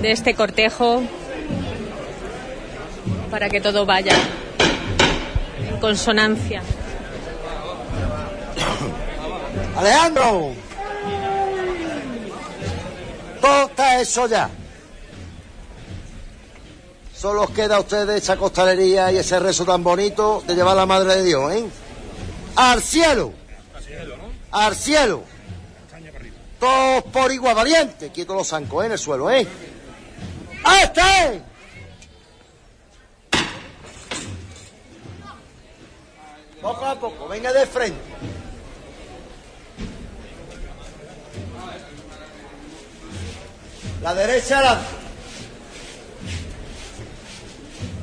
de 0.00 0.12
este 0.12 0.34
cortejo 0.34 1.02
para 3.30 3.48
que 3.48 3.60
todo 3.60 3.84
vaya 3.86 4.14
en 5.68 5.78
consonancia. 5.78 6.62
Alejandro. 9.76 10.52
Todo 13.40 13.66
está 13.66 14.00
eso 14.00 14.26
ya. 14.28 14.50
Solo 17.14 17.42
os 17.42 17.50
queda 17.50 17.76
a 17.76 17.80
ustedes 17.80 18.22
esa 18.22 18.36
costalería 18.36 19.12
y 19.12 19.18
ese 19.18 19.38
rezo 19.38 19.64
tan 19.64 19.82
bonito 19.84 20.42
de 20.46 20.54
llevar 20.54 20.76
la 20.76 20.86
Madre 20.86 21.16
de 21.16 21.22
Dios, 21.22 21.52
¿eh? 21.52 21.64
Al 22.56 22.82
cielo. 22.82 23.41
Al 24.52 24.76
cielo. 24.76 25.24
Todos 26.60 27.02
por 27.04 27.32
igual 27.32 27.56
valiente. 27.56 28.10
Quietos 28.10 28.36
los 28.36 28.48
zancos. 28.48 28.84
En 28.84 28.92
el 28.92 28.98
suelo, 28.98 29.30
¿eh? 29.30 29.46
¡Este! 30.82 31.42
Poco 36.60 36.86
a 36.86 36.94
poco, 36.94 37.26
venga 37.26 37.52
de 37.52 37.66
frente. 37.66 37.98
La 44.00 44.14
derecha 44.14 44.58
adelante. 44.58 44.86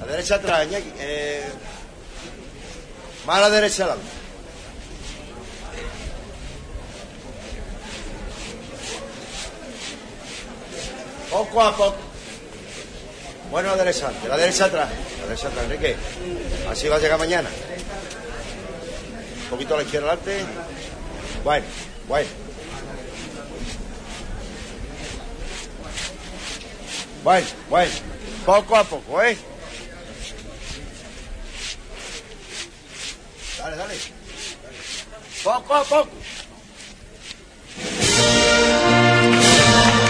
La 0.01 0.05
derecha 0.07 0.35
atrás. 0.35 0.67
Eh, 0.71 1.49
más 3.25 3.39
la 3.39 3.49
derecha 3.49 3.83
adelante. 3.85 4.18
Poco 11.29 11.61
a 11.61 11.75
poco. 11.75 11.95
Bueno, 13.51 13.71
adelante, 13.71 14.11
la 14.27 14.37
derecha 14.37 14.65
atrás. 14.65 14.89
La 15.21 15.27
derecha 15.27 15.47
atrás, 15.47 15.63
Enrique. 15.65 15.95
Así 16.69 16.87
va 16.87 16.97
a 16.97 16.99
llegar 16.99 17.17
mañana. 17.17 17.49
Un 19.43 19.49
poquito 19.49 19.73
a 19.73 19.77
la 19.77 19.83
izquierda 19.83 20.13
adelante. 20.13 20.45
Bueno, 21.43 21.65
bueno. 22.07 22.29
Bueno, 27.23 27.47
bueno, 27.69 27.91
poco 28.45 28.75
a 28.77 28.83
poco, 28.83 29.21
¿eh? 29.21 29.37
Dale, 33.57 33.75
dale. 33.75 33.95
Poco 35.43 35.75
a 35.75 35.83
poco. 35.83 36.09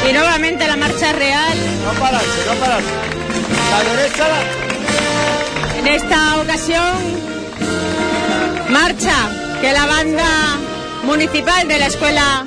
Y 0.10 0.12
nuevamente 0.12 0.68
la 0.68 0.76
marcha 0.76 1.12
real. 1.12 1.56
No 1.86 2.00
pararse, 2.00 2.46
no 2.48 2.54
pararse. 2.56 2.90
La 3.70 3.84
derecha. 3.84 4.28
En 5.78 5.88
esta 5.88 6.38
ocasión, 6.42 6.96
marcha 8.70 9.14
que 9.62 9.72
la 9.72 9.86
banda 9.86 10.58
municipal 11.04 11.68
de 11.68 11.78
la 11.78 11.86
Escuela 11.86 12.44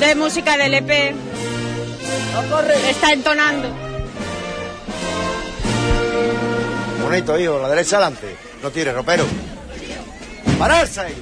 de 0.00 0.14
Música 0.14 0.56
del 0.56 0.72
EP 0.74 1.14
está 2.88 3.12
entonando. 3.12 3.68
Bonito, 7.02 7.38
hijo, 7.38 7.58
la 7.60 7.68
derecha 7.68 7.96
adelante. 7.96 8.34
No 8.62 8.70
tires, 8.70 8.94
ropero. 8.94 9.26
Pararse 10.58 11.00
ahí. 11.00 11.14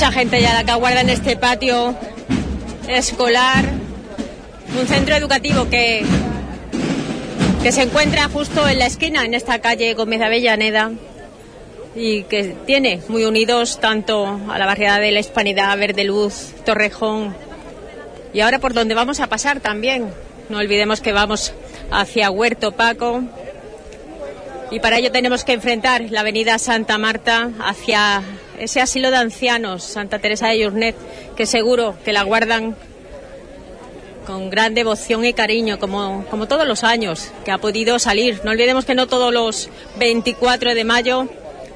Mucha 0.00 0.12
gente 0.12 0.40
ya 0.40 0.54
la 0.54 0.64
que 0.64 0.70
aguarda 0.70 1.02
en 1.02 1.10
este 1.10 1.36
patio 1.36 1.94
escolar, 2.88 3.66
un 4.80 4.86
centro 4.86 5.14
educativo 5.14 5.68
que, 5.68 6.02
que 7.62 7.70
se 7.70 7.82
encuentra 7.82 8.26
justo 8.30 8.66
en 8.66 8.78
la 8.78 8.86
esquina, 8.86 9.26
en 9.26 9.34
esta 9.34 9.58
calle 9.58 9.92
Gómez 9.92 10.22
Avellaneda, 10.22 10.92
y 11.94 12.22
que 12.22 12.56
tiene 12.64 13.02
muy 13.08 13.26
unidos 13.26 13.78
tanto 13.78 14.40
a 14.48 14.58
la 14.58 14.64
barriada 14.64 15.00
de 15.00 15.12
la 15.12 15.20
Hispanidad, 15.20 15.76
Verde 15.76 16.04
Luz, 16.04 16.54
Torrejón, 16.64 17.36
y 18.32 18.40
ahora 18.40 18.58
por 18.58 18.72
donde 18.72 18.94
vamos 18.94 19.20
a 19.20 19.26
pasar 19.26 19.60
también. 19.60 20.08
No 20.48 20.60
olvidemos 20.60 21.02
que 21.02 21.12
vamos 21.12 21.52
hacia 21.90 22.30
Huerto 22.30 22.72
Paco. 22.72 23.22
Y 24.70 24.80
para 24.80 24.96
ello 24.96 25.12
tenemos 25.12 25.44
que 25.44 25.52
enfrentar 25.52 26.06
la 26.08 26.20
avenida 26.20 26.58
Santa 26.58 26.96
Marta 26.96 27.50
hacia 27.62 28.22
ese 28.60 28.80
asilo 28.80 29.10
de 29.10 29.16
ancianos, 29.16 29.82
Santa 29.82 30.18
Teresa 30.18 30.48
de 30.48 30.60
Yurnet, 30.60 30.94
que 31.34 31.46
seguro 31.46 31.96
que 32.04 32.12
la 32.12 32.22
guardan 32.22 32.76
con 34.26 34.50
gran 34.50 34.74
devoción 34.74 35.24
y 35.24 35.32
cariño, 35.32 35.78
como, 35.78 36.26
como 36.30 36.46
todos 36.46 36.68
los 36.68 36.84
años 36.84 37.32
que 37.44 37.50
ha 37.50 37.58
podido 37.58 37.98
salir. 37.98 38.40
No 38.44 38.50
olvidemos 38.50 38.84
que 38.84 38.94
no 38.94 39.06
todos 39.06 39.32
los 39.32 39.70
24 39.98 40.74
de 40.74 40.84
mayo 40.84 41.26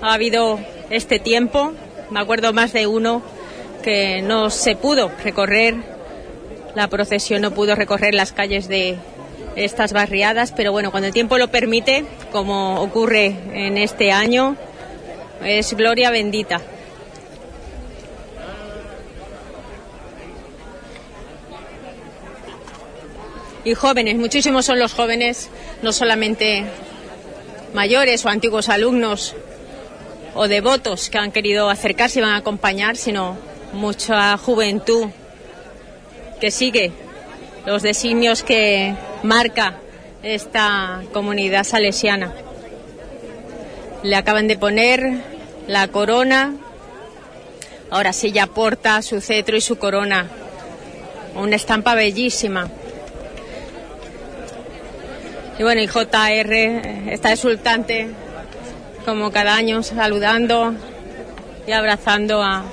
ha 0.03 0.13
habido 0.13 0.61
este 0.91 1.19
tiempo. 1.19 1.73
Me 2.11 2.21
acuerdo 2.21 2.53
más 2.53 2.73
de 2.75 2.87
uno 2.87 3.23
que 3.83 4.21
no 4.23 4.51
se 4.51 4.77
pudo 4.77 5.11
recorrer, 5.25 5.77
la 6.75 6.89
procesión 6.89 7.41
no 7.43 7.53
pudo 7.53 7.75
recorrer 7.75 8.15
las 8.15 8.33
calles 8.33 8.69
de 8.69 8.99
estas 9.57 9.93
barriadas, 9.93 10.53
pero 10.53 10.71
bueno, 10.71 10.91
cuando 10.91 11.07
el 11.07 11.15
tiempo 11.15 11.39
lo 11.39 11.49
permite, 11.49 12.05
como 12.31 12.81
ocurre 12.83 13.37
en 13.53 13.79
este 13.79 14.13
año, 14.13 14.57
es 15.43 15.75
gloria 15.75 16.11
bendita. 16.11 16.61
Y 23.65 23.75
jóvenes, 23.75 24.17
muchísimos 24.17 24.67
son 24.67 24.79
los 24.79 24.93
jóvenes, 24.93 25.49
no 25.83 25.93
solamente 25.93 26.65
mayores 27.73 28.25
o 28.25 28.29
antiguos 28.29 28.69
alumnos 28.69 29.35
o 30.35 30.49
devotos 30.49 31.09
que 31.09 31.19
han 31.19 31.33
querido 31.33 31.71
acercarse 31.71 32.19
y 32.19 32.23
van 32.23 32.33
a 32.33 32.37
acompañar, 32.37 32.97
sino 32.97 33.39
mucha 33.73 34.37
juventud 34.37 35.09
que 36.41 36.51
sigue 36.51 36.93
los 37.65 37.83
designios 37.83 38.43
que 38.43 38.95
marca 39.23 39.79
esta 40.23 41.03
comunidad 41.13 41.65
salesiana. 41.65 42.35
Le 44.03 44.17
acaban 44.17 44.47
de 44.47 44.59
poner 44.59 45.23
la 45.67 45.89
corona, 45.89 46.55
ahora 47.91 48.13
sí 48.13 48.31
ya 48.31 48.47
porta 48.47 49.01
su 49.01 49.23
cetro 49.23 49.57
y 49.57 49.63
su 49.63 49.79
corona, 49.79 50.29
una 51.35 51.57
estampa 51.57 51.95
bellísima. 51.95 52.69
Y 55.59 55.63
bueno, 55.63 55.81
el 55.81 55.89
JR 55.89 56.53
está 57.13 57.33
exultante, 57.33 58.09
como 59.05 59.31
cada 59.31 59.55
año, 59.55 59.83
saludando 59.83 60.75
y 61.67 61.73
abrazando 61.73 62.43
a, 62.43 62.65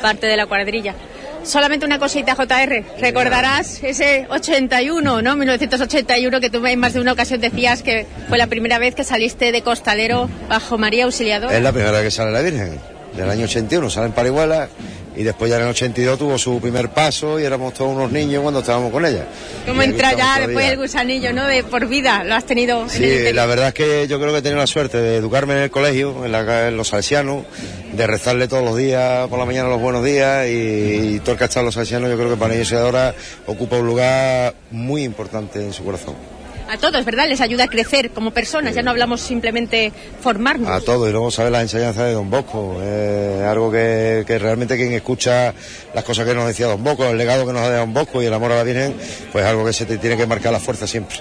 parte 0.00 0.26
de 0.26 0.36
la 0.36 0.46
cuadrilla. 0.46 0.94
Solamente 1.42 1.84
una 1.84 1.98
cosita, 1.98 2.34
JR. 2.34 2.84
Recordarás 2.98 3.82
ese 3.82 4.26
81, 4.30 5.20
¿no? 5.20 5.36
1981, 5.36 6.40
que 6.40 6.48
tú 6.48 6.64
en 6.64 6.80
más 6.80 6.94
de 6.94 7.00
una 7.00 7.12
ocasión 7.12 7.40
decías 7.40 7.82
que 7.82 8.06
fue 8.28 8.38
la 8.38 8.46
primera 8.46 8.78
vez 8.78 8.94
que 8.94 9.04
saliste 9.04 9.52
de 9.52 9.60
costalero 9.62 10.30
bajo 10.48 10.78
María 10.78 11.04
Auxiliadora. 11.04 11.54
Es 11.54 11.62
la 11.62 11.72
primera 11.72 11.92
vez 11.92 12.04
que 12.04 12.10
sale 12.10 12.32
la 12.32 12.40
Virgen, 12.40 12.80
del 13.14 13.28
año 13.28 13.44
81, 13.44 13.90
sale 13.90 14.06
en 14.06 14.12
Parihuela 14.12 14.68
y 15.16 15.22
después 15.22 15.50
ya 15.50 15.56
en 15.56 15.62
el 15.62 15.68
82 15.68 16.18
tuvo 16.18 16.38
su 16.38 16.60
primer 16.60 16.90
paso 16.90 17.38
y 17.38 17.44
éramos 17.44 17.74
todos 17.74 17.94
unos 17.94 18.10
niños 18.10 18.42
cuando 18.42 18.60
estábamos 18.60 18.90
con 18.90 19.04
ella. 19.06 19.26
¿Cómo 19.66 19.82
entra 19.82 20.14
ya 20.14 20.40
después 20.40 20.70
el 20.70 20.76
gusanillo, 20.78 21.32
no? 21.32 21.46
De 21.46 21.62
por 21.62 21.86
vida, 21.86 22.24
lo 22.24 22.34
has 22.34 22.44
tenido. 22.44 22.88
Sí, 22.88 23.32
la 23.32 23.46
verdad 23.46 23.68
es 23.68 23.74
que 23.74 24.08
yo 24.08 24.18
creo 24.20 24.32
que 24.32 24.38
he 24.38 24.42
tenido 24.42 24.60
la 24.60 24.66
suerte 24.66 24.98
de 24.98 25.16
educarme 25.16 25.54
en 25.54 25.60
el 25.60 25.70
colegio, 25.70 26.24
en, 26.24 26.76
los 26.76 26.88
salesianos, 26.88 27.44
de 27.92 28.06
rezarle 28.06 28.48
todos 28.48 28.64
los 28.64 28.76
días, 28.76 29.28
por 29.28 29.38
la 29.38 29.44
mañana 29.44 29.68
los 29.68 29.80
buenos 29.80 30.04
días 30.04 30.46
y, 30.48 31.20
todo 31.20 31.36
el 31.36 31.42
estado 31.42 31.60
en 31.60 31.66
los 31.66 31.74
salesianos 31.74 32.10
yo 32.10 32.16
creo 32.16 32.30
que 32.30 32.36
para 32.36 32.54
ellos 32.54 32.72
ahora 32.72 33.14
ocupa 33.46 33.76
un 33.76 33.86
lugar 33.86 34.54
muy 34.70 35.04
importante 35.04 35.64
en 35.64 35.72
su 35.72 35.84
corazón 35.84 36.33
a 36.74 36.78
todos, 36.78 37.04
¿verdad? 37.04 37.28
Les 37.28 37.40
ayuda 37.40 37.64
a 37.64 37.68
crecer 37.68 38.10
como 38.10 38.32
personas, 38.32 38.74
ya 38.74 38.82
no 38.82 38.90
hablamos 38.90 39.20
simplemente 39.20 39.92
formarnos. 40.20 40.68
A 40.68 40.80
todos, 40.80 41.08
y 41.08 41.12
luego 41.12 41.30
saber 41.30 41.52
la 41.52 41.62
enseñanza 41.62 42.04
de 42.04 42.12
Don 42.12 42.28
Bosco, 42.28 42.82
es 42.82 43.42
algo 43.42 43.70
que, 43.70 44.24
realmente 44.40 44.76
quien 44.76 44.92
escucha 44.92 45.54
las 45.94 46.04
cosas 46.04 46.26
que 46.26 46.34
nos 46.34 46.46
decía 46.46 46.66
Don 46.66 46.82
Bosco, 46.82 47.06
el 47.06 47.16
legado 47.16 47.46
que 47.46 47.52
nos 47.52 47.62
ha 47.62 47.70
dado 47.70 47.80
Don 47.80 47.94
Bosco 47.94 48.22
y 48.22 48.26
el 48.26 48.34
amor 48.34 48.52
a 48.52 48.56
la 48.56 48.64
Virgen, 48.64 48.94
pues 49.32 49.44
algo 49.44 49.64
que 49.64 49.72
se 49.72 49.86
te 49.86 49.98
tiene 49.98 50.16
que 50.16 50.26
marcar 50.26 50.52
la 50.52 50.60
fuerza 50.60 50.86
siempre. 50.86 51.16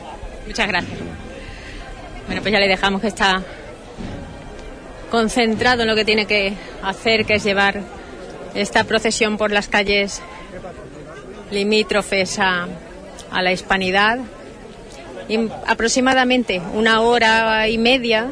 Muchas 0.47 0.67
gracias. 0.67 0.99
Bueno, 2.27 2.41
pues 2.41 2.51
ya 2.51 2.59
le 2.59 2.67
dejamos 2.67 3.01
que 3.01 3.07
está 3.07 3.41
concentrado 5.11 5.83
en 5.83 5.87
lo 5.87 5.95
que 5.95 6.05
tiene 6.05 6.25
que 6.25 6.53
hacer, 6.81 7.25
que 7.25 7.35
es 7.35 7.43
llevar 7.43 7.81
esta 8.55 8.83
procesión 8.83 9.37
por 9.37 9.51
las 9.51 9.67
calles 9.67 10.21
limítrofes 11.51 12.39
a, 12.39 12.67
a 13.31 13.41
la 13.41 13.51
hispanidad 13.51 14.19
aproximadamente 15.65 16.61
una 16.73 17.01
hora 17.01 17.67
y 17.67 17.77
media 17.77 18.31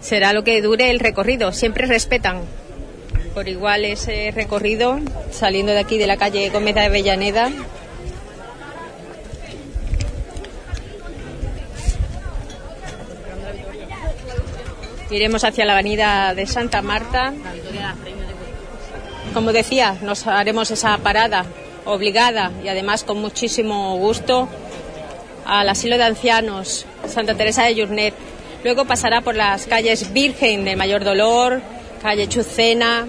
será 0.00 0.32
lo 0.32 0.44
que 0.44 0.60
dure 0.62 0.90
el 0.90 1.00
recorrido. 1.00 1.52
Siempre 1.52 1.86
respetan 1.86 2.42
por 3.34 3.48
igual 3.48 3.84
ese 3.84 4.30
recorrido 4.30 5.00
saliendo 5.32 5.72
de 5.72 5.80
aquí 5.80 5.98
de 5.98 6.06
la 6.06 6.16
calle 6.16 6.50
Gómez 6.50 6.74
de 6.74 6.82
Avellaneda. 6.82 7.50
Iremos 15.10 15.44
hacia 15.44 15.64
la 15.64 15.74
avenida 15.74 16.34
de 16.34 16.46
Santa 16.46 16.82
Marta. 16.82 17.32
Como 19.32 19.52
decía, 19.52 19.96
nos 20.02 20.26
haremos 20.26 20.70
esa 20.70 20.96
parada 20.98 21.44
obligada 21.84 22.52
y 22.64 22.68
además 22.68 23.04
con 23.04 23.18
muchísimo 23.20 23.96
gusto 23.96 24.48
al 25.44 25.68
asilo 25.68 25.96
de 25.96 26.04
ancianos 26.04 26.86
Santa 27.06 27.34
Teresa 27.34 27.64
de 27.64 27.74
Yurnet. 27.74 28.14
Luego 28.62 28.84
pasará 28.86 29.20
por 29.20 29.34
las 29.34 29.66
calles 29.66 30.12
Virgen 30.12 30.64
de 30.64 30.76
Mayor 30.76 31.04
Dolor, 31.04 31.60
calle 32.02 32.28
Chucena. 32.28 33.06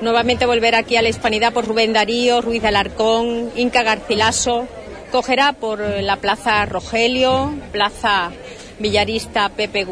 Nuevamente 0.00 0.46
volverá 0.46 0.78
aquí 0.78 0.96
a 0.96 1.02
la 1.02 1.08
Hispanidad 1.08 1.52
por 1.52 1.66
Rubén 1.66 1.92
Darío, 1.92 2.40
Ruiz 2.40 2.62
de 2.62 2.68
Alarcón, 2.68 3.50
Inca 3.56 3.82
Garcilaso. 3.82 4.66
Cogerá 5.12 5.54
por 5.54 5.80
la 5.80 6.16
Plaza 6.16 6.66
Rogelio, 6.66 7.54
Plaza 7.72 8.30
Villarista 8.78 9.48
Pepe 9.48 9.86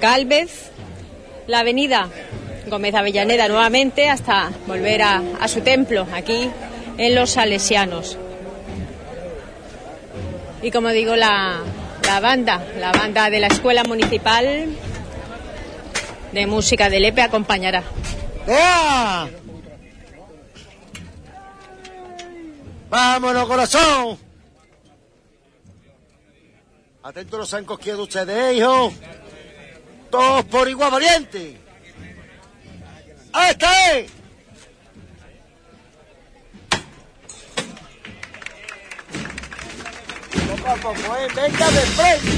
Galvez, 0.00 0.70
la 1.46 1.58
avenida 1.60 2.08
Gómez 2.68 2.94
Avellaneda 2.94 3.48
nuevamente 3.48 4.08
hasta 4.08 4.50
volver 4.66 5.02
a, 5.02 5.22
a 5.40 5.48
su 5.48 5.60
templo 5.60 6.06
aquí 6.14 6.48
en 6.96 7.14
Los 7.14 7.30
Salesianos 7.30 8.16
y 10.62 10.70
como 10.70 10.88
digo 10.90 11.16
la, 11.16 11.60
la 12.06 12.20
banda, 12.20 12.64
la 12.78 12.92
banda 12.92 13.28
de 13.28 13.40
la 13.40 13.48
Escuela 13.48 13.82
Municipal 13.84 14.68
de 16.32 16.46
Música 16.46 16.88
de 16.88 17.00
Lepe 17.00 17.20
acompañará. 17.20 17.82
¡Ea! 18.46 19.28
¡Vámonos, 22.88 23.46
corazón! 23.46 24.18
Atentos 27.02 27.38
los 27.40 27.50
zancos 27.50 27.78
que 27.80 27.92
de 27.92 28.00
ustedes, 28.00 28.56
hijo. 28.56 28.92
Todos 30.10 30.44
por 30.44 30.68
igual 30.68 30.92
valiente. 30.92 31.58
¡Ahí 33.32 33.50
está! 33.50 34.21
Eh! 40.64 40.76
poco 40.80 41.16
¿eh? 41.16 41.28
Venga 41.34 41.70
de 41.70 41.80
frente. 41.80 42.30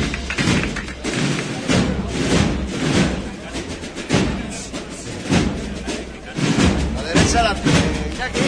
La 6.94 7.02
derecha 7.02 7.38
adelante. 7.40 7.70
Iñaki, 8.14 8.40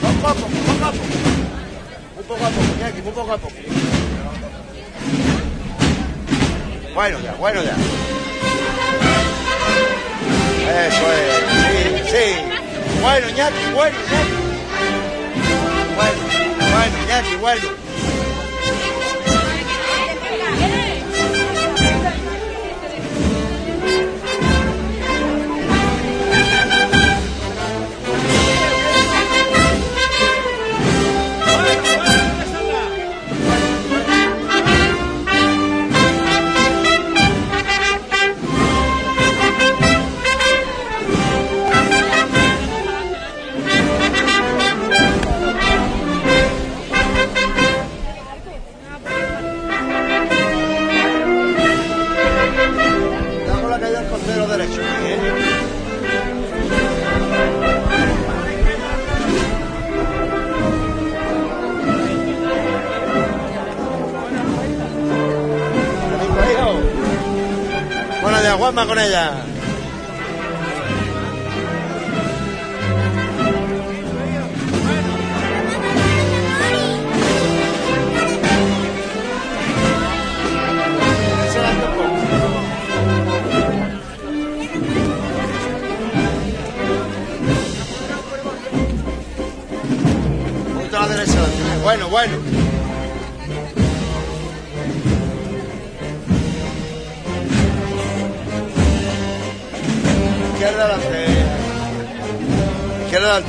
poco 0.00 0.28
a 0.28 0.34
poco, 0.34 0.48
poco 0.48 0.84
a 0.84 0.92
poco. 0.92 1.04
Muy 2.14 2.24
poco 2.24 2.44
a 2.44 2.50
poco, 2.50 2.66
Iñaki, 2.78 3.02
muy 3.02 3.12
poco 3.12 3.32
a 3.32 3.38
poco. 3.38 3.54
Bueno 6.94 7.20
ya, 7.20 7.32
bueno 7.32 7.62
ya. 7.62 7.76
Eso 10.86 11.12
es, 11.12 12.02
sí, 12.06 12.16
sí. 12.16 13.00
Bueno, 13.00 13.28
Iñaki, 13.30 13.72
bueno, 13.74 13.96
Iñaki. 14.08 14.32
Bueno, 15.96 16.18
bueno, 16.70 17.04
Iñaki, 17.04 17.36
bueno. 17.36 17.81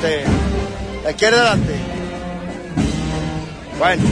La 0.04 1.10
izquierda 1.12 1.40
adelante. 1.40 1.72
Bueno. 3.78 4.02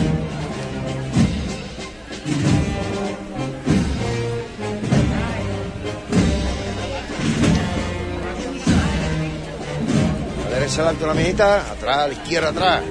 La 10.49 10.55
derecha 10.59 10.83
adelante 10.83 11.05
una 11.05 11.13
mijita, 11.13 11.57
atrás, 11.73 11.97
a 11.99 12.09
la 12.09 12.13
izquierda 12.15 12.49
atrás. 12.49 12.83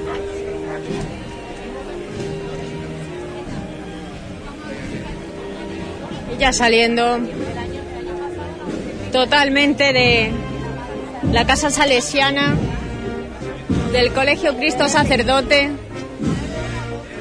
Y 6.36 6.38
ya 6.38 6.54
saliendo 6.54 7.20
totalmente 9.12 9.92
de 9.92 10.32
la 11.32 11.48
casa 11.48 11.72
salesiana 11.72 12.56
del 13.92 14.14
Colegio 14.14 14.56
Cristo 14.56 14.88
Sacerdote 14.88 15.72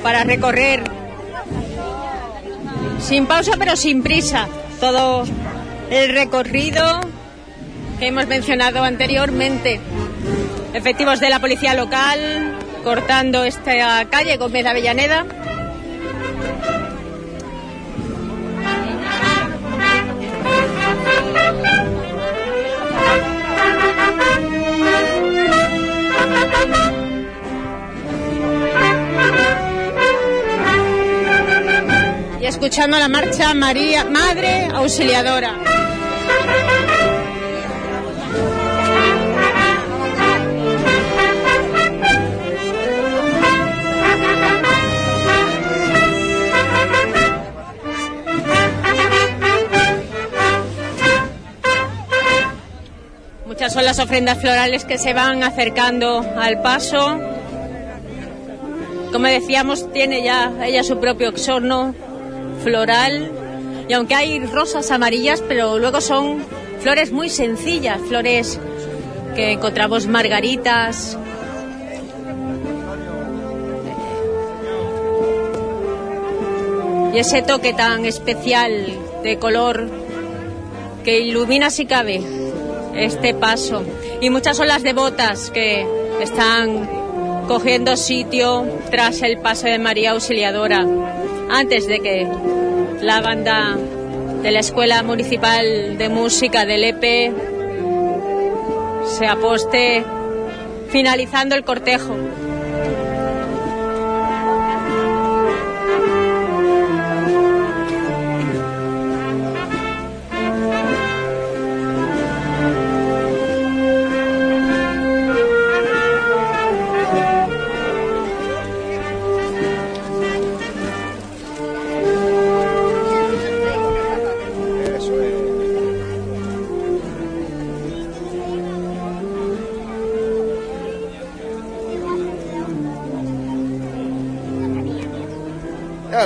para 0.03 0.25
recorrer 0.25 0.85
sin 3.01 3.27
pausa 3.27 3.53
pero 3.59 3.77
sin 3.77 4.03
prisa 4.03 4.49
todo 4.79 5.25
el 5.91 6.13
recorrido 6.13 7.01
que 7.99 8.07
hemos 8.07 8.27
mencionado 8.29 8.83
anteriormente. 8.83 9.81
Efectivos 10.73 11.21
de 11.21 11.29
la 11.29 11.41
policía 11.41 11.75
local 11.75 12.57
cortando 12.85 13.45
esta 13.45 14.05
calle 14.09 14.37
Gómez 14.37 14.65
Avellaneda. 14.65 15.27
Escuchando 32.71 33.01
la 33.01 33.09
marcha 33.09 33.53
María, 33.53 34.05
Madre 34.05 34.69
Auxiliadora. 34.73 35.59
Muchas 53.47 53.73
son 53.73 53.85
las 53.85 53.99
ofrendas 53.99 54.39
florales 54.39 54.85
que 54.85 54.97
se 54.97 55.13
van 55.13 55.43
acercando 55.43 56.25
al 56.39 56.63
paso. 56.63 57.19
Como 59.11 59.27
decíamos, 59.27 59.93
tiene 59.93 60.23
ya 60.23 60.53
ella 60.63 60.85
su 60.85 61.01
propio 61.01 61.31
exorno 61.31 61.97
floral. 62.63 63.33
Y 63.89 63.93
aunque 63.93 64.15
hay 64.15 64.45
rosas 64.47 64.91
amarillas, 64.91 65.43
pero 65.47 65.79
luego 65.79 66.01
son 66.01 66.45
flores 66.81 67.13
muy 67.13 67.29
sencillas, 67.29 68.01
flores 68.09 68.59
que 69.35 69.53
encontramos 69.53 70.07
margaritas. 70.07 71.19
Y 77.13 77.19
ese 77.19 77.43
toque 77.43 77.73
tan 77.73 78.05
especial 78.05 78.87
de 79.25 79.39
color 79.39 79.89
que 81.05 81.21
ilumina 81.21 81.71
si 81.71 81.87
cabe 81.87 82.23
este 82.95 83.35
paso. 83.35 83.83
Y 84.21 84.31
muchas 84.31 84.57
son 84.57 84.69
las 84.69 84.83
devotas 84.83 85.51
que 85.51 85.85
están 86.21 86.89
cogiendo 87.49 87.97
sitio 87.97 88.65
tras 88.91 89.23
el 89.23 89.39
paso 89.39 89.67
de 89.67 89.79
María 89.79 90.13
Auxiliadora, 90.13 90.87
antes 91.51 91.87
de 91.87 92.01
que 92.01 92.27
la 93.03 93.21
banda 93.21 93.77
de 94.43 94.51
la 94.51 94.61
Escuela 94.61 95.03
Municipal 95.03 95.99
de 95.99 96.09
Música 96.09 96.65
del 96.65 96.85
EPE 96.85 97.33
se 99.19 99.27
aposte 99.27 100.05
finalizando 100.91 101.55
el 101.57 101.65
cortejo. 101.65 102.15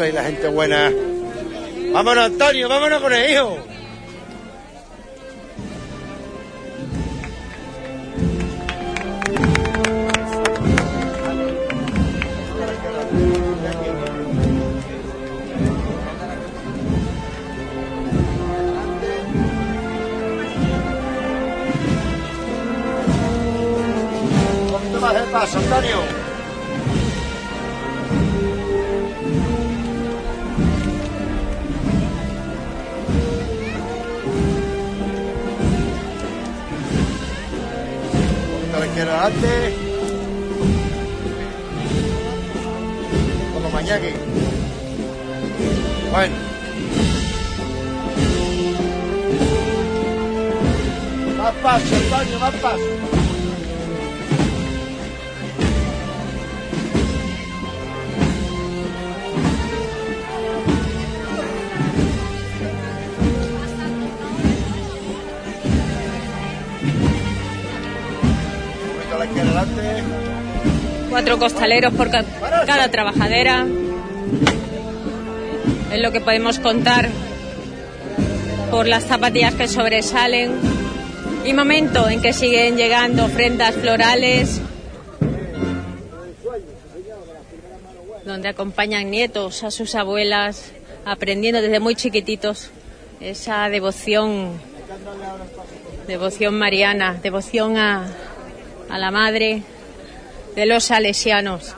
Y 0.08 0.12
la 0.12 0.24
gente 0.24 0.48
buena. 0.48 0.92
Vámonos, 1.92 2.24
Antonio, 2.26 2.68
vámonos 2.68 3.00
con 3.00 3.12
el 3.12 3.30
hijo. 3.30 3.58
Paso, 25.32 25.58
Antonio. 25.58 26.13
Adelante. 39.14 39.74
Como 43.54 43.70
Mañaki. 43.70 44.12
Bueno. 46.10 46.34
Más 51.38 51.54
paso, 51.56 51.96
Antonio, 51.96 52.38
más 52.38 52.54
paso. 52.54 53.13
Cuatro 71.10 71.38
costaleros 71.38 71.94
por 71.94 72.10
ca- 72.10 72.24
cada 72.66 72.88
trabajadera. 72.88 73.66
Es 75.92 76.00
lo 76.00 76.10
que 76.10 76.20
podemos 76.20 76.58
contar 76.58 77.08
por 78.70 78.88
las 78.88 79.04
zapatillas 79.04 79.54
que 79.54 79.68
sobresalen. 79.68 80.52
Y 81.44 81.52
momento 81.52 82.08
en 82.08 82.20
que 82.22 82.32
siguen 82.32 82.76
llegando 82.76 83.26
ofrendas 83.26 83.74
florales. 83.76 84.60
Donde 88.24 88.48
acompañan 88.48 89.10
nietos 89.10 89.62
a 89.64 89.70
sus 89.70 89.94
abuelas, 89.94 90.72
aprendiendo 91.04 91.60
desde 91.60 91.78
muy 91.78 91.94
chiquititos 91.94 92.70
esa 93.20 93.68
devoción, 93.68 94.52
devoción 96.08 96.58
mariana, 96.58 97.18
devoción 97.22 97.76
a, 97.76 98.06
a 98.88 98.98
la 98.98 99.10
madre 99.10 99.62
de 100.54 100.66
los 100.66 100.84
salesianos. 100.84 101.74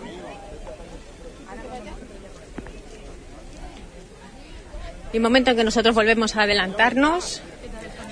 Y 5.12 5.18
momento 5.18 5.50
en 5.50 5.56
que 5.56 5.64
nosotros 5.64 5.94
volvemos 5.94 6.36
a 6.36 6.42
adelantarnos, 6.42 7.40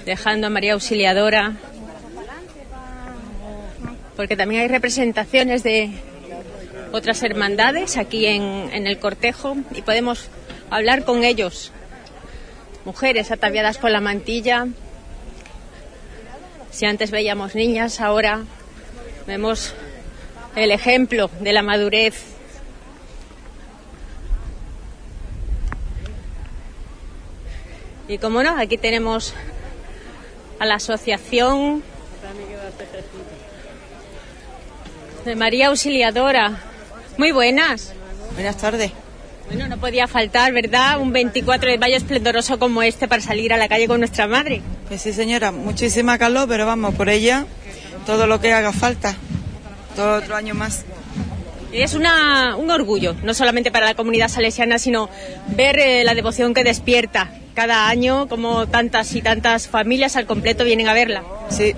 dejando 0.06 0.46
a 0.46 0.50
María 0.50 0.72
Auxiliadora, 0.72 1.54
porque 4.16 4.36
también 4.36 4.62
hay 4.62 4.68
representaciones 4.68 5.62
de 5.62 5.90
otras 6.92 7.22
hermandades 7.22 7.96
aquí 7.96 8.26
en, 8.26 8.70
en 8.72 8.86
el 8.86 8.98
cortejo 8.98 9.56
y 9.74 9.82
podemos 9.82 10.28
hablar 10.70 11.04
con 11.04 11.24
ellos. 11.24 11.72
Mujeres 12.84 13.30
ataviadas 13.32 13.78
con 13.78 13.92
la 13.92 14.00
mantilla. 14.00 14.68
Si 16.70 16.86
antes 16.86 17.10
veíamos 17.10 17.54
niñas, 17.54 18.00
ahora 18.00 18.44
vemos 19.26 19.74
el 20.56 20.70
ejemplo 20.70 21.30
de 21.40 21.52
la 21.52 21.62
madurez. 21.62 22.14
Y 28.06 28.18
como 28.18 28.42
no, 28.42 28.58
aquí 28.58 28.76
tenemos 28.76 29.34
a 30.58 30.66
la 30.66 30.74
asociación 30.74 31.82
de 35.24 35.36
María 35.36 35.68
Auxiliadora. 35.68 36.60
Muy 37.16 37.32
buenas. 37.32 37.94
Buenas 38.34 38.58
tardes. 38.58 38.92
Bueno, 39.46 39.68
no 39.68 39.78
podía 39.78 40.06
faltar, 40.06 40.52
¿verdad? 40.52 40.98
Un 41.00 41.12
24 41.12 41.70
de 41.70 41.78
mayo 41.78 41.96
esplendoroso 41.96 42.58
como 42.58 42.82
este 42.82 43.08
para 43.08 43.22
salir 43.22 43.52
a 43.52 43.56
la 43.56 43.68
calle 43.68 43.86
con 43.86 44.00
nuestra 44.00 44.26
madre. 44.26 44.62
Pues 44.88 45.02
sí, 45.02 45.12
señora, 45.12 45.52
muchísima 45.52 46.18
calor, 46.18 46.48
pero 46.48 46.66
vamos, 46.66 46.94
por 46.94 47.08
ella 47.08 47.46
todo 48.06 48.26
lo 48.26 48.40
que 48.40 48.52
haga 48.52 48.72
falta. 48.72 49.16
Todo 49.96 50.16
otro 50.16 50.36
año 50.36 50.54
más. 50.54 50.84
Es 51.72 51.94
una, 51.94 52.56
un 52.56 52.70
orgullo, 52.70 53.16
no 53.22 53.34
solamente 53.34 53.72
para 53.72 53.86
la 53.86 53.94
comunidad 53.94 54.28
salesiana, 54.28 54.78
sino 54.78 55.08
ver 55.48 55.78
eh, 55.78 56.04
la 56.04 56.14
devoción 56.14 56.54
que 56.54 56.62
despierta 56.62 57.32
cada 57.54 57.88
año, 57.88 58.28
como 58.28 58.66
tantas 58.66 59.14
y 59.14 59.22
tantas 59.22 59.68
familias 59.68 60.16
al 60.16 60.26
completo 60.26 60.64
vienen 60.64 60.88
a 60.88 60.92
verla. 60.92 61.22
Sí, 61.48 61.74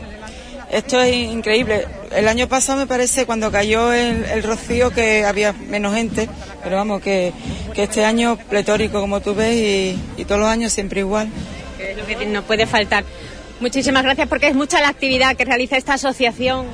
esto 0.70 1.00
es 1.00 1.14
increíble. 1.14 1.86
El 2.14 2.28
año 2.28 2.48
pasado 2.48 2.78
me 2.78 2.86
parece 2.86 3.24
cuando 3.24 3.50
cayó 3.50 3.92
el, 3.92 4.24
el 4.24 4.42
rocío 4.42 4.90
que 4.90 5.24
había 5.24 5.52
menos 5.52 5.94
gente, 5.94 6.28
pero 6.62 6.76
vamos, 6.76 7.00
que, 7.00 7.32
que 7.74 7.84
este 7.84 8.04
año 8.04 8.36
pletórico 8.36 9.00
como 9.00 9.20
tú 9.20 9.34
ves 9.34 9.54
y, 9.54 9.98
y 10.20 10.24
todos 10.24 10.40
los 10.40 10.48
años 10.50 10.72
siempre 10.72 11.00
igual. 11.00 11.28
Que 11.78 11.92
es 11.92 11.96
lo 11.96 12.06
que 12.06 12.26
no 12.26 12.42
puede 12.42 12.66
faltar. 12.66 13.04
Muchísimas 13.60 14.02
gracias 14.02 14.28
porque 14.28 14.48
es 14.48 14.54
mucha 14.54 14.80
la 14.80 14.88
actividad 14.88 15.36
que 15.36 15.44
realiza 15.44 15.76
esta 15.76 15.94
asociación. 15.94 16.66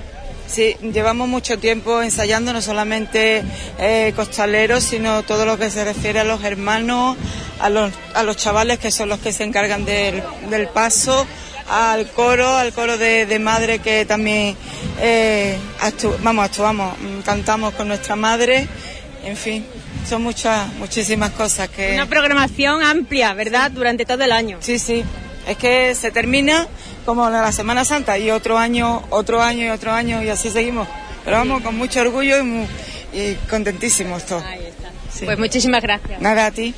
Sí, 0.49 0.77
llevamos 0.93 1.29
mucho 1.29 1.59
tiempo 1.59 2.03
ensayando, 2.03 2.53
no 2.53 2.61
solamente 2.61 3.43
eh, 3.79 4.13
costaleros, 4.15 4.83
sino 4.83 5.23
todo 5.23 5.47
lo 5.47 5.57
que 5.59 5.71
se 5.71 5.85
refiere 5.85 6.21
a 6.21 6.25
los 6.25 6.45
hermanos, 6.45 7.17
a 7.59 7.71
los, 7.71 7.93
a 8.15 8.23
los 8.23 8.37
chavales 8.37 8.79
que 8.79 8.91
son 8.91 9.09
los 9.09 9.21
que 9.21 9.33
se 9.33 9.45
encargan 9.45 9.85
del, 9.85 10.23
del 10.51 10.69
paso, 10.69 11.27
al 11.71 12.11
coro, 12.11 12.55
al 12.57 12.73
coro 12.73 12.99
de, 12.99 13.25
de 13.25 13.39
madre 13.39 13.79
que 13.79 14.05
también 14.05 14.57
eh, 15.01 15.57
actu 15.81 16.15
vamos, 16.23 16.45
actuamos, 16.45 16.99
mm, 16.99 17.21
cantamos 17.21 17.73
con 17.75 17.89
nuestra 17.89 18.15
madre, 18.17 18.69
en 19.25 19.37
fin, 19.37 19.65
son 20.07 20.23
muchas, 20.23 20.71
muchísimas 20.75 21.31
cosas 21.31 21.71
que... 21.71 21.95
Una 21.95 22.07
programación 22.07 22.83
amplia, 22.83 23.33
¿verdad? 23.33 23.71
Durante 23.71 24.05
todo 24.05 24.23
el 24.25 24.33
año. 24.33 24.59
Sí, 24.61 24.79
sí, 24.79 25.03
es 25.47 25.57
que 25.57 25.95
se 25.95 26.11
termina 26.11 26.69
como 27.05 27.29
la 27.31 27.51
Semana 27.53 27.85
Santa 27.85 28.19
y 28.19 28.31
otro 28.31 28.59
año, 28.59 29.03
otro 29.11 29.43
año 29.43 29.67
y 29.67 29.71
otro 29.71 29.93
año 29.93 30.23
y 30.23 30.29
así 30.29 30.51
seguimos. 30.51 30.89
Pero 31.25 31.37
vamos 31.37 31.63
con 31.63 31.77
mucho 31.77 32.01
orgullo 32.01 32.37
y, 33.13 33.35
contentísimos 33.49 34.25
todos. 34.27 34.43
Ahí 34.45 34.67
está. 34.67 34.91
Pues 35.25 35.39
muchísimas 35.39 35.83
gracias. 35.83 36.21
Nada 36.21 36.47
a 36.47 36.51
ti. 36.51 36.75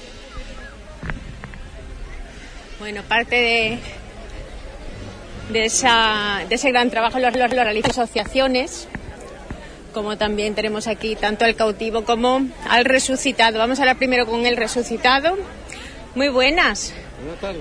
Bueno, 2.79 3.03
parte 3.03 3.37
de, 3.37 3.79
de, 5.51 5.65
esa, 5.65 6.43
de 6.49 6.55
ese 6.55 6.71
gran 6.71 6.91
trabajo 6.91 7.19
lo, 7.19 7.31
lo, 7.31 7.49
lo 7.49 7.65
realizan 7.65 7.93
asociaciones, 7.93 8.89
como 9.95 10.19
también 10.19 10.55
tenemos 10.55 10.87
aquí 10.87 11.17
tanto 11.17 11.47
al 11.47 11.55
cautivo 11.55 12.05
como 12.05 12.43
al 12.69 12.85
resucitado. 12.85 13.59
Vamos 13.59 13.79
a 13.79 13.83
hablar 13.83 13.97
primero 13.97 14.27
con 14.27 14.45
el 14.45 14.57
resucitado. 14.57 15.39
Muy 16.15 16.29
buenas. 16.29 16.93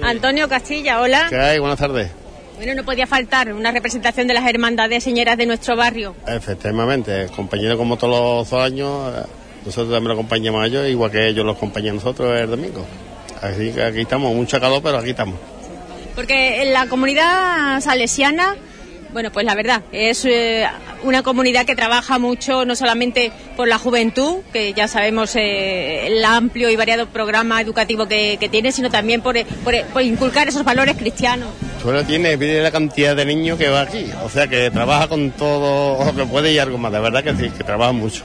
Antonio 0.02 0.48
Castilla, 0.48 1.02
hola. 1.02 1.28
¿Qué 1.30 1.38
hay? 1.38 1.60
Buenas 1.60 1.80
tardes. 1.80 2.12
Bueno, 2.56 2.76
no 2.76 2.84
podía 2.84 3.08
faltar 3.08 3.52
una 3.54 3.72
representación 3.72 4.28
de 4.28 4.34
las 4.36 4.48
hermandades 4.48 5.04
señoras 5.04 5.38
de 5.38 5.46
nuestro 5.46 5.76
barrio. 5.76 6.16
Efectivamente, 6.28 7.28
compañero 7.36 7.78
como 7.78 7.98
todos 7.98 8.50
los 8.52 8.62
años, 8.62 9.12
eh, 9.16 9.22
nosotros 9.66 9.94
también 9.94 10.10
lo 10.10 10.14
acompañamos 10.14 10.64
a 10.64 10.68
ellos, 10.68 10.88
igual 10.88 11.12
que 11.12 11.28
ellos 11.28 11.46
los 11.46 11.58
acompañan 11.58 11.92
a 11.92 11.96
nosotros 11.96 12.40
el 12.40 12.50
domingo. 12.50 12.86
Así 13.42 13.72
que 13.72 13.84
aquí 13.84 14.02
estamos, 14.02 14.34
mucho 14.34 14.60
calor, 14.60 14.82
pero 14.84 15.00
aquí 15.00 15.10
estamos. 15.10 15.40
Porque 16.16 16.62
en 16.62 16.74
la 16.74 16.88
comunidad 16.88 17.82
salesiana, 17.82 18.56
bueno, 19.14 19.32
pues 19.32 19.46
la 19.46 19.56
verdad, 19.56 19.84
es 19.92 20.26
eh, 20.26 20.68
una 21.04 21.22
comunidad 21.22 21.66
que 21.66 21.76
trabaja 21.76 22.18
mucho, 22.18 22.66
no 22.66 22.76
solamente 22.76 23.32
por 23.56 23.68
la 23.68 23.78
juventud, 23.78 24.38
que 24.52 24.74
ya 24.74 24.88
sabemos 24.88 25.36
eh, 25.36 26.08
el 26.08 26.26
amplio 26.26 26.70
y 26.70 26.76
variado 26.76 27.08
programa 27.08 27.62
educativo 27.62 28.08
que, 28.08 28.38
que 28.40 28.50
tiene, 28.50 28.72
sino 28.72 28.90
también 28.90 29.22
por, 29.22 29.38
eh, 29.38 29.46
por, 29.64 29.80
por 29.86 30.02
inculcar 30.02 30.48
esos 30.48 30.64
valores 30.64 30.98
cristianos. 30.98 31.50
Solo 31.82 32.04
tiene, 32.04 32.38
la 32.38 32.72
cantidad 32.72 33.16
de 33.16 33.26
niños 33.26 33.58
que 33.58 33.70
va 33.70 33.82
aquí, 33.82 34.10
o 34.24 34.30
sea 34.30 34.48
que 34.48 34.72
trabaja 34.72 35.08
con 35.08 35.32
todo 35.32 36.04
lo 36.04 36.16
que 36.16 36.26
puede 36.26 36.52
y 36.52 36.58
algo 36.58 36.78
más, 36.78 36.92
de 36.92 37.00
verdad 37.00 37.24
que 37.24 37.36
sí, 37.36 37.50
que 37.56 37.64
trabaja 37.64 37.92
mucho. 37.92 38.24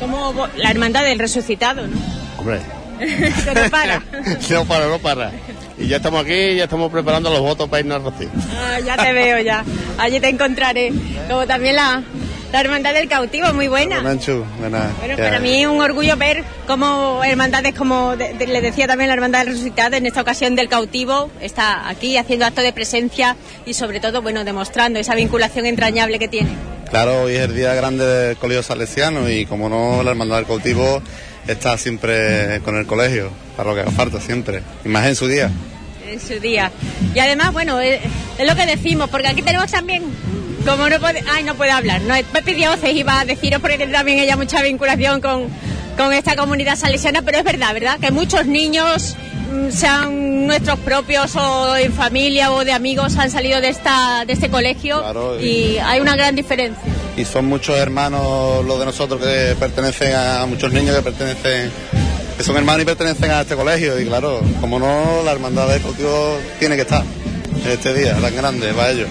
Como 0.00 0.48
la 0.56 0.70
hermandad 0.70 1.04
del 1.04 1.18
resucitado, 1.18 1.86
¿no? 1.86 1.96
Hombre, 2.38 2.60
no 3.54 3.70
para. 3.70 4.02
no 4.50 4.64
para, 4.64 4.88
no 4.88 4.98
para. 4.98 5.32
Y 5.78 5.88
ya 5.88 5.96
estamos 5.96 6.22
aquí, 6.24 6.54
ya 6.56 6.64
estamos 6.64 6.90
preparando 6.90 7.28
los 7.30 7.40
votos 7.40 7.68
para 7.68 7.80
irnos 7.80 8.00
a 8.00 8.10
Rocío. 8.10 8.28
Ah, 8.58 8.80
ya 8.80 8.96
te 8.96 9.12
veo 9.12 9.38
ya. 9.40 9.64
Allí 9.98 10.20
te 10.20 10.28
encontraré. 10.28 10.90
Como 11.28 11.46
también 11.46 11.76
la, 11.76 12.02
la 12.50 12.60
hermandad 12.60 12.94
del 12.94 13.08
cautivo, 13.08 13.52
muy 13.52 13.68
buena. 13.68 14.00
Manchu, 14.00 14.42
buena. 14.58 14.90
Bueno, 14.98 15.16
para 15.18 15.38
mí 15.38 15.60
es 15.62 15.66
un 15.68 15.80
orgullo 15.82 16.16
ver 16.16 16.44
cómo 16.66 17.22
hermandades, 17.22 17.74
como 17.74 18.16
de- 18.16 18.32
de- 18.34 18.46
le 18.46 18.62
decía 18.62 18.86
también 18.86 19.08
la 19.08 19.14
hermandad 19.14 19.40
del 19.40 19.48
resucitado, 19.48 19.96
en 19.96 20.06
esta 20.06 20.22
ocasión 20.22 20.56
del 20.56 20.68
cautivo, 20.70 21.30
está 21.42 21.86
aquí 21.88 22.16
haciendo 22.16 22.46
acto 22.46 22.62
de 22.62 22.72
presencia 22.72 23.36
y 23.66 23.74
sobre 23.74 24.00
todo, 24.00 24.22
bueno, 24.22 24.44
demostrando 24.44 24.98
esa 24.98 25.14
vinculación 25.14 25.66
entrañable 25.66 26.18
que 26.18 26.28
tiene. 26.28 26.48
Claro, 26.90 27.22
hoy 27.22 27.34
es 27.34 27.40
el 27.42 27.54
día 27.54 27.74
grande 27.74 28.04
del 28.04 28.36
colegio 28.36 28.62
salesiano 28.62 29.28
y 29.28 29.44
como 29.44 29.68
no, 29.68 30.02
la 30.02 30.12
hermandad 30.12 30.36
del 30.36 30.46
cautivo 30.46 31.02
está 31.46 31.76
siempre 31.78 32.60
con 32.64 32.76
el 32.76 32.86
colegio, 32.86 33.30
para 33.56 33.70
lo 33.70 33.74
que 33.74 33.82
haga 33.82 33.90
falta 33.90 34.20
siempre, 34.20 34.62
y 34.84 34.88
más 34.88 35.06
en 35.06 35.16
su 35.16 35.26
día. 35.26 35.50
en 36.06 36.20
su 36.20 36.38
día. 36.38 36.70
Y 37.14 37.18
además, 37.18 37.52
bueno, 37.52 37.80
es, 37.80 38.00
lo 38.38 38.54
que 38.54 38.66
decimos, 38.66 39.10
porque 39.10 39.28
aquí 39.28 39.42
tenemos 39.42 39.70
también, 39.70 40.04
como 40.64 40.88
no 40.88 41.00
puede, 41.00 41.24
ay, 41.28 41.42
no 41.42 41.54
puede 41.56 41.72
hablar, 41.72 42.00
no, 42.02 42.14
Pepi 42.32 42.54
Dioses 42.54 42.94
iba 42.94 43.20
a 43.20 43.24
deciros 43.24 43.60
porque 43.60 43.76
tiene 43.76 43.92
también 43.92 44.18
ella 44.20 44.36
mucha 44.36 44.62
vinculación 44.62 45.20
con, 45.20 45.48
con 45.96 46.12
esta 46.12 46.36
comunidad 46.36 46.76
salesiana, 46.76 47.22
pero 47.22 47.38
es 47.38 47.44
verdad, 47.44 47.74
¿verdad? 47.74 47.98
Que 47.98 48.12
muchos 48.12 48.46
niños, 48.46 49.16
sean 49.70 50.46
nuestros 50.46 50.78
propios 50.80 51.34
o 51.36 51.76
en 51.76 51.92
familia 51.92 52.52
o 52.52 52.64
de 52.64 52.72
amigos, 52.72 53.16
han 53.16 53.30
salido 53.30 53.60
de, 53.60 53.68
esta, 53.70 54.24
de 54.26 54.32
este 54.32 54.48
colegio 54.50 55.00
Claro, 55.02 55.40
y 55.40 55.46
y- 55.46 55.78
hay 55.78 56.00
una 56.00 56.16
gran 56.16 56.34
diferencia. 56.36 56.82
Y 57.16 57.24
son 57.24 57.46
muchos 57.46 57.76
hermanos 57.78 58.64
los 58.64 58.78
de 58.78 58.84
nosotros 58.84 59.20
que 59.20 59.56
pertenecen 59.58 60.14
a 60.14 60.44
muchos 60.46 60.72
niños 60.72 60.94
que 60.96 61.02
pertenecen, 61.02 61.70
que 62.36 62.44
son 62.44 62.56
hermanos 62.56 62.82
y 62.82 62.84
pertenecen 62.84 63.30
a 63.30 63.40
este 63.40 63.56
colegio. 63.56 63.98
Y 64.00 64.04
claro, 64.06 64.40
como 64.60 64.78
no, 64.78 65.22
la 65.24 65.32
hermandad 65.32 65.66
del 65.68 65.80
cautivo 65.82 66.36
tiene 66.58 66.76
que 66.76 66.82
estar 66.82 67.02
en 67.64 67.70
este 67.70 67.94
día 67.94 68.14
tan 68.16 68.36
grande 68.36 68.72
para 68.74 68.90
ellos. 68.90 69.08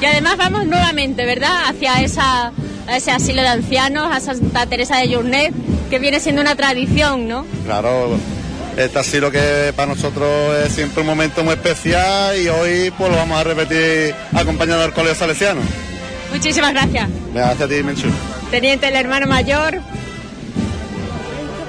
Y 0.00 0.04
además 0.06 0.36
vamos 0.38 0.66
nuevamente, 0.66 1.24
¿verdad?, 1.24 1.66
hacia 1.68 2.00
esa, 2.02 2.52
a 2.88 2.96
ese 2.96 3.10
asilo 3.12 3.42
de 3.42 3.48
ancianos, 3.48 4.08
a 4.12 4.18
Santa 4.20 4.66
Teresa 4.66 4.96
de 4.96 5.14
Journet, 5.14 5.52
que 5.88 5.98
viene 5.98 6.18
siendo 6.20 6.40
una 6.42 6.56
tradición, 6.56 7.28
¿no? 7.28 7.46
Claro, 7.64 8.16
este 8.76 8.98
ha 8.98 9.02
sido 9.02 9.22
lo 9.22 9.30
que 9.30 9.72
para 9.76 9.86
nosotros 9.94 10.56
es 10.66 10.72
siempre 10.72 11.00
un 11.02 11.06
momento 11.06 11.42
muy 11.44 11.54
especial 11.54 12.38
y 12.40 12.48
hoy 12.48 12.90
pues 12.96 13.10
lo 13.10 13.16
vamos 13.16 13.38
a 13.40 13.44
repetir 13.44 14.14
acompañando 14.34 14.84
al 14.84 14.92
colegio 14.92 15.14
salesiano. 15.16 15.60
Muchísimas 16.32 16.72
gracias. 16.72 17.08
Gracias 17.34 17.60
a 17.60 17.68
ti, 17.68 17.82
Menchu. 17.82 18.08
Teniente 18.50 18.88
el 18.88 18.94
hermano 18.94 19.26
mayor 19.26 19.80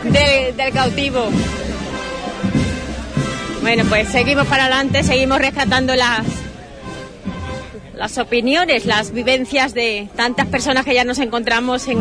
de- 0.04 0.54
del 0.56 0.72
cautivo. 0.74 1.30
Bueno, 3.62 3.84
pues 3.90 4.08
seguimos 4.10 4.48
para 4.48 4.64
adelante, 4.66 5.04
seguimos 5.04 5.40
rescatando 5.40 5.96
las 5.96 6.26
las 7.96 8.18
opiniones, 8.18 8.86
las 8.88 9.12
vivencias 9.12 9.76
de 9.76 10.08
tantas 10.16 10.48
personas 10.48 10.86
que 10.86 10.96
ya 10.96 11.04
nos 11.04 11.20
encontramos 11.20 11.88
en 11.88 12.00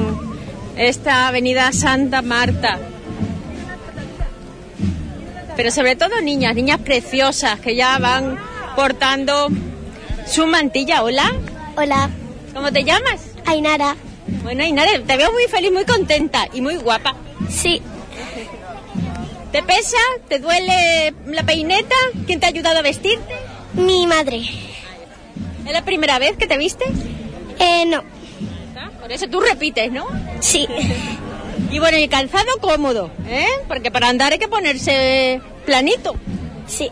esta 0.78 1.28
avenida 1.28 1.72
Santa 1.72 2.22
Marta. 2.22 2.78
Pero 5.60 5.70
sobre 5.70 5.94
todo 5.94 6.22
niñas, 6.22 6.54
niñas 6.54 6.78
preciosas 6.78 7.60
que 7.60 7.76
ya 7.76 7.98
van 7.98 8.38
portando 8.74 9.48
su 10.26 10.46
mantilla. 10.46 11.02
Hola. 11.02 11.34
Hola. 11.76 12.08
¿Cómo 12.54 12.72
te 12.72 12.82
llamas? 12.82 13.20
Ainara. 13.44 13.94
Bueno, 14.42 14.64
Ainara, 14.64 14.90
te 15.06 15.16
veo 15.18 15.30
muy 15.32 15.44
feliz, 15.48 15.70
muy 15.70 15.84
contenta 15.84 16.48
y 16.54 16.62
muy 16.62 16.76
guapa. 16.76 17.14
Sí. 17.50 17.82
¿Te 19.52 19.62
pesa? 19.62 19.98
¿Te 20.30 20.38
duele 20.38 21.12
la 21.26 21.42
peineta? 21.42 21.94
¿Quién 22.26 22.40
te 22.40 22.46
ha 22.46 22.48
ayudado 22.48 22.78
a 22.78 22.82
vestirte? 22.82 23.34
Mi 23.74 24.06
madre. 24.06 24.40
¿Es 25.66 25.72
la 25.74 25.84
primera 25.84 26.18
vez 26.18 26.38
que 26.38 26.46
te 26.46 26.56
viste? 26.56 26.86
Eh, 27.58 27.84
no. 27.84 28.02
Por 28.98 29.12
eso 29.12 29.28
tú 29.28 29.40
repites, 29.40 29.92
¿no? 29.92 30.06
Sí. 30.40 30.66
Y 31.72 31.78
bueno, 31.78 31.98
y 31.98 32.08
calzado 32.08 32.58
cómodo, 32.60 33.12
¿eh? 33.28 33.46
Porque 33.68 33.92
para 33.92 34.08
andar 34.08 34.32
hay 34.32 34.40
que 34.40 34.48
ponerse 34.48 35.40
planito. 35.70 36.16
Sí. 36.66 36.90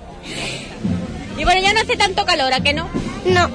Y 1.37 1.43
bueno, 1.43 1.61
ya 1.61 1.73
no 1.73 1.81
hace 1.81 1.97
tanto 1.97 2.25
calor, 2.25 2.53
¿a 2.53 2.61
que 2.61 2.73
no? 2.73 2.89
No. 3.25 3.51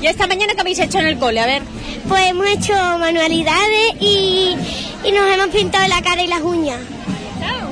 ¿Y 0.00 0.06
esta 0.06 0.28
mañana 0.28 0.54
qué 0.54 0.60
habéis 0.60 0.78
hecho 0.78 1.00
en 1.00 1.06
el 1.06 1.18
cole? 1.18 1.40
A 1.40 1.46
ver. 1.46 1.62
Pues 2.08 2.24
hemos 2.28 2.46
hecho 2.46 2.74
manualidades 2.74 3.94
y, 3.98 4.56
y 5.02 5.10
nos 5.10 5.28
hemos 5.32 5.48
pintado 5.48 5.88
la 5.88 6.00
cara 6.00 6.22
y 6.22 6.28
las 6.28 6.42
uñas. 6.42 6.78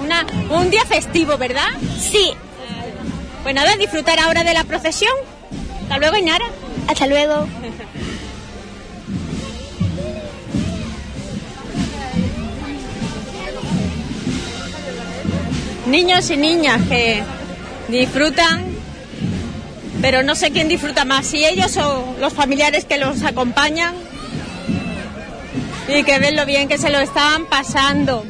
Una, 0.03 0.27
un 0.51 0.69
día 0.69 0.85
festivo, 0.85 1.39
¿verdad? 1.39 1.69
Sí. 1.97 2.33
Pues 3.45 3.55
nada, 3.55 3.77
disfrutar 3.77 4.19
ahora 4.19 4.43
de 4.43 4.53
la 4.53 4.65
procesión. 4.65 5.13
Hasta 5.83 5.99
luego, 5.99 6.17
Inara. 6.17 6.47
Hasta 6.89 7.07
luego. 7.07 7.47
Niños 15.93 16.31
y 16.31 16.39
niñas 16.39 16.81
que 16.89 17.23
disfrutan, 17.89 18.65
pero 20.01 20.23
no 20.23 20.35
sé 20.35 20.51
quién 20.51 20.67
disfruta 20.67 21.05
más, 21.05 21.27
si 21.27 21.45
ellos 21.45 21.77
o 21.77 22.17
los 22.19 22.33
familiares 22.33 22.87
que 22.87 22.97
los 22.97 23.23
acompañan 23.25 23.95
y 25.87 26.03
que 26.03 26.19
ven 26.19 26.35
lo 26.35 26.47
bien 26.47 26.67
que 26.67 26.79
se 26.79 26.89
lo 26.89 26.99
están 26.99 27.45
pasando. 27.45 28.25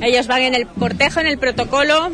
Ellos 0.00 0.26
van 0.26 0.42
en 0.42 0.56
el 0.56 0.66
cortejo, 0.66 1.20
en 1.20 1.28
el 1.28 1.38
protocolo, 1.38 2.10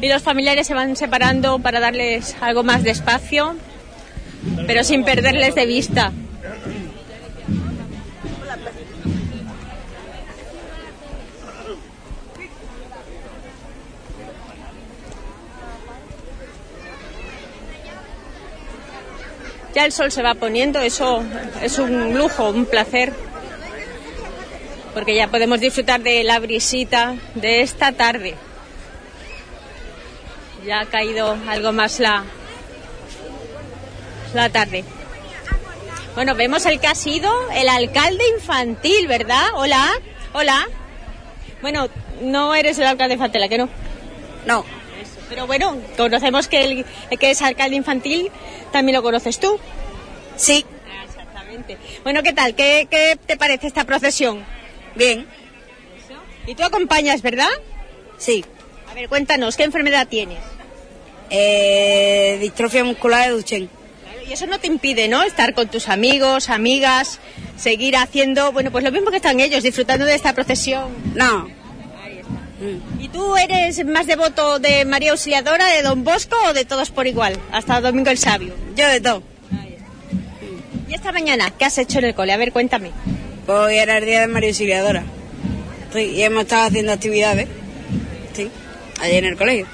y 0.00 0.08
los 0.08 0.22
familiares 0.22 0.66
se 0.66 0.72
van 0.72 0.96
separando 0.96 1.58
para 1.58 1.80
darles 1.80 2.34
algo 2.40 2.62
más 2.62 2.82
de 2.82 2.92
espacio, 2.92 3.56
pero 4.66 4.84
sin 4.84 5.04
perderles 5.04 5.54
de 5.54 5.66
vista. 5.66 6.12
Ya 19.74 19.86
el 19.86 19.92
sol 19.92 20.12
se 20.12 20.22
va 20.22 20.34
poniendo, 20.34 20.80
eso 20.80 21.24
es 21.62 21.78
un 21.78 22.16
lujo, 22.16 22.50
un 22.50 22.66
placer, 22.66 23.12
porque 24.92 25.14
ya 25.14 25.28
podemos 25.28 25.60
disfrutar 25.60 26.02
de 26.02 26.22
la 26.24 26.38
brisita 26.38 27.16
de 27.34 27.62
esta 27.62 27.92
tarde. 27.92 28.34
Ya 30.66 30.80
ha 30.80 30.86
caído 30.86 31.36
algo 31.48 31.72
más 31.72 32.00
la, 32.00 32.24
la 34.34 34.50
tarde. 34.50 34.84
Bueno, 36.14 36.34
vemos 36.34 36.66
el 36.66 36.78
que 36.78 36.88
ha 36.88 36.94
sido 36.94 37.32
el 37.52 37.68
alcalde 37.68 38.22
infantil, 38.34 39.08
¿verdad? 39.08 39.46
Hola, 39.54 39.90
hola. 40.34 40.68
Bueno, 41.62 41.88
no 42.20 42.54
eres 42.54 42.78
el 42.78 42.84
alcalde 42.84 43.14
infantil, 43.14 43.42
¿a 43.42 43.48
que 43.48 43.56
no? 43.56 43.70
No. 44.46 44.81
Pero 45.32 45.46
bueno, 45.46 45.78
conocemos 45.96 46.46
que 46.46 46.62
el, 46.62 46.84
que 47.18 47.30
es 47.30 47.40
alcalde 47.40 47.74
infantil, 47.74 48.30
también 48.70 48.96
lo 48.96 49.02
conoces 49.02 49.40
tú. 49.40 49.58
Sí. 50.36 50.66
Exactamente. 51.06 51.78
Bueno, 52.02 52.22
¿qué 52.22 52.34
tal? 52.34 52.54
¿Qué, 52.54 52.86
qué 52.90 53.16
te 53.24 53.38
parece 53.38 53.66
esta 53.66 53.84
procesión? 53.84 54.44
Bien. 54.94 55.26
¿Y 56.46 56.54
tú 56.54 56.64
acompañas, 56.64 57.22
verdad? 57.22 57.48
Sí. 58.18 58.44
A 58.90 58.92
ver, 58.92 59.08
cuéntanos, 59.08 59.56
¿qué 59.56 59.62
enfermedad 59.62 60.06
tienes? 60.06 60.38
Eh, 61.30 62.36
distrofia 62.38 62.84
muscular 62.84 63.26
de 63.26 63.34
Duchenne. 63.34 63.68
Y 64.28 64.34
eso 64.34 64.46
no 64.46 64.60
te 64.60 64.66
impide, 64.66 65.08
¿no? 65.08 65.22
Estar 65.22 65.54
con 65.54 65.68
tus 65.68 65.88
amigos, 65.88 66.50
amigas, 66.50 67.20
seguir 67.56 67.96
haciendo, 67.96 68.52
bueno, 68.52 68.70
pues 68.70 68.84
lo 68.84 68.92
mismo 68.92 69.10
que 69.10 69.16
están 69.16 69.40
ellos, 69.40 69.62
disfrutando 69.62 70.04
de 70.04 70.14
esta 70.14 70.34
procesión. 70.34 70.90
No. 71.14 71.61
¿Y 72.98 73.08
tú 73.08 73.36
eres 73.36 73.84
más 73.84 74.06
devoto 74.06 74.58
de 74.58 74.84
María 74.84 75.12
Auxiliadora, 75.12 75.66
de 75.66 75.82
Don 75.82 76.04
Bosco 76.04 76.36
o 76.48 76.52
de 76.52 76.64
todos 76.64 76.90
por 76.90 77.06
igual? 77.06 77.38
Hasta 77.50 77.80
Domingo 77.80 78.10
el 78.10 78.18
Sabio. 78.18 78.54
Yo 78.76 78.88
de 78.88 79.00
todo. 79.00 79.22
¿Y 80.88 80.94
esta 80.94 81.10
mañana 81.12 81.50
qué 81.50 81.64
has 81.64 81.78
hecho 81.78 81.98
en 81.98 82.06
el 82.06 82.14
cole? 82.14 82.32
A 82.32 82.36
ver, 82.36 82.52
cuéntame. 82.52 82.90
Pues 83.46 83.58
hoy 83.58 83.78
era 83.78 83.98
el 83.98 84.04
día 84.04 84.20
de 84.20 84.26
María 84.28 84.50
Auxiliadora. 84.50 85.04
Sí, 85.92 86.00
y 86.00 86.22
hemos 86.22 86.42
estado 86.42 86.68
haciendo 86.68 86.92
actividades. 86.92 87.48
Sí. 88.34 88.48
Ayer 89.00 89.24
en 89.24 89.30
el 89.32 89.38
colegio. 89.38 89.66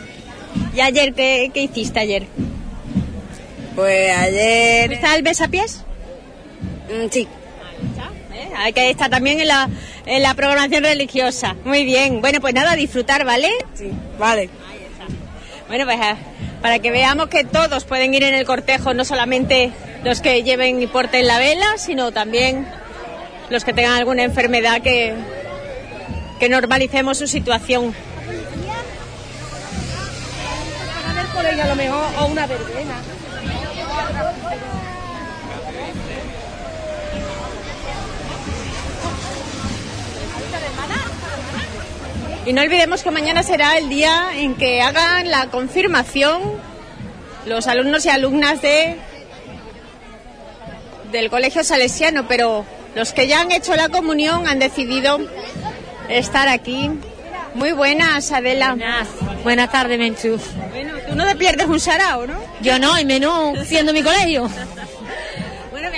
¿Y 0.75 0.81
ayer 0.81 1.13
qué, 1.15 1.51
qué 1.53 1.63
hiciste 1.63 2.01
ayer? 2.01 2.27
Pues 3.75 4.17
ayer. 4.17 4.93
¿Está 4.93 5.15
el 5.15 5.23
besapiés? 5.23 5.85
Mm, 6.89 7.09
sí. 7.11 7.29
¿Eh? 8.39 8.49
Hay 8.57 8.73
que 8.73 8.89
estar 8.91 9.11
también 9.11 9.41
en 9.41 9.49
la, 9.49 9.69
en 10.07 10.23
la 10.23 10.35
programación 10.35 10.85
religiosa. 10.85 11.57
Muy 11.65 11.85
bien. 11.85 12.21
Bueno, 12.21 12.41
pues 12.41 12.55
nada, 12.55 12.77
disfrutar, 12.77 13.25
¿vale? 13.25 13.51
Sí, 13.75 13.91
vale. 14.19 14.49
Bueno, 15.67 15.85
pues 15.85 15.99
eh, 16.01 16.15
para 16.63 16.79
que 16.79 16.91
veamos 16.91 17.29
que 17.29 17.45
todos 17.45 17.85
pueden 17.85 18.15
ir 18.15 18.23
en 18.23 18.35
el 18.35 18.47
cortejo, 18.47 18.95
no 18.95 19.05
solamente 19.05 19.73
los 20.05 20.21
que 20.21 20.43
lleven 20.43 20.81
y 20.81 20.87
porten 20.87 21.27
la 21.27 21.39
vela, 21.39 21.67
sino 21.79 22.13
también 22.13 22.67
los 23.51 23.65
que 23.65 23.73
tengan 23.73 23.95
alguna 23.95 24.23
enfermedad 24.23 24.81
que, 24.83 25.15
que 26.39 26.49
normalicemos 26.49 27.19
su 27.19 27.27
situación. 27.27 27.95
a 31.39 31.67
lo 31.67 31.77
mejor 31.77 32.05
o 32.19 32.27
una 32.27 32.47
verbena. 32.47 32.95
Y 42.49 42.55
no 42.55 42.63
olvidemos 42.63 43.03
que 43.03 43.11
mañana 43.11 43.43
será 43.43 43.77
el 43.77 43.91
día 43.91 44.29
en 44.35 44.55
que 44.55 44.81
hagan 44.81 45.31
la 45.31 45.49
confirmación 45.49 46.41
los 47.45 47.67
alumnos 47.67 48.07
y 48.07 48.09
alumnas 48.09 48.63
de 48.63 48.97
del 51.13 51.29
colegio 51.29 51.63
salesiano, 51.63 52.27
pero 52.27 52.65
los 52.95 53.13
que 53.13 53.29
ya 53.29 53.43
han 53.43 53.53
hecho 53.53 53.77
la 53.77 53.91
comunión 53.91 54.49
han 54.49 54.59
decidido 54.61 55.19
estar 56.09 56.49
aquí. 56.49 56.91
Muy 57.53 57.73
buenas, 57.73 58.33
Adela. 58.33 58.71
Buenas, 58.71 59.09
buenas 59.45 59.71
tardes, 59.71 59.99
Menchu. 59.99 60.41
Bueno, 60.71 60.95
tú 61.07 61.17
no 61.17 61.27
te 61.27 61.37
pierdes 61.37 61.67
un 61.67 61.81
sarao, 61.81 62.27
¿no? 62.27 62.41
Yo 62.63 62.79
no, 62.79 62.99
y 62.99 63.05
menos 63.05 63.59
siendo 63.67 63.93
mi 63.93 64.03
colegio. 64.03 64.49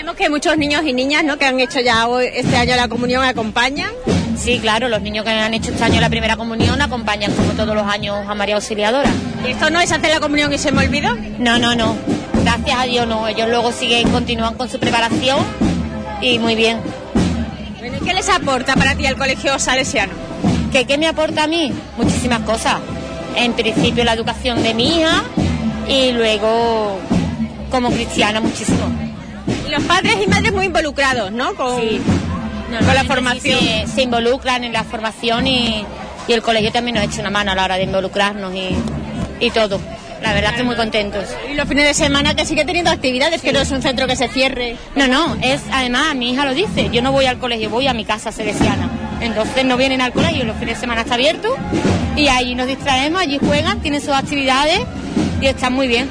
Vemos 0.01 0.16
que 0.16 0.30
muchos 0.30 0.57
niños 0.57 0.82
y 0.86 0.94
niñas, 0.94 1.24
¿no? 1.24 1.36
Que 1.36 1.44
han 1.44 1.61
hecho 1.61 1.78
ya 1.78 2.09
hoy- 2.09 2.30
este 2.32 2.57
año 2.57 2.74
la 2.74 2.88
comunión 2.88 3.22
acompañan. 3.22 3.90
Sí, 4.34 4.59
claro, 4.59 4.88
los 4.88 5.03
niños 5.03 5.26
que 5.26 5.30
han 5.30 5.53
hecho 5.53 5.72
este 5.72 5.84
año 5.84 6.01
la 6.01 6.09
primera 6.09 6.38
comunión 6.38 6.80
acompañan 6.80 7.30
como 7.34 7.53
todos 7.53 7.74
los 7.74 7.86
años 7.86 8.16
a 8.26 8.34
María 8.34 8.55
Auxiliadora. 8.55 9.11
¿Y 9.46 9.51
esto 9.51 9.68
no 9.68 9.78
es 9.78 9.92
hacer 9.92 10.09
la 10.11 10.18
comunión 10.18 10.51
y 10.55 10.57
se 10.57 10.72
me 10.72 10.86
olvidó? 10.86 11.14
No, 11.38 11.59
no, 11.59 11.74
no. 11.74 11.94
Gracias 12.42 12.78
a 12.80 12.84
Dios 12.84 13.07
no. 13.07 13.28
Ellos 13.28 13.46
luego 13.51 13.72
siguen, 13.72 14.09
continúan 14.11 14.55
con 14.55 14.70
su 14.70 14.80
preparación 14.80 15.38
y 16.22 16.38
muy 16.38 16.55
bien. 16.55 16.78
Bueno, 17.78 17.98
¿y 18.01 18.01
qué 18.03 18.14
les 18.14 18.30
aporta 18.30 18.76
para 18.76 18.94
ti 18.94 19.05
el 19.05 19.16
colegio 19.16 19.59
salesiano? 19.59 20.14
¿Qué, 20.72 20.86
¿Qué 20.86 20.96
me 20.96 21.09
aporta 21.09 21.42
a 21.44 21.46
mí? 21.46 21.74
Muchísimas 21.98 22.40
cosas. 22.40 22.76
En 23.36 23.53
principio 23.53 24.03
la 24.05 24.14
educación 24.14 24.62
de 24.62 24.72
mi 24.72 24.96
hija 25.01 25.22
y 25.86 26.12
luego 26.12 26.98
como 27.70 27.90
cristiana 27.90 28.40
muchísimo. 28.40 29.10
Los 29.70 29.82
padres 29.84 30.16
y 30.24 30.26
madres 30.28 30.53
muy 30.53 30.66
involucrados, 30.66 31.32
¿no? 31.32 31.55
Con, 31.55 31.80
con 31.80 32.94
la 32.94 33.05
formación. 33.05 33.61
Se, 33.61 33.86
se 33.86 34.03
involucran 34.03 34.64
en 34.64 34.72
la 34.72 34.84
formación 34.84 35.46
y, 35.46 35.84
y 36.28 36.32
el 36.32 36.42
colegio 36.42 36.72
también 36.72 36.96
nos 36.96 37.05
echa 37.05 37.20
una 37.20 37.30
mano 37.30 37.53
a 37.53 37.55
la 37.55 37.64
hora 37.64 37.76
de 37.76 37.84
involucrarnos 37.84 38.55
y, 38.55 38.70
y 39.40 39.51
todo. 39.51 39.80
La 40.22 40.34
verdad 40.34 40.55
que 40.55 40.62
muy 40.62 40.76
contentos. 40.76 41.24
Y 41.51 41.55
los 41.55 41.66
fines 41.66 41.86
de 41.86 41.94
semana 41.94 42.34
que 42.34 42.44
sigue 42.44 42.66
teniendo 42.66 42.90
actividades, 42.90 43.40
que 43.40 43.55
no 43.55 43.61
es 43.61 43.70
un 43.70 43.80
centro 43.80 44.07
que 44.07 44.16
se 44.16 44.28
cierre. 44.28 44.76
No, 44.94 45.09
no, 45.09 45.36
es 45.40 45.62
además 45.72 46.14
mi 46.14 46.32
hija 46.32 46.44
lo 46.44 46.53
dice, 46.53 46.90
yo 46.92 47.01
no 47.01 47.11
voy 47.11 47.24
al 47.24 47.38
colegio, 47.38 47.70
voy 47.70 47.86
a 47.86 47.94
mi 47.94 48.05
casa 48.05 48.30
salesiana. 48.30 48.90
Entonces 49.22 49.64
no 49.64 49.78
vienen 49.78 50.03
al 50.03 50.12
colegio, 50.12 50.44
los 50.44 50.57
fines 50.59 50.74
de 50.76 50.80
semana 50.80 51.03
está 51.03 51.14
abierto 51.14 51.48
y 52.16 52.28
allí 52.28 52.55
nos 52.55 52.66
distraemos, 52.66 53.20
allí 53.20 53.38
juegan, 53.38 53.80
tienen 53.80 54.01
sus 54.03 54.11
actividades 54.11 54.80
y 55.40 55.46
están 55.46 55.72
muy 55.72 55.88
bien. 55.88 56.11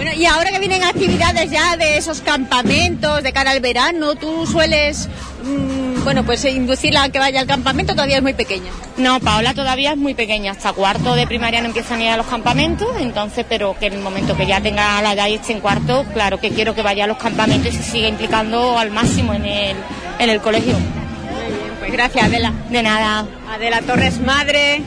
Bueno, 0.00 0.14
y 0.16 0.24
ahora 0.24 0.50
que 0.50 0.58
vienen 0.60 0.82
actividades 0.82 1.50
ya 1.50 1.76
de 1.76 1.98
esos 1.98 2.22
campamentos 2.22 3.22
de 3.22 3.34
cara 3.34 3.50
al 3.50 3.60
verano, 3.60 4.14
¿tú 4.14 4.46
sueles 4.46 5.10
mm, 5.44 6.04
bueno, 6.04 6.24
pues 6.24 6.42
inducirla 6.46 7.02
a 7.02 7.08
que 7.10 7.18
vaya 7.18 7.38
al 7.38 7.46
campamento 7.46 7.92
todavía 7.92 8.16
es 8.16 8.22
muy 8.22 8.32
pequeña. 8.32 8.70
No, 8.96 9.20
Paola 9.20 9.52
todavía 9.52 9.90
es 9.90 9.98
muy 9.98 10.14
pequeña, 10.14 10.52
hasta 10.52 10.72
cuarto 10.72 11.14
de 11.14 11.26
primaria 11.26 11.60
no 11.60 11.66
empieza 11.66 11.98
ni 11.98 12.04
a 12.04 12.06
ir 12.06 12.12
a 12.14 12.16
los 12.16 12.28
campamentos, 12.28 12.88
entonces, 12.98 13.44
pero 13.46 13.76
que 13.78 13.88
en 13.88 13.92
el 13.92 14.00
momento 14.00 14.34
que 14.38 14.46
ya 14.46 14.62
tenga 14.62 15.02
la 15.02 15.12
edad 15.12 15.26
y 15.26 15.34
esté 15.34 15.52
en 15.52 15.60
cuarto, 15.60 16.06
claro 16.14 16.40
que 16.40 16.48
quiero 16.48 16.74
que 16.74 16.80
vaya 16.80 17.04
a 17.04 17.06
los 17.06 17.18
campamentos 17.18 17.74
y 17.74 17.76
se 17.76 17.82
siga 17.82 18.08
implicando 18.08 18.78
al 18.78 18.90
máximo 18.92 19.34
en 19.34 19.44
el, 19.44 19.76
en 20.18 20.30
el 20.30 20.40
colegio. 20.40 20.78
Muy 20.78 21.44
bien, 21.44 21.74
pues 21.78 21.92
gracias 21.92 22.24
Adela. 22.24 22.54
De 22.70 22.82
nada. 22.82 23.26
Adela 23.52 23.82
Torres 23.82 24.18
Madre, 24.18 24.80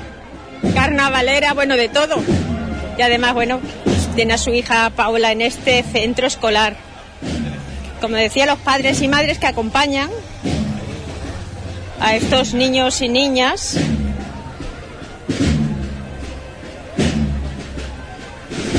carnavalera, 0.73 1.53
bueno, 1.53 1.77
de 1.77 1.89
todo. 1.89 2.15
Y 2.97 3.01
además, 3.03 3.35
bueno, 3.35 3.59
tiene 4.13 4.33
a 4.33 4.37
su 4.37 4.51
hija 4.51 4.89
Paola 4.91 5.31
en 5.31 5.41
este 5.41 5.83
centro 5.83 6.27
escolar. 6.27 6.75
Como 8.01 8.15
decía, 8.15 8.45
los 8.45 8.59
padres 8.59 9.01
y 9.01 9.07
madres 9.07 9.39
que 9.39 9.47
acompañan 9.47 10.09
a 11.99 12.15
estos 12.15 12.53
niños 12.53 13.01
y 13.01 13.09
niñas. 13.09 13.77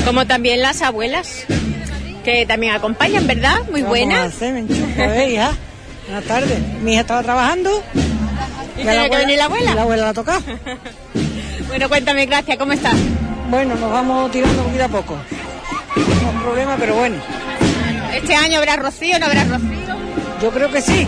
Como 0.05 0.27
también 0.27 0.61
las 0.61 0.83
abuelas, 0.83 1.45
que 2.23 2.45
también 2.45 2.75
acompañan, 2.75 3.25
¿verdad? 3.25 3.57
Muy 3.71 3.81
buenas. 3.81 4.39
Buenas 4.39 6.25
tardes. 6.27 6.59
Mi 6.81 6.93
hija 6.93 7.01
estaba 7.01 7.23
trabajando. 7.23 7.83
¿Y 8.77 8.81
tiene 8.81 9.09
que 9.09 9.17
venir 9.17 9.37
la 9.37 9.45
abuela? 9.45 9.73
La 9.73 9.81
abuela 9.81 10.05
la 10.05 10.13
toca. 10.13 10.39
bueno, 11.67 11.89
cuéntame, 11.89 12.27
gracias, 12.27 12.57
¿cómo 12.57 12.73
estás? 12.73 12.95
Bueno, 13.49 13.75
nos 13.75 13.91
vamos 13.91 14.31
tirando 14.31 14.63
poquito 14.63 14.85
a 14.85 14.87
poco. 14.87 15.17
No 15.95 16.29
hay 16.29 16.37
problema, 16.43 16.75
pero 16.77 16.95
bueno. 16.95 17.17
¿Este 18.13 18.35
año 18.35 18.59
habrá 18.59 18.75
rocío 18.77 19.19
no 19.19 19.25
habrá 19.25 19.43
rocío? 19.43 19.95
Yo 20.41 20.51
creo 20.51 20.71
que 20.71 20.81
sí. 20.81 21.07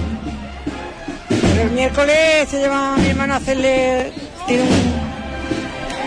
Pero 1.29 1.61
el 1.61 1.71
miércoles 1.71 2.49
se 2.49 2.59
lleva 2.59 2.93
a 2.93 2.97
mi 2.97 3.09
hermano 3.09 3.33
a 3.33 3.38
hacerle 3.38 4.11
tiene 4.45 4.63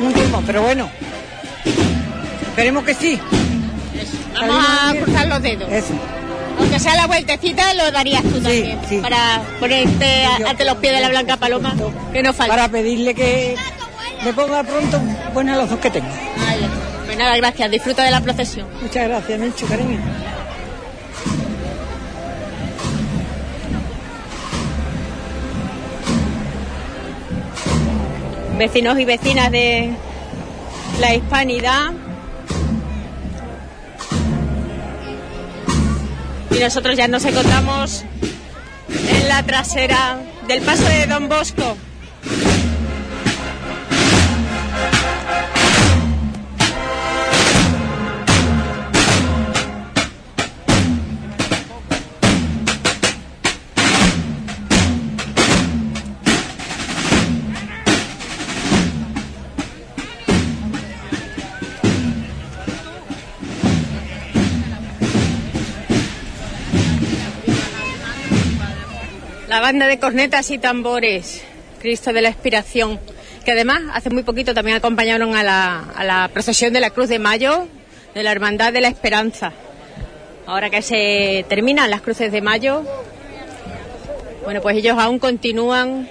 un, 0.00 0.06
un 0.06 0.44
pero 0.46 0.62
bueno. 0.62 0.90
Esperemos 2.48 2.84
que 2.84 2.94
sí. 2.94 3.20
Vamos 4.34 4.64
a 4.68 4.94
cruzar 4.94 5.28
los 5.28 5.42
dedos. 5.42 5.70
Eso. 5.70 5.94
Aunque 6.58 6.78
sea 6.78 6.94
la 6.94 7.06
vueltecita, 7.06 7.74
lo 7.74 7.90
darías 7.90 8.22
tú 8.22 8.40
también. 8.40 8.78
Para 9.02 9.42
ponerte 9.58 10.24
ante 10.46 10.64
los 10.64 10.76
pies 10.76 10.94
de 10.94 11.00
la 11.00 11.08
Blanca 11.08 11.36
Paloma, 11.36 11.74
que 12.12 12.22
no 12.22 12.32
falta. 12.32 12.54
Para 12.54 12.68
pedirle 12.68 13.14
que 13.14 13.56
me 14.24 14.32
ponga 14.32 14.62
pronto 14.62 15.00
buenas 15.32 15.56
los 15.56 15.70
dos 15.70 15.78
que 15.78 15.90
tengo. 15.90 16.08
Está. 16.08 16.90
Pues 17.06 17.18
nada, 17.18 17.36
gracias. 17.36 17.70
Disfruta 17.70 18.04
de 18.04 18.10
la 18.10 18.20
procesión. 18.20 18.66
Muchas 18.80 19.08
gracias, 19.08 19.38
Mencho, 19.38 19.66
cariño. 19.66 19.98
Vecinos 28.58 28.98
y 28.98 29.04
vecinas 29.06 29.50
de 29.50 29.90
la 31.00 31.14
hispanidad. 31.14 31.92
Y 36.50 36.58
nosotros 36.60 36.96
ya 36.96 37.08
nos 37.08 37.24
encontramos 37.24 38.04
en 38.88 39.28
la 39.28 39.42
trasera 39.42 40.18
del 40.46 40.62
paso 40.62 40.84
de 40.84 41.06
Don 41.06 41.28
Bosco. 41.28 41.76
Banda 69.70 69.86
de 69.86 70.00
cornetas 70.00 70.50
y 70.50 70.58
tambores, 70.58 71.44
Cristo 71.80 72.12
de 72.12 72.22
la 72.22 72.28
Expiración, 72.28 72.98
que 73.44 73.52
además 73.52 73.82
hace 73.94 74.10
muy 74.10 74.24
poquito 74.24 74.52
también 74.52 74.76
acompañaron 74.76 75.36
a 75.36 75.44
la, 75.44 76.28
procesión 76.32 76.72
de 76.72 76.80
la 76.80 76.90
Cruz 76.90 77.08
de 77.08 77.20
Mayo 77.20 77.68
de 78.12 78.24
la 78.24 78.32
Hermandad 78.32 78.72
de 78.72 78.80
la 78.80 78.88
Esperanza. 78.88 79.52
Ahora 80.44 80.70
que 80.70 80.82
se 80.82 81.46
terminan 81.48 81.88
las 81.88 82.00
cruces 82.00 82.32
de 82.32 82.40
mayo, 82.40 82.82
bueno, 84.42 84.60
pues 84.60 84.76
ellos 84.76 84.98
aún 84.98 85.20
continúan 85.20 86.08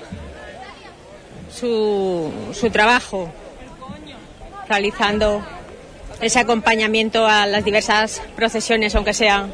su, 1.53 2.31
su 2.53 2.69
trabajo 2.69 3.29
realizando 4.69 5.43
ese 6.21 6.39
acompañamiento 6.39 7.27
a 7.27 7.45
las 7.45 7.65
diversas 7.65 8.21
procesiones, 8.37 8.95
aunque 8.95 9.13
sean 9.13 9.53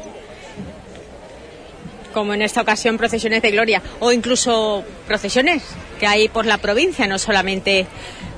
como 2.16 2.32
en 2.32 2.40
esta 2.40 2.62
ocasión 2.62 2.96
procesiones 2.96 3.42
de 3.42 3.50
gloria 3.50 3.82
o 4.00 4.10
incluso 4.10 4.82
procesiones 5.06 5.62
que 6.00 6.06
hay 6.06 6.30
por 6.30 6.46
la 6.46 6.56
provincia, 6.56 7.06
no 7.06 7.18
solamente 7.18 7.86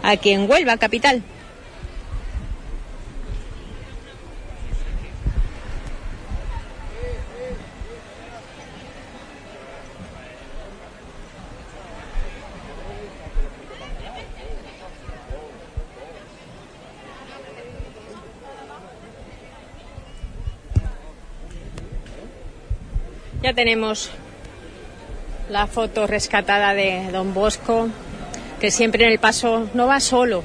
aquí 0.03 0.31
en 0.31 0.51
Huelva, 0.51 0.79
capital. 0.79 1.23
Ya 23.41 23.53
tenemos 23.53 24.11
la 25.49 25.69
foto 25.69 26.09
rescatada 26.09 26.75
de 26.75 27.09
don 27.13 27.35
Bosco, 27.35 27.89
que 28.61 28.73
siempre 28.73 29.05
en 29.05 29.13
el 29.13 29.21
paso 29.21 29.69
no 29.75 29.87
va 29.87 30.01
solo, 30.01 30.43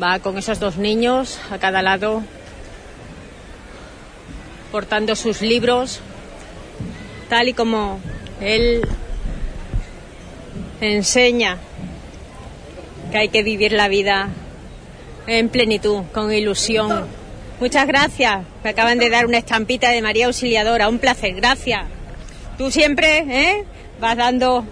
va 0.00 0.18
con 0.18 0.36
esos 0.36 0.60
dos 0.60 0.76
niños 0.76 1.40
a 1.50 1.56
cada 1.56 1.80
lado, 1.80 2.22
portando 4.70 5.16
sus 5.16 5.40
libros, 5.40 6.00
tal 7.30 7.48
y 7.48 7.54
como 7.54 7.98
él 8.42 8.82
enseña 10.82 11.56
que 13.10 13.16
hay 13.16 13.28
que 13.30 13.42
vivir 13.42 13.72
la 13.72 13.88
vida 13.88 14.28
en 15.26 15.48
plenitud, 15.48 16.02
con 16.12 16.30
ilusión. 16.30 17.06
Muchas 17.58 17.86
gracias. 17.86 18.44
Me 18.62 18.70
acaban 18.70 18.98
de 18.98 19.08
dar 19.08 19.26
una 19.26 19.38
estampita 19.38 19.90
de 19.90 20.02
María 20.02 20.26
Auxiliadora. 20.26 20.88
Un 20.88 20.98
placer. 20.98 21.34
Gracias. 21.34 21.84
Tú 22.58 22.70
siempre, 22.70 23.18
¿eh? 23.28 23.64
Vas 24.00 24.16
dando. 24.16 24.66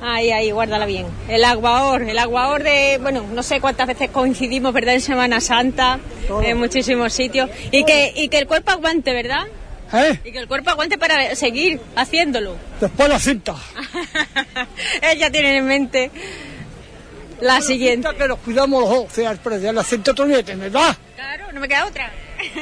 Ahí, 0.00 0.32
ahí, 0.32 0.50
guárdala 0.50 0.86
bien. 0.86 1.06
El 1.28 1.44
aguaor, 1.44 2.02
el 2.02 2.18
aguaor 2.18 2.64
de, 2.64 2.98
bueno, 3.00 3.24
no 3.32 3.42
sé 3.44 3.60
cuántas 3.60 3.86
veces 3.86 4.10
coincidimos, 4.10 4.72
¿verdad? 4.72 4.94
En 4.94 5.00
Semana 5.00 5.40
Santa, 5.40 6.00
en 6.42 6.58
muchísimos 6.58 7.12
sitios. 7.12 7.48
Y 7.70 7.84
que, 7.84 8.12
y 8.16 8.28
que 8.28 8.38
el 8.38 8.48
cuerpo 8.48 8.72
aguante, 8.72 9.12
¿verdad? 9.12 9.46
¿Eh? 9.92 10.18
Y 10.24 10.32
que 10.32 10.38
el 10.38 10.48
cuerpo 10.48 10.70
aguante 10.70 10.98
para 10.98 11.36
seguir 11.36 11.78
haciéndolo. 11.94 12.56
Después 12.80 13.08
la 13.08 13.20
cinta. 13.20 13.54
Ella 15.02 15.30
tiene 15.30 15.58
en 15.58 15.66
mente 15.66 16.10
la 17.42 17.60
siguiente. 17.60 18.08
Que 18.16 18.28
nos 18.28 18.38
cuidamos 18.38 18.80
los 18.82 18.90
dos, 18.90 19.12
sea, 19.12 19.36
cinta 19.84 20.14
todavía 20.14 20.42
tiene, 20.42 20.68
¿verdad? 20.68 20.96
Claro, 21.16 21.52
no 21.52 21.60
me 21.60 21.68
queda 21.68 21.86
otra. 21.86 22.10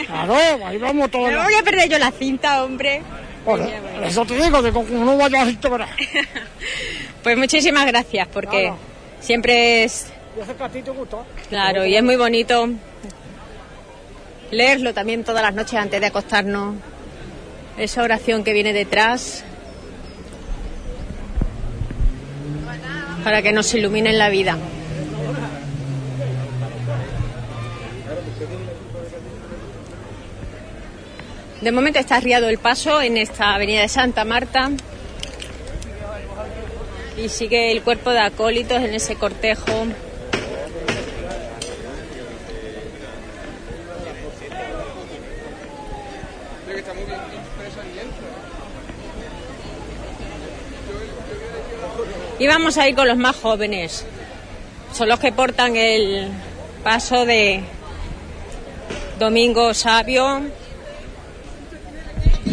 Claro, 0.07 0.35
ahí 0.67 0.79
vamos 0.79 1.11
todos. 1.11 1.31
Me 1.31 1.37
voy 1.37 1.55
a 1.55 1.63
perder 1.63 1.89
yo 1.89 1.99
la 1.99 2.11
cinta, 2.11 2.65
hombre. 2.65 3.03
Por 3.45 3.61
eso 4.05 4.25
te 4.27 4.35
digo, 4.35 4.63
que 4.63 4.73
como 4.73 5.05
no 5.05 5.17
vaya 5.17 5.43
a 5.43 5.69
verás. 5.69 5.91
Pues 7.23 7.37
muchísimas 7.37 7.87
gracias, 7.87 8.29
porque 8.29 8.69
Nada. 8.69 8.79
siempre 9.21 9.85
es 9.85 10.07
Yo 10.39 10.47
sé 10.47 10.55
que 10.55 10.65
a 10.65 10.69
ti 10.71 10.81
te 10.83 10.91
gusta. 10.91 11.19
claro 11.51 11.85
y 11.85 11.95
es 11.95 12.03
muy 12.03 12.17
bonito 12.17 12.71
leerlo 14.51 14.95
también 14.95 15.23
todas 15.23 15.43
las 15.43 15.55
noches 15.55 15.75
antes 15.75 16.01
de 16.01 16.07
acostarnos. 16.07 16.77
Esa 17.77 18.03
oración 18.03 18.43
que 18.43 18.53
viene 18.55 18.73
detrás 18.73 19.45
para 23.23 23.43
que 23.43 23.53
nos 23.53 23.73
ilumine 23.75 24.11
en 24.11 24.19
la 24.19 24.29
vida. 24.29 24.59
De 31.61 31.73
momento 31.73 31.99
está 31.99 32.17
arriado 32.17 32.49
el 32.49 32.59
paso 32.59 33.03
en 33.03 33.19
esta 33.19 33.55
avenida 33.55 33.83
de 33.83 33.89
Santa 33.89 34.25
Marta 34.25 34.71
y 37.23 37.29
sigue 37.29 37.71
el 37.71 37.83
cuerpo 37.83 38.11
de 38.11 38.21
acólitos 38.21 38.79
en 38.79 38.95
ese 38.95 39.17
cortejo. 39.17 39.87
Y 52.41 52.47
vamos 52.47 52.79
a 52.79 52.89
ir 52.89 52.95
con 52.95 53.07
los 53.07 53.19
más 53.19 53.37
jóvenes. 53.37 54.07
Son 54.95 55.11
los 55.11 55.21
que 55.21 55.31
portan 55.31 55.77
el 55.77 56.29
paso 56.83 57.27
de 57.27 57.61
Domingo 59.19 59.75
Sabio, 59.75 60.41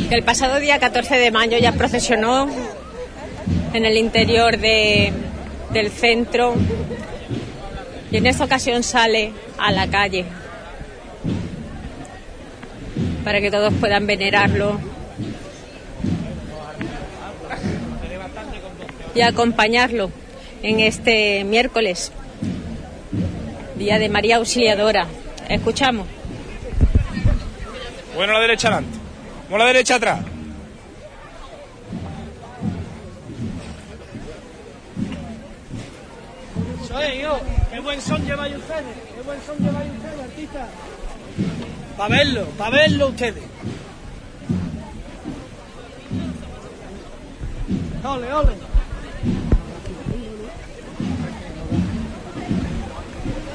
que 0.09 0.13
el 0.13 0.23
pasado 0.23 0.59
día 0.59 0.77
14 0.77 1.15
de 1.15 1.31
mayo 1.31 1.57
ya 1.57 1.71
procesionó 1.71 2.49
en 3.73 3.85
el 3.85 3.95
interior 3.95 4.57
de, 4.57 5.13
del 5.71 5.89
centro 5.89 6.55
y 8.11 8.17
en 8.17 8.25
esta 8.27 8.43
ocasión 8.43 8.83
sale 8.83 9.31
a 9.57 9.71
la 9.71 9.87
calle 9.87 10.25
para 13.23 13.39
que 13.39 13.49
todos 13.49 13.73
puedan 13.79 14.05
venerarlo 14.05 14.96
y 19.17 19.21
acompañarlo 19.23 20.11
en 20.61 20.79
este 20.79 21.43
miércoles, 21.43 22.11
día 23.75 23.97
de 23.97 24.09
María 24.09 24.35
Auxiliadora. 24.35 25.07
Escuchamos. 25.49 26.05
Bueno, 28.15 28.33
la 28.33 28.39
derecha 28.41 28.67
adelante. 28.67 28.97
Bueno, 29.49 29.65
la 29.65 29.71
derecha 29.73 29.95
atrás. 29.95 30.19
Soy 36.87 37.21
yo. 37.21 37.39
Qué 37.71 37.79
buen 37.79 37.99
son 37.99 38.23
lleváis 38.23 38.55
ustedes. 38.55 38.83
Qué 39.15 39.21
buen 39.23 39.39
son 39.41 39.57
lleváis 39.57 39.91
ustedes, 39.93 40.19
artistas. 40.19 40.67
Para 41.97 42.15
verlo, 42.15 42.45
para 42.55 42.69
verlo 42.69 43.07
ustedes. 43.07 43.43
Ole, 48.03 48.33
ole. 48.33 48.76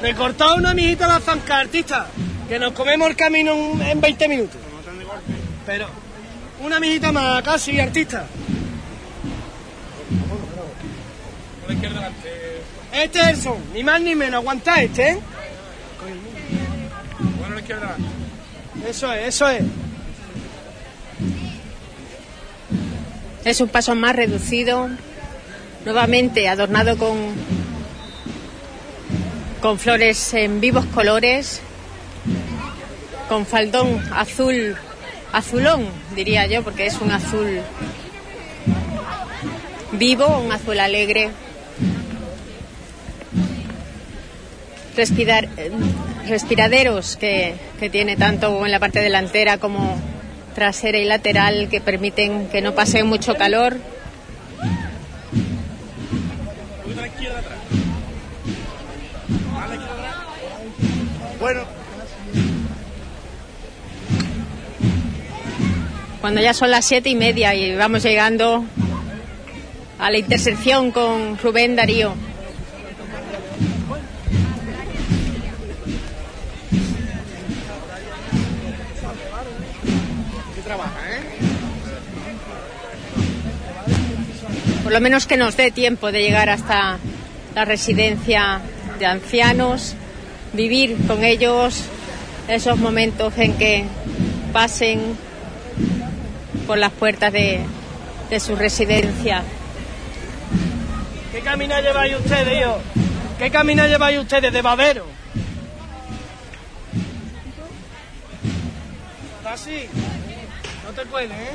Recortad 0.03 0.57
una 0.57 0.73
mijita 0.73 1.07
la 1.07 1.19
zanca, 1.21 1.59
artista. 1.59 2.07
Que 2.49 2.59
nos 2.59 2.73
comemos 2.73 3.09
el 3.09 3.15
camino 3.15 3.53
en- 3.53 3.81
en 3.81 4.01
20 4.01 4.27
minutos. 4.27 4.59
Pero 5.65 5.87
una 6.61 6.79
mijita 6.79 7.11
más, 7.13 7.41
casi, 7.41 7.79
artista. 7.79 8.25
Este 12.91 13.19
es 13.21 13.27
el 13.27 13.37
son, 13.37 13.57
ni 13.73 13.83
más 13.83 14.01
ni 14.01 14.13
menos. 14.13 14.41
Aguantá 14.41 14.81
este, 14.83 15.11
¿eh? 15.11 15.17
Bueno, 17.39 17.55
la 17.55 17.61
izquierda. 17.61 17.95
Eso 18.87 19.11
es, 19.13 19.27
eso 19.29 19.49
es. 19.49 19.63
Es 23.45 23.61
un 23.61 23.69
paso 23.69 23.95
más 23.95 24.15
reducido, 24.15 24.89
nuevamente 25.85 26.47
adornado 26.47 26.97
con, 26.97 27.17
con 29.63 29.79
flores 29.79 30.33
en 30.33 30.59
vivos 30.59 30.85
colores, 30.87 31.61
con 33.29 33.45
faldón 33.45 34.03
azul, 34.13 34.75
azulón, 35.31 35.87
diría 36.17 36.45
yo, 36.47 36.63
porque 36.65 36.85
es 36.85 36.99
un 36.99 37.09
azul 37.11 37.61
vivo, 39.93 40.27
un 40.39 40.51
azul 40.51 40.77
alegre. 40.81 41.29
Respiraderos 46.27 47.15
que, 47.15 47.55
que 47.79 47.89
tiene 47.89 48.17
tanto 48.17 48.65
en 48.65 48.69
la 48.71 48.79
parte 48.79 48.99
delantera 48.99 49.59
como 49.59 49.97
trasera 50.55 50.97
y 50.97 51.05
lateral 51.05 51.69
que 51.69 51.79
permiten 51.79 52.49
que 52.49 52.61
no 52.61 52.75
pase 52.75 53.05
mucho 53.05 53.35
calor. 53.35 53.77
Bueno. 61.43 61.65
Cuando 66.21 66.39
ya 66.39 66.53
son 66.53 66.71
las 66.71 66.85
siete 66.85 67.09
y 67.09 67.15
media 67.15 67.53
y 67.53 67.75
vamos 67.75 68.01
llegando 68.03 68.63
a 69.99 70.09
la 70.09 70.17
intersección 70.17 70.91
con 70.91 71.37
Rubén 71.37 71.75
Darío. 71.75 72.15
Por 84.81 84.93
lo 84.93 85.01
menos 85.01 85.27
que 85.27 85.35
nos 85.35 85.57
dé 85.57 85.71
tiempo 85.71 86.09
de 86.13 86.21
llegar 86.21 86.47
hasta 86.47 86.99
la 87.53 87.65
residencia 87.65 88.61
de 88.97 89.05
ancianos, 89.05 89.97
vivir 90.53 90.95
con 91.07 91.23
ellos 91.23 91.83
esos 92.47 92.77
momentos 92.77 93.33
en 93.37 93.53
que 93.57 93.85
pasen 94.51 95.17
por 96.67 96.77
las 96.77 96.91
puertas 96.91 97.33
de, 97.33 97.59
de 98.29 98.39
su 98.39 98.55
residencia. 98.55 99.43
¿Qué 101.31 101.39
camino 101.41 101.79
lleváis 101.81 102.15
ustedes, 102.15 102.61
hijo? 102.61 102.77
¿Qué 103.37 103.49
camino 103.49 103.85
lleváis 103.87 104.19
ustedes 104.19 104.53
de 104.53 104.61
babero? 104.61 105.05
Así. 109.45 109.87
No 110.85 110.91
te 110.93 111.09
cueles, 111.09 111.37
¿eh? 111.37 111.53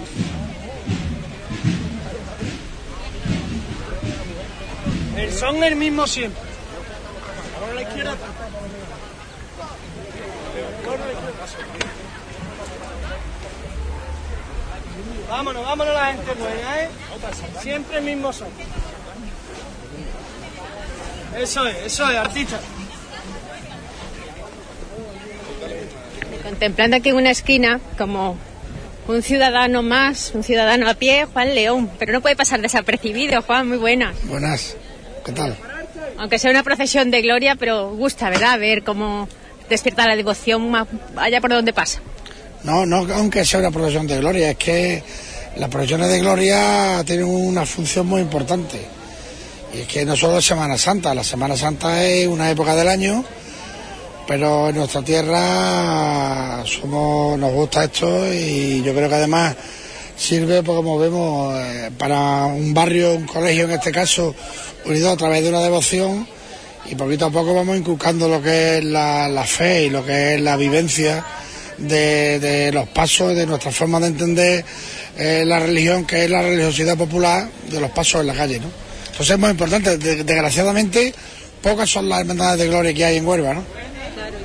El 5.17 5.33
son 5.33 5.65
el 5.65 5.77
mismo 5.77 6.07
siempre. 6.07 6.41
Ahora 7.61 7.75
la 7.75 7.83
izquierda. 7.83 8.11
Ahora 8.11 8.23
a 8.23 8.55
la 8.55 8.63
izquierda. 10.61 10.79
Vámonos, 15.29 15.65
vámonos 15.65 15.95
la 15.95 16.07
gente 16.07 16.33
buena, 16.35 16.83
¿eh? 16.83 16.89
Siempre 17.61 17.99
el 17.99 18.05
mismo 18.05 18.33
son. 18.33 18.49
Eso 21.37 21.67
es, 21.67 21.77
eso 21.87 22.11
es, 22.11 22.17
artista. 22.17 22.59
Contemplando 26.43 26.97
aquí 26.97 27.11
en 27.11 27.17
una 27.17 27.31
esquina 27.31 27.79
como 27.99 28.39
un 29.07 29.23
ciudadano 29.23 29.83
más, 29.83 30.33
un 30.35 30.43
ciudadano 30.43 30.89
a 30.89 30.95
pie, 30.95 31.27
Juan 31.27 31.55
León, 31.55 31.91
pero 31.99 32.13
no 32.13 32.21
puede 32.23 32.37
pasar 32.37 32.63
desapercibido, 32.63 33.43
Juan, 33.43 33.69
muy 33.69 33.79
buena. 33.79 34.15
Buenas, 34.25 34.77
¿qué 35.25 35.33
tal? 35.33 35.57
Aunque 36.17 36.39
sea 36.39 36.51
una 36.51 36.63
procesión 36.63 37.11
de 37.11 37.23
gloria, 37.23 37.55
pero 37.55 37.91
gusta, 37.91 38.31
¿verdad? 38.31 38.59
Ver 38.59 38.83
cómo 38.83 39.29
despierta 39.69 40.07
la 40.07 40.17
devoción 40.17 40.71
ma- 40.71 40.87
allá 41.17 41.41
por 41.41 41.51
donde 41.51 41.73
pasa. 41.73 42.01
No, 42.65 42.85
no, 42.87 43.07
aunque 43.15 43.45
sea 43.45 43.61
una 43.61 43.71
procesión 43.71 44.07
de 44.07 44.19
gloria, 44.19 44.51
es 44.51 44.57
que 44.57 45.03
las 45.57 45.69
procesiones 45.71 46.09
de 46.09 46.19
gloria 46.21 47.03
tienen 47.07 47.27
una 47.27 47.65
función 47.67 48.07
muy 48.07 48.21
importante. 48.21 48.81
Y 49.75 49.81
es 49.81 49.87
que 49.89 50.05
no 50.05 50.17
solo 50.17 50.39
es 50.39 50.45
Semana 50.47 50.77
Santa, 50.79 51.15
la 51.15 51.23
Semana 51.23 51.57
Santa 51.57 52.03
es 52.05 52.27
una 52.27 52.51
época 52.51 52.75
del 52.75 52.89
año, 52.89 53.25
pero 54.27 54.71
en 54.71 54.77
nuestra 54.77 55.03
tierra 55.03 56.63
somos, 56.65 57.39
nos 57.39 57.53
gusta 57.53 57.85
esto 57.85 58.27
y 58.33 58.83
yo 58.83 58.95
creo 58.95 59.09
que 59.09 59.15
además 59.15 59.57
sirve, 60.17 60.63
pues, 60.63 60.77
como 60.77 60.99
vemos, 60.99 61.55
eh, 61.59 61.91
para 61.97 62.47
un 62.47 62.75
barrio, 62.75 63.15
un 63.15 63.27
colegio 63.27 63.65
en 63.67 63.73
este 63.73 63.93
caso, 63.93 64.35
unido 64.85 65.11
a 65.13 65.17
través 65.17 65.43
de 65.45 65.51
una 65.51 65.61
devoción 65.61 66.27
y 66.91 66.95
poquito 66.95 67.27
a 67.27 67.31
poco 67.31 67.55
vamos 67.55 67.77
inculcando 67.77 68.29
lo 68.29 68.43
que 68.43 68.79
es 68.79 68.85
la, 68.85 69.45
fe 69.47 69.85
y 69.85 69.91
lo 69.91 70.05
que 70.05 70.35
es 70.35 70.41
la 70.41 70.57
vivencia 70.57 71.25
de, 71.77 72.39
de 72.41 72.73
los 72.73 72.89
pasos, 72.89 73.35
de 73.35 73.47
nuestra 73.47 73.71
forma 73.71 74.01
de 74.01 74.07
entender 74.09 74.65
eh, 75.17 75.45
la 75.47 75.59
religión, 75.61 76.05
que 76.07 76.25
es 76.25 76.31
la 76.31 76.43
religiosidad 76.43 76.97
popular 76.97 77.49
de 77.71 77.81
los 77.81 77.91
pasos 77.91 78.21
en 78.23 78.27
la 78.29 78.35
calle, 78.35 78.59
¿no? 78.61 78.67
Entonces 79.07 79.31
es 79.31 79.39
muy 79.39 79.51
importante. 79.51 79.99
De- 79.99 80.23
desgraciadamente, 80.25 81.13
pocas 81.63 81.91
son 81.91 82.09
las 82.09 82.21
hermandades 82.21 82.59
de 82.61 82.69
gloria 82.69 82.95
que 82.95 83.05
hay 83.05 83.17
en 83.17 83.27
Huelva, 83.27 83.55
¿no? 83.55 83.65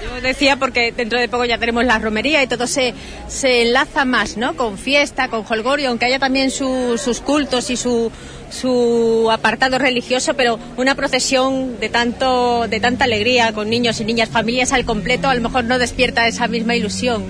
Yo 0.03 0.21
decía 0.21 0.55
porque 0.57 0.91
dentro 0.91 1.19
de 1.19 1.27
poco 1.27 1.45
ya 1.45 1.57
tenemos 1.57 1.83
la 1.85 1.97
romería 1.99 2.41
y 2.43 2.47
todo 2.47 2.65
se, 2.67 2.93
se 3.27 3.61
enlaza 3.63 4.05
más, 4.05 4.37
¿no? 4.37 4.55
Con 4.55 4.77
fiesta, 4.77 5.27
con 5.27 5.43
holgorio, 5.47 5.89
aunque 5.89 6.05
haya 6.05 6.19
también 6.19 6.49
su- 6.51 6.97
sus 7.03 7.19
cultos 7.19 7.69
y 7.69 7.75
su, 7.77 8.11
su 8.53 9.29
apartado 9.31 9.77
religioso, 9.79 10.33
pero 10.35 10.59
una 10.77 10.95
procesión 10.95 11.79
de 11.79 11.89
tanto 11.89 12.67
de 12.67 12.79
tanta 12.79 13.05
alegría 13.05 13.51
con 13.53 13.69
niños 13.69 13.99
y 13.99 14.05
niñas, 14.05 14.29
familias 14.29 14.71
al 14.73 14.85
completo, 14.85 15.27
a 15.27 15.35
lo 15.35 15.41
mejor 15.41 15.63
no 15.65 15.79
despierta 15.79 16.27
esa 16.27 16.47
misma 16.47 16.75
ilusión. 16.75 17.23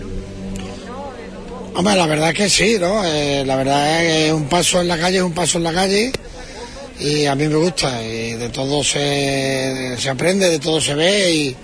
Hombre, 1.76 1.96
la 1.96 2.06
verdad 2.06 2.30
es 2.30 2.36
que 2.36 2.50
sí, 2.50 2.78
¿no? 2.80 3.04
Eh, 3.04 3.44
la 3.46 3.56
verdad 3.56 4.04
es 4.04 4.26
que 4.28 4.34
un 4.34 4.46
paso 4.46 4.82
en 4.82 4.88
la 4.88 4.98
calle 4.98 5.18
es 5.18 5.24
un 5.24 5.34
paso 5.34 5.58
en 5.58 5.64
la 5.64 5.74
calle 5.74 6.12
y 7.00 7.26
a 7.26 7.34
mí 7.36 7.48
me 7.48 7.56
gusta. 7.56 8.04
Y 8.04 8.34
de 8.34 8.50
todo 8.50 8.84
se, 8.84 9.96
se 9.98 10.10
aprende, 10.10 10.50
de 10.50 10.60
todo 10.60 10.80
se 10.80 10.94
ve 10.94 11.32
y, 11.32 11.56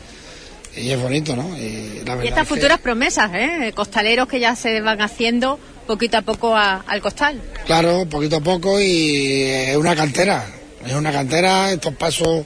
y 0.78 0.90
es 0.90 1.00
bonito, 1.00 1.36
¿no? 1.36 1.56
Y 1.58 2.02
la 2.06 2.16
verdad 2.16 2.24
Y 2.24 2.28
estas 2.30 2.44
es 2.44 2.50
que- 2.50 2.56
futuras 2.56 2.80
promesas, 2.80 3.30
¿eh? 3.36 3.72
Costaleros 3.76 4.28
que 4.28 4.40
ya 4.40 4.56
se 4.56 4.82
van 4.82 5.00
haciendo 5.02 5.60
poquito 5.90 6.18
a 6.18 6.22
poco 6.22 6.56
a- 6.56 6.84
al 6.86 7.02
costal. 7.02 7.42
Claro, 7.66 8.06
poquito 8.08 8.36
a 8.36 8.42
poco 8.42 8.80
y 8.80 9.42
es 9.42 9.76
una 9.76 9.96
cantera. 9.96 10.46
Es 10.86 10.94
una 10.94 11.12
cantera, 11.12 11.72
estos 11.72 11.96
pasos 11.96 12.46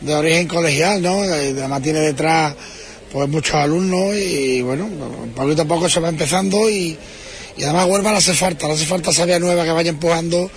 de 0.00 0.12
origen 0.12 0.48
colegial, 0.48 1.00
¿no? 1.00 1.22
Además 1.22 1.80
tiene 1.80 2.00
detrás 2.00 2.54
pues 3.12 3.28
muchos 3.28 3.54
alumnos 3.54 4.16
y 4.16 4.62
bueno, 4.62 4.88
poquito 5.36 5.62
a 5.62 5.64
poco 5.64 5.88
se 5.88 6.00
va 6.00 6.08
empezando 6.08 6.68
y, 6.68 6.98
y 7.56 7.62
además 7.62 7.86
Huelva 7.86 8.10
le 8.10 8.18
hace 8.18 8.34
falta, 8.34 8.66
le 8.66 8.72
hace 8.74 8.84
falta 8.86 9.12
sabia 9.12 9.38
nueva 9.38 9.62
que 9.64 9.70
vaya 9.70 9.90
empujando 9.90 10.50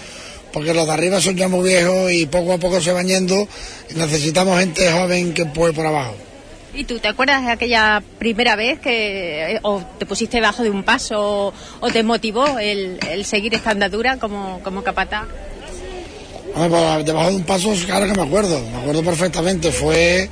porque 0.51 0.73
los 0.73 0.87
de 0.87 0.93
arriba 0.93 1.21
son 1.21 1.35
ya 1.37 1.47
muy 1.47 1.67
viejos 1.69 2.11
y 2.11 2.25
poco 2.25 2.53
a 2.53 2.57
poco 2.57 2.81
se 2.81 2.91
van 2.91 3.07
yendo 3.07 3.47
y 3.91 3.93
necesitamos 3.99 4.57
gente 4.59 4.91
joven 4.91 5.33
que 5.35 5.43
empuje 5.43 5.73
por 5.73 5.85
abajo. 5.85 6.15
¿Y 6.75 6.83
tú 6.83 6.99
te 6.99 7.07
acuerdas 7.07 7.45
de 7.45 7.51
aquella 7.51 8.03
primera 8.19 8.55
vez 8.55 8.79
que 8.79 9.55
eh, 9.55 9.59
o 9.63 9.81
te 9.97 10.05
pusiste 10.05 10.37
debajo 10.37 10.63
de 10.63 10.69
un 10.69 10.83
paso 10.83 11.53
o, 11.79 11.89
te 11.89 12.03
motivó 12.03 12.59
el, 12.59 12.99
el 13.09 13.25
seguir 13.25 13.53
esta 13.53 13.71
andadura 13.71 14.17
como, 14.17 14.59
como? 14.61 14.83
Hombre, 16.55 16.69
pues, 16.69 17.05
debajo 17.05 17.29
de 17.29 17.35
un 17.35 17.43
paso, 17.43 17.73
claro 17.85 18.07
que 18.07 18.13
me 18.13 18.23
acuerdo, 18.23 18.59
me 18.71 18.77
acuerdo 18.77 19.03
perfectamente. 19.03 19.71
Fue 19.71 20.29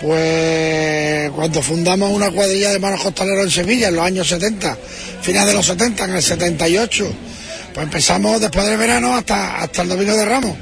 pues 0.00 1.30
cuando 1.30 1.62
fundamos 1.62 2.10
una 2.10 2.30
cuadrilla 2.30 2.70
de 2.70 2.78
manos 2.78 3.02
costaleros 3.02 3.44
en 3.44 3.50
Sevilla 3.50 3.88
en 3.88 3.96
los 3.96 4.04
años 4.04 4.28
70, 4.28 4.76
finales 5.22 5.48
de 5.48 5.54
los 5.54 5.66
70, 5.66 6.04
en 6.04 6.16
el 6.16 6.22
78. 6.22 7.12
Pues 7.74 7.84
empezamos 7.84 8.40
después 8.40 8.66
del 8.66 8.78
verano 8.78 9.14
hasta, 9.14 9.62
hasta 9.62 9.82
el 9.82 9.88
domingo 9.88 10.14
de 10.14 10.24
Ramos. 10.24 10.56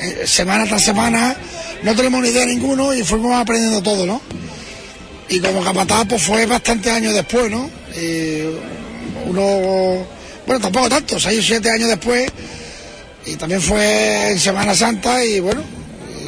Eh, 0.00 0.26
semana 0.26 0.64
tras 0.66 0.82
semana, 0.82 1.36
no 1.82 1.94
tenemos 1.94 2.22
ni 2.22 2.28
idea 2.28 2.46
ninguno 2.46 2.94
y 2.94 3.04
fuimos 3.04 3.34
aprendiendo 3.34 3.82
todo, 3.82 4.06
¿no? 4.06 4.20
Y 5.30 5.38
como 5.38 5.62
capataz, 5.62 6.06
pues 6.08 6.22
fue 6.22 6.44
bastantes 6.44 6.92
años 6.92 7.14
después, 7.14 7.48
¿no? 7.50 7.70
Uno, 9.26 10.06
bueno, 10.44 10.60
tampoco 10.60 10.88
tanto, 10.88 11.20
seis 11.20 11.38
o 11.38 11.42
siete 11.42 11.70
años 11.70 11.88
después, 11.88 12.28
y 13.26 13.36
también 13.36 13.60
fue 13.60 14.32
en 14.32 14.40
Semana 14.40 14.74
Santa 14.74 15.24
y 15.24 15.38
bueno, 15.38 15.62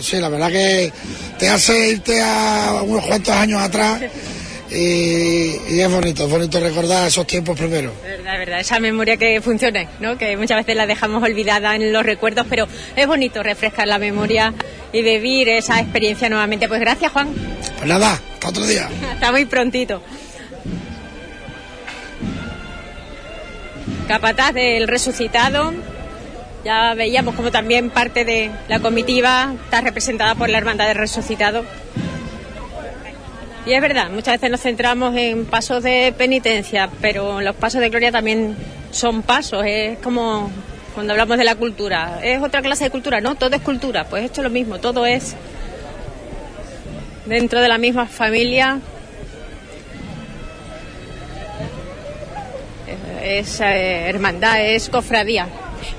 sí, 0.01 0.19
la 0.19 0.29
verdad 0.29 0.51
que 0.51 0.93
te 1.39 1.49
hace 1.49 1.89
irte 1.89 2.23
a 2.23 2.81
unos 2.85 3.05
cuantos 3.05 3.35
años 3.35 3.61
atrás 3.61 4.03
y, 4.75 5.75
y 5.75 5.81
es 5.81 5.91
bonito, 5.91 6.25
es 6.25 6.31
bonito 6.31 6.61
recordar 6.61 7.07
esos 7.07 7.27
tiempos 7.27 7.59
primero. 7.59 7.93
Verdad, 8.03 8.39
verdad, 8.39 8.61
esa 8.61 8.81
memoria 8.81 9.17
que 9.17 9.41
funciona, 9.41 9.87
¿no? 10.01 10.17
Que 10.17 10.37
muchas 10.37 10.59
veces 10.59 10.77
la 10.77 10.87
dejamos 10.87 11.23
olvidada 11.23 11.75
en 11.75 11.93
los 11.93 12.05
recuerdos, 12.05 12.47
pero 12.49 12.67
es 12.97 13.07
bonito 13.07 13.43
refrescar 13.43 13.87
la 13.89 13.99
memoria 13.99 14.55
y 14.93 15.03
vivir 15.03 15.49
esa 15.49 15.81
experiencia 15.81 16.29
nuevamente. 16.29 16.69
Pues 16.69 16.81
gracias, 16.81 17.13
Juan. 17.13 17.29
Pues 17.77 17.89
nada, 17.89 18.13
hasta 18.35 18.49
otro 18.49 18.67
día. 18.67 18.89
Hasta 19.13 19.33
muy 19.33 19.45
prontito. 19.45 20.03
Capataz 24.09 24.53
del 24.53 24.89
resucitado. 24.89 25.73
Ya 26.65 26.95
veíamos 26.95 27.35
como 27.35 27.51
también 27.51 27.91
parte 27.91 28.25
de 28.25 28.51
la 28.69 28.79
comitiva 28.79 29.55
está 29.65 29.81
representada 29.81 30.35
por 30.37 30.49
la 30.49 30.59
Hermandad 30.59 30.87
del 30.87 30.97
Resucitado. 30.97 31.65
Y 33.65 33.75
es 33.75 33.81
verdad, 33.81 34.11
muchas 34.11 34.35
veces 34.35 34.51
nos 34.51 34.61
centramos 34.61 35.17
en 35.17 35.47
pasos 35.47 35.85
de 35.85 36.13
penitencia, 36.19 36.91
pero 37.01 37.41
los 37.41 37.55
pasos 37.55 37.81
de 37.81 37.91
gloria 37.91 38.11
también 38.11 38.57
son 38.91 39.23
pasos, 39.23 39.63
es 39.65 39.99
como 39.99 40.51
cuando 40.95 41.13
hablamos 41.13 41.39
de 41.39 41.45
la 41.45 41.55
cultura. 41.55 42.19
¿Es 42.25 42.43
otra 42.43 42.61
clase 42.61 42.85
de 42.85 42.91
cultura? 42.91 43.21
No, 43.21 43.37
todo 43.37 43.55
es 43.55 43.63
cultura, 43.63 44.05
pues 44.05 44.25
esto 44.25 44.41
es 44.41 44.45
lo 44.45 44.51
mismo, 44.51 44.79
todo 44.79 45.07
es 45.07 45.37
dentro 47.27 47.61
de 47.61 47.69
la 47.69 47.79
misma 47.79 48.07
familia. 48.07 48.81
Es 53.23 53.61
eh, 53.61 54.09
hermandad, 54.09 54.61
es 54.61 54.89
cofradía. 54.89 55.47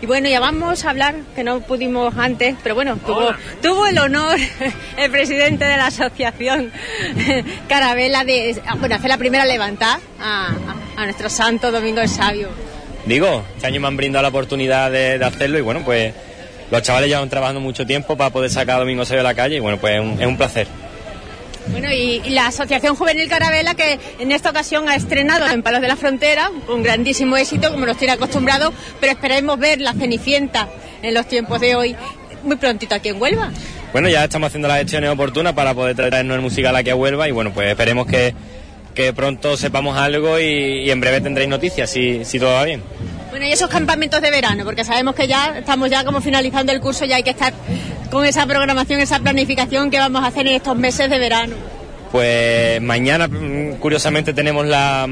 Y 0.01 0.05
bueno, 0.05 0.29
ya 0.29 0.39
vamos 0.39 0.85
a 0.85 0.89
hablar, 0.89 1.15
que 1.35 1.43
no 1.43 1.61
pudimos 1.61 2.15
antes, 2.17 2.55
pero 2.63 2.75
bueno, 2.75 2.97
tuvo, 2.97 3.31
tuvo 3.61 3.87
el 3.87 3.97
honor 3.97 4.37
el 4.97 5.11
presidente 5.11 5.65
de 5.65 5.77
la 5.77 5.87
asociación 5.87 6.71
Carabela 7.69 8.23
de 8.23 8.61
bueno, 8.79 8.95
hacer 8.95 9.09
la 9.09 9.17
primera 9.17 9.45
levantada 9.45 9.99
a, 10.19 10.53
a, 10.97 11.03
nuestro 11.05 11.29
santo 11.29 11.71
Domingo 11.71 12.01
el 12.01 12.09
Sabio. 12.09 12.49
Digo, 13.05 13.43
este 13.55 13.67
año 13.67 13.81
me 13.81 13.87
han 13.87 13.97
brindado 13.97 14.23
la 14.23 14.29
oportunidad 14.29 14.91
de, 14.91 15.17
de 15.19 15.25
hacerlo 15.25 15.57
y 15.57 15.61
bueno, 15.61 15.81
pues 15.83 16.13
los 16.71 16.81
chavales 16.81 17.09
llevan 17.09 17.29
trabajando 17.29 17.59
mucho 17.59 17.85
tiempo 17.85 18.15
para 18.15 18.29
poder 18.29 18.49
sacar 18.49 18.77
a 18.77 18.79
Domingo 18.79 19.05
Sabio 19.05 19.21
a 19.21 19.23
la 19.23 19.35
calle 19.35 19.57
y 19.57 19.59
bueno, 19.59 19.77
pues 19.77 19.95
es 19.95 20.01
un, 20.01 20.21
es 20.21 20.27
un 20.27 20.37
placer. 20.37 20.67
Bueno, 21.71 21.91
y, 21.91 22.19
la 22.29 22.47
Asociación 22.47 22.95
Juvenil 22.95 23.29
Carabela, 23.29 23.75
que 23.75 23.99
en 24.19 24.31
esta 24.31 24.49
ocasión 24.49 24.89
ha 24.89 24.95
estrenado 24.95 25.47
en 25.47 25.63
Palos 25.63 25.81
de 25.81 25.87
la 25.87 25.95
Frontera, 25.95 26.51
con 26.65 26.83
grandísimo 26.83 27.37
éxito, 27.37 27.71
como 27.71 27.85
nos 27.85 27.97
tiene 27.97 28.13
acostumbrado, 28.13 28.73
pero 28.99 29.13
esperemos 29.13 29.57
ver 29.59 29.81
la 29.81 29.93
Cenicienta 29.93 30.69
en 31.01 31.13
los 31.13 31.27
tiempos 31.27 31.59
de 31.59 31.75
hoy 31.75 31.95
muy 32.43 32.57
prontito 32.57 32.95
aquí 32.95 33.09
en 33.09 33.21
Huelva. 33.21 33.51
Bueno, 33.91 34.09
ya 34.09 34.23
estamos 34.23 34.47
haciendo 34.47 34.67
las 34.67 34.79
gestiones 34.79 35.09
oportunas 35.09 35.53
para 35.53 35.73
poder 35.73 35.95
traernos 35.95 36.35
el 36.35 36.41
musical 36.41 36.75
aquí 36.75 36.89
a 36.89 36.95
Huelva 36.95 37.27
y 37.27 37.31
bueno, 37.31 37.53
pues 37.53 37.69
esperemos 37.69 38.07
que, 38.07 38.33
que 38.93 39.13
pronto 39.13 39.55
sepamos 39.55 39.97
algo 39.97 40.39
y, 40.39 40.81
y 40.81 40.91
en 40.91 40.99
breve 40.99 41.21
tendréis 41.21 41.49
noticias, 41.49 41.89
si, 41.89 42.25
si 42.25 42.39
todo 42.39 42.53
va 42.53 42.65
bien. 42.65 42.81
Bueno, 43.33 43.47
y 43.47 43.51
esos 43.51 43.67
campamentos 43.67 44.21
de 44.21 44.29
verano, 44.29 44.63
porque 44.63 44.85
sabemos 44.85 45.15
que 45.15 45.27
ya 45.27 45.57
estamos 45.57 45.89
ya 45.89 46.03
como 46.03 46.21
finalizando 46.21 46.71
el 46.71 46.79
curso, 46.79 47.03
ya 47.03 47.15
hay 47.15 47.23
que 47.23 47.31
estar 47.31 47.51
con 48.11 48.25
esa 48.25 48.45
programación, 48.45 48.99
esa 48.99 49.19
planificación 49.21 49.89
que 49.89 49.97
vamos 49.97 50.23
a 50.23 50.27
hacer 50.27 50.45
en 50.45 50.53
estos 50.53 50.77
meses 50.77 51.09
de 51.09 51.17
verano. 51.17 51.55
Pues 52.11 52.79
mañana, 52.79 53.27
curiosamente, 53.79 54.35
tenemos 54.35 54.67
la, 54.67 55.09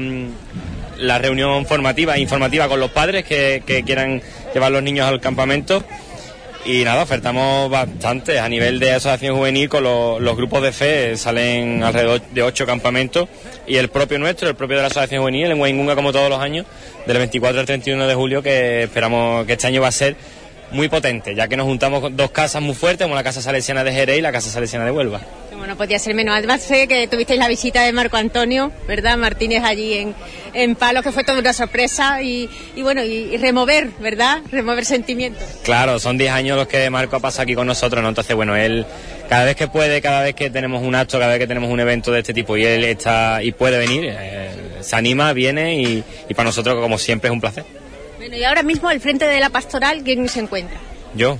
la 0.98 1.18
reunión 1.18 1.66
formativa, 1.66 2.16
informativa 2.16 2.68
con 2.68 2.78
los 2.78 2.92
padres 2.92 3.24
que 3.24 3.82
quieran 3.84 4.22
llevar 4.54 4.70
los 4.70 4.84
niños 4.84 5.08
al 5.08 5.20
campamento. 5.20 5.82
Y 6.64 6.84
nada, 6.84 7.02
ofertamos 7.02 7.68
bastante 7.68 8.38
a 8.38 8.48
nivel 8.48 8.78
de 8.78 8.92
asociación 8.92 9.36
juvenil 9.36 9.68
con 9.68 9.82
los, 9.82 10.36
grupos 10.36 10.62
de 10.62 10.70
fe, 10.70 11.16
salen 11.16 11.82
alrededor 11.82 12.22
de 12.30 12.42
ocho 12.44 12.64
campamentos 12.66 13.28
y 13.66 13.76
el 13.76 13.88
propio 13.88 14.20
nuestro, 14.20 14.48
el 14.48 14.54
propio 14.54 14.76
de 14.76 14.82
la 14.82 14.86
asociación 14.86 15.22
juvenil, 15.22 15.50
en 15.50 15.60
Huengunga 15.60 15.96
como 15.96 16.12
todos 16.12 16.30
los 16.30 16.38
años, 16.38 16.64
del 17.04 17.18
24 17.18 17.60
al 17.60 17.66
31 17.66 18.06
de 18.06 18.14
julio, 18.14 18.42
que 18.42 18.84
esperamos 18.84 19.44
que 19.44 19.54
este 19.54 19.66
año 19.66 19.82
va 19.82 19.88
a 19.88 19.92
ser 19.92 20.14
muy 20.70 20.88
potente, 20.88 21.34
ya 21.34 21.48
que 21.48 21.56
nos 21.56 21.66
juntamos 21.66 22.00
con 22.00 22.16
dos 22.16 22.30
casas 22.30 22.62
muy 22.62 22.76
fuertes, 22.76 23.04
como 23.06 23.16
la 23.16 23.24
Casa 23.24 23.42
Salesiana 23.42 23.82
de 23.82 23.92
Jerez 23.92 24.18
y 24.18 24.22
la 24.22 24.30
Casa 24.30 24.48
Salesiana 24.48 24.84
de 24.84 24.92
Huelva. 24.92 25.20
Como 25.62 25.74
no 25.74 25.78
podía 25.78 26.00
ser 26.00 26.16
menos. 26.16 26.34
Además 26.36 26.60
sé 26.60 26.88
que 26.88 27.06
tuvisteis 27.06 27.38
la 27.38 27.46
visita 27.46 27.82
de 27.82 27.92
Marco 27.92 28.16
Antonio, 28.16 28.72
¿verdad? 28.88 29.16
Martínez 29.16 29.62
allí 29.62 29.94
en, 29.94 30.12
en 30.54 30.74
Palos, 30.74 31.04
que 31.04 31.12
fue 31.12 31.22
toda 31.22 31.38
una 31.38 31.52
sorpresa 31.52 32.20
y, 32.20 32.50
y 32.74 32.82
bueno, 32.82 33.04
y, 33.04 33.32
y, 33.32 33.36
remover, 33.36 33.90
¿verdad? 34.00 34.40
Remover 34.50 34.84
sentimientos. 34.84 35.44
Claro, 35.62 36.00
son 36.00 36.18
10 36.18 36.32
años 36.32 36.56
los 36.56 36.66
que 36.66 36.90
Marco 36.90 37.14
ha 37.14 37.20
pasado 37.20 37.44
aquí 37.44 37.54
con 37.54 37.68
nosotros, 37.68 38.02
¿no? 38.02 38.08
Entonces, 38.08 38.34
bueno, 38.34 38.56
él 38.56 38.84
cada 39.28 39.44
vez 39.44 39.54
que 39.54 39.68
puede, 39.68 40.02
cada 40.02 40.24
vez 40.24 40.34
que 40.34 40.50
tenemos 40.50 40.82
un 40.82 40.96
acto, 40.96 41.20
cada 41.20 41.30
vez 41.30 41.38
que 41.38 41.46
tenemos 41.46 41.70
un 41.70 41.78
evento 41.78 42.10
de 42.10 42.18
este 42.18 42.34
tipo 42.34 42.56
y 42.56 42.64
él 42.64 42.82
está 42.82 43.40
y 43.40 43.52
puede 43.52 43.78
venir, 43.78 44.06
eh, 44.08 44.50
se 44.80 44.96
anima, 44.96 45.32
viene 45.32 45.80
y, 45.80 46.02
y 46.28 46.34
para 46.34 46.48
nosotros, 46.48 46.80
como 46.80 46.98
siempre, 46.98 47.28
es 47.28 47.32
un 47.32 47.40
placer. 47.40 47.64
Bueno, 48.18 48.36
y 48.36 48.42
ahora 48.42 48.64
mismo 48.64 48.88
al 48.88 48.98
frente 48.98 49.26
de 49.26 49.38
la 49.38 49.48
pastoral, 49.48 50.02
¿quién 50.02 50.28
se 50.28 50.40
encuentra? 50.40 50.80
Yo. 51.14 51.38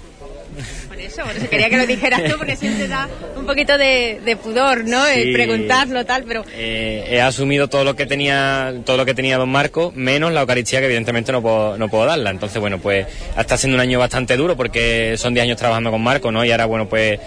Eso, 1.04 1.22
eso 1.36 1.48
quería 1.50 1.68
que 1.68 1.76
lo 1.76 1.86
dijeras 1.86 2.22
tú, 2.24 2.36
porque 2.38 2.56
siempre 2.56 2.88
da 2.88 3.08
un 3.36 3.46
poquito 3.46 3.76
de, 3.76 4.20
de 4.24 4.36
pudor, 4.36 4.84
¿no? 4.84 5.04
Sí. 5.06 5.20
El 5.20 5.32
preguntarlo, 5.32 6.04
tal, 6.04 6.24
pero... 6.24 6.44
Eh, 6.54 7.04
he 7.10 7.20
asumido 7.20 7.68
todo 7.68 7.84
lo 7.84 7.96
que 7.96 8.06
tenía 8.06 8.72
todo 8.84 8.96
lo 8.96 9.04
que 9.04 9.14
tenía 9.14 9.38
don 9.38 9.48
Marco, 9.48 9.92
menos 9.94 10.32
la 10.32 10.42
Eucaristía, 10.42 10.80
que 10.80 10.86
evidentemente 10.86 11.32
no 11.32 11.42
puedo, 11.42 11.76
no 11.76 11.88
puedo 11.88 12.06
darla. 12.06 12.30
Entonces, 12.30 12.60
bueno, 12.60 12.78
pues 12.78 13.06
está 13.36 13.56
siendo 13.56 13.76
un 13.76 13.80
año 13.80 13.98
bastante 13.98 14.36
duro, 14.36 14.56
porque 14.56 15.16
son 15.16 15.34
10 15.34 15.44
años 15.44 15.56
trabajando 15.56 15.90
con 15.90 16.02
Marco, 16.02 16.30
¿no? 16.30 16.44
Y 16.44 16.50
ahora, 16.50 16.66
bueno, 16.66 16.88
pues 16.88 17.18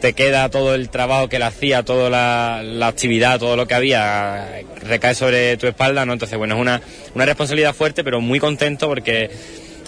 te 0.00 0.14
queda 0.14 0.48
todo 0.48 0.74
el 0.74 0.88
trabajo 0.88 1.28
que 1.28 1.36
él 1.36 1.42
hacía, 1.42 1.82
toda 1.82 2.08
la, 2.08 2.62
la, 2.64 2.88
actividad, 2.88 3.38
todo 3.38 3.56
lo 3.56 3.66
que 3.66 3.74
había, 3.74 4.62
recae 4.82 5.14
sobre 5.14 5.56
tu 5.58 5.66
espalda, 5.66 6.06
¿no? 6.06 6.14
Entonces, 6.14 6.38
bueno, 6.38 6.54
es 6.54 6.60
una, 6.60 6.80
una 7.14 7.26
responsabilidad 7.26 7.74
fuerte, 7.74 8.02
pero 8.02 8.20
muy 8.20 8.40
contento 8.40 8.88
porque 8.88 9.30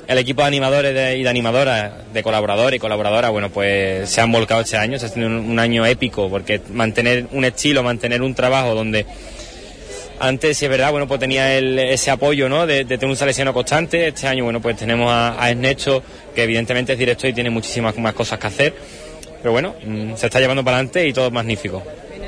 el 0.06 0.18
equipo 0.18 0.42
de 0.42 0.48
animadores 0.48 0.94
de, 0.94 1.18
y 1.18 1.22
de 1.22 1.28
animadoras, 1.28 1.92
de 2.12 2.22
colaboradores 2.22 2.76
y 2.76 2.80
colaboradoras, 2.80 3.30
bueno, 3.30 3.50
pues 3.50 4.08
se 4.10 4.20
han 4.20 4.32
volcado 4.32 4.62
este 4.62 4.76
año, 4.76 4.98
se 4.98 5.06
ha 5.06 5.08
tenido 5.10 5.30
un, 5.30 5.58
año 5.58 5.86
épico, 5.86 6.28
porque 6.28 6.60
mantener 6.72 7.26
un 7.32 7.44
estilo, 7.44 7.82
mantener 7.82 8.22
un 8.22 8.34
trabajo 8.34 8.74
donde 8.74 9.06
antes, 10.20 10.58
si 10.58 10.66
es 10.66 10.70
verdad, 10.70 10.90
bueno, 10.92 11.08
pues 11.08 11.18
tenía 11.18 11.56
el, 11.56 11.78
ese 11.78 12.10
apoyo, 12.10 12.48
¿no? 12.48 12.66
De, 12.66 12.84
tener 12.84 13.06
un 13.06 13.16
salesiano 13.16 13.52
constante. 13.52 14.08
Este 14.08 14.28
año, 14.28 14.44
bueno, 14.44 14.60
pues 14.60 14.76
tenemos 14.76 15.10
a, 15.10 15.42
a 15.42 15.50
Ernesto, 15.50 16.02
que 16.34 16.44
evidentemente 16.44 16.92
es 16.92 16.98
directo 16.98 17.26
y 17.26 17.32
tiene 17.32 17.50
muchísimas 17.50 17.96
más 17.98 18.14
cosas 18.14 18.38
que 18.38 18.46
hacer 18.46 18.74
pero 19.42 19.52
bueno, 19.52 19.74
se 20.14 20.26
está 20.26 20.38
llevando 20.38 20.62
para 20.62 20.76
adelante 20.76 21.06
y 21.06 21.12
todo 21.12 21.26
es 21.26 21.32
magnífico. 21.32 21.82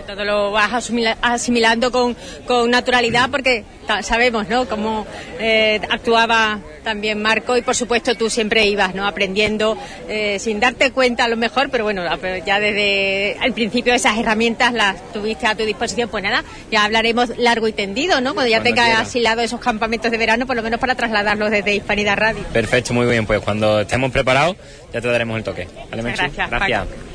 Todo 0.07 0.25
lo 0.25 0.51
vas 0.53 0.71
asumila- 0.73 1.17
asimilando 1.23 1.91
con, 1.91 2.17
con 2.47 2.71
naturalidad 2.71 3.31
porque 3.31 3.65
sabemos, 4.03 4.49
¿no? 4.49 4.67
Cómo 4.69 5.07
eh, 5.39 5.81
actuaba 5.91 6.59
también 6.83 7.21
Marco 7.21 7.57
y 7.57 7.63
por 7.63 7.75
supuesto 7.75 8.15
tú 8.15 8.29
siempre 8.31 8.67
ibas, 8.67 8.95
¿no? 8.95 9.07
Aprendiendo 9.07 9.77
eh, 10.09 10.39
sin 10.39 10.61
darte 10.61 10.91
cuenta 10.91 11.25
a 11.25 11.29
lo 11.29 11.37
mejor, 11.37 11.71
pero 11.71 11.85
bueno, 11.85 12.03
ya 12.47 12.61
desde 12.61 13.33
el 13.45 13.53
principio 13.53 13.95
esas 13.95 14.19
herramientas 14.19 14.73
las 14.73 15.13
tuviste 15.13 15.47
a 15.47 15.55
tu 15.55 15.65
disposición. 15.65 16.09
Pues 16.09 16.23
nada, 16.23 16.45
ya 16.71 16.85
hablaremos 16.85 17.37
largo 17.39 17.69
y 17.69 17.73
tendido, 17.73 18.21
¿no? 18.21 18.35
Cuando 18.35 18.51
ya 18.51 18.61
Cuando 18.63 18.81
tengas 18.83 19.01
asilado 19.01 19.43
esos 19.43 19.61
campamentos 19.61 20.11
de 20.11 20.19
verano, 20.19 20.47
por 20.47 20.57
lo 20.57 20.63
menos 20.63 20.81
para 20.81 20.95
trasladarlos 20.95 21.51
desde 21.51 21.75
Hispanidad 21.75 22.17
Radio. 22.17 22.43
Perfecto, 22.53 22.95
muy 22.95 23.07
bien. 23.07 23.27
Pues 23.27 23.41
cuando 23.41 23.81
estemos 23.81 24.11
preparados 24.11 24.57
ya 24.93 25.01
te 25.01 25.09
daremos 25.09 25.37
el 25.39 25.45
toque. 25.45 25.67
¿Vale, 25.91 26.03
Muchas 26.03 26.21
Menchu? 26.21 26.37
gracias, 26.37 26.51
Gracias. 26.51 27.14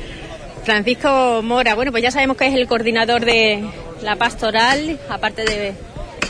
Francisco 0.63 1.41
Mora, 1.43 1.75
bueno, 1.75 1.91
pues 1.91 2.03
ya 2.03 2.11
sabemos 2.11 2.37
que 2.37 2.47
es 2.47 2.53
el 2.53 2.67
coordinador 2.67 3.25
de 3.25 3.63
la 4.01 4.15
pastoral, 4.15 4.99
aparte 5.09 5.43
de, 5.43 5.73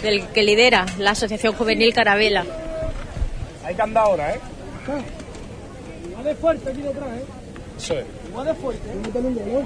del 0.02 0.28
que 0.28 0.44
lidera 0.44 0.86
la 0.98 1.12
Asociación 1.12 1.54
Juvenil 1.54 1.94
Carabela. 1.94 2.46
Hay 3.66 3.76
que 3.76 3.82
andar 3.82 4.06
ahora, 4.06 4.34
¿eh? 4.34 4.40
Igual 6.10 6.24
de 6.24 6.36
fuerte 6.36 6.70
aquí 6.70 6.82
detrás, 6.82 7.10
¿eh? 7.10 7.24
Es. 7.78 8.30
Igual 8.30 8.46
de 8.46 8.54
fuerte. 8.56 8.90
¿eh? 8.90 9.66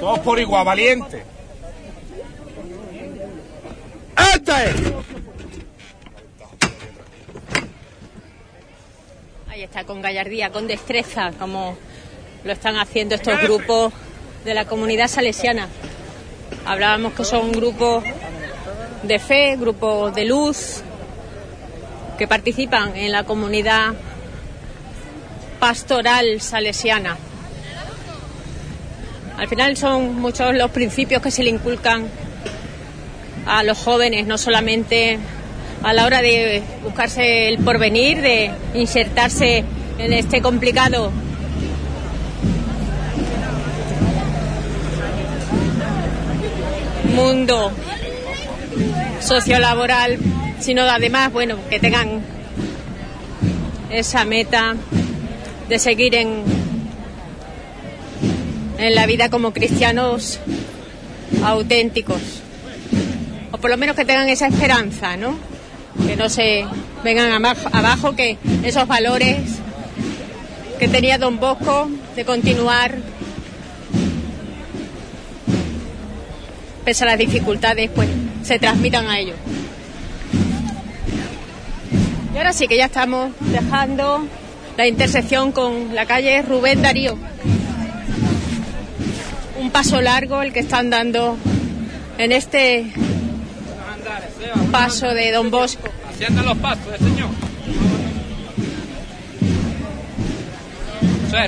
Todos 0.00 0.18
por 0.20 0.38
igual, 0.38 0.64
valiente. 0.64 1.22
¡Este! 4.34 4.52
Ahí 9.48 9.62
está, 9.62 9.84
con 9.84 10.02
gallardía, 10.02 10.50
con 10.50 10.66
destreza, 10.66 11.32
como 11.38 11.76
lo 12.46 12.52
están 12.52 12.76
haciendo 12.78 13.16
estos 13.16 13.40
grupos 13.42 13.92
de 14.44 14.54
la 14.54 14.66
comunidad 14.66 15.08
salesiana. 15.08 15.66
Hablábamos 16.64 17.12
que 17.14 17.24
son 17.24 17.50
grupos 17.50 18.04
de 19.02 19.18
fe, 19.18 19.56
grupos 19.56 20.14
de 20.14 20.26
luz, 20.26 20.82
que 22.16 22.28
participan 22.28 22.96
en 22.96 23.10
la 23.10 23.24
comunidad 23.24 23.94
pastoral 25.58 26.40
salesiana. 26.40 27.16
Al 29.36 29.48
final 29.48 29.76
son 29.76 30.14
muchos 30.20 30.54
los 30.54 30.70
principios 30.70 31.20
que 31.20 31.32
se 31.32 31.42
le 31.42 31.50
inculcan 31.50 32.06
a 33.44 33.64
los 33.64 33.76
jóvenes, 33.76 34.24
no 34.26 34.38
solamente 34.38 35.18
a 35.82 35.92
la 35.92 36.06
hora 36.06 36.22
de 36.22 36.62
buscarse 36.84 37.48
el 37.48 37.58
porvenir, 37.58 38.22
de 38.22 38.52
insertarse 38.74 39.64
en 39.98 40.12
este 40.12 40.40
complicado 40.40 41.10
mundo 47.16 47.72
sociolaboral, 49.20 50.18
sino 50.60 50.82
además, 50.82 51.32
bueno, 51.32 51.56
que 51.70 51.80
tengan 51.80 52.20
esa 53.90 54.26
meta 54.26 54.76
de 55.68 55.78
seguir 55.78 56.14
en, 56.14 56.42
en 58.78 58.94
la 58.94 59.06
vida 59.06 59.30
como 59.30 59.52
cristianos 59.52 60.38
auténticos. 61.42 62.20
O 63.50 63.58
por 63.58 63.70
lo 63.70 63.78
menos 63.78 63.96
que 63.96 64.04
tengan 64.04 64.28
esa 64.28 64.48
esperanza, 64.48 65.16
¿no? 65.16 65.38
Que 66.06 66.16
no 66.16 66.28
se 66.28 66.66
vengan 67.02 67.32
abajo, 67.72 68.14
que 68.14 68.36
esos 68.62 68.86
valores 68.86 69.38
que 70.78 70.88
tenía 70.88 71.16
Don 71.16 71.40
Bosco 71.40 71.88
de 72.14 72.26
continuar 72.26 72.98
pese 76.86 77.02
a 77.02 77.08
las 77.08 77.18
dificultades, 77.18 77.90
pues 77.92 78.08
se 78.44 78.60
transmitan 78.60 79.08
a 79.08 79.18
ellos. 79.18 79.36
Y 82.32 82.38
ahora 82.38 82.52
sí 82.52 82.68
que 82.68 82.76
ya 82.76 82.84
estamos 82.84 83.32
dejando 83.40 84.24
la 84.76 84.86
intersección 84.86 85.50
con 85.50 85.96
la 85.96 86.06
calle 86.06 86.42
Rubén 86.42 86.82
Darío. 86.82 87.18
Un 89.58 89.70
paso 89.72 90.00
largo 90.00 90.42
el 90.42 90.52
que 90.52 90.60
están 90.60 90.88
dando 90.88 91.36
en 92.18 92.30
este 92.30 92.92
paso 94.70 95.08
de 95.08 95.32
Don 95.32 95.50
Bosco. 95.50 95.88
Andan 96.24 96.46
los 96.46 96.58
pasos, 96.58 96.86
¿eh, 96.94 96.98
señor? 96.98 97.30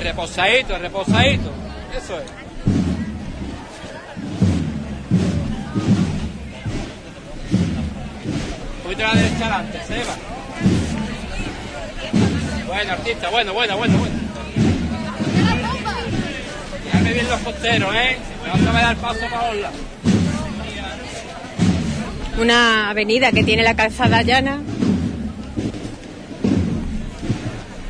Reposadito, 0.03 0.77
reposadito. 0.77 1.51
Eso 1.97 2.19
es. 2.19 2.48
Un 8.99 9.05
poquito 9.05 9.11
a 9.11 9.15
la 9.15 9.21
derecha 9.21 9.45
adelante, 9.45 9.79
Seba. 9.87 10.15
Bueno, 12.67 12.91
artista, 12.91 13.29
bueno, 13.29 13.53
bueno, 13.53 13.77
bueno, 13.77 13.97
bueno. 13.97 14.15
Dame 16.93 17.13
bien 17.13 17.29
los 17.29 17.39
costeros, 17.39 17.95
¿eh? 17.95 18.17
No 18.45 18.57
se 18.57 18.65
va 18.65 18.79
a 18.79 18.81
dar 18.81 18.97
paso 18.97 19.19
para 19.31 19.53
lados. 19.53 19.77
Una 22.41 22.89
avenida 22.89 23.31
que 23.31 23.43
tiene 23.43 23.63
la 23.63 23.75
calzada 23.75 24.21
llana, 24.21 24.59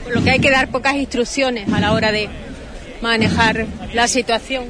por 0.04 0.16
lo 0.16 0.24
que 0.24 0.30
hay 0.30 0.40
que 0.40 0.52
dar 0.52 0.70
pocas 0.70 0.96
instrucciones 0.96 1.72
a 1.74 1.80
la 1.80 1.94
hora 1.94 2.12
de 2.12 2.30
manejar 3.02 3.66
la 3.94 4.08
situación. 4.08 4.66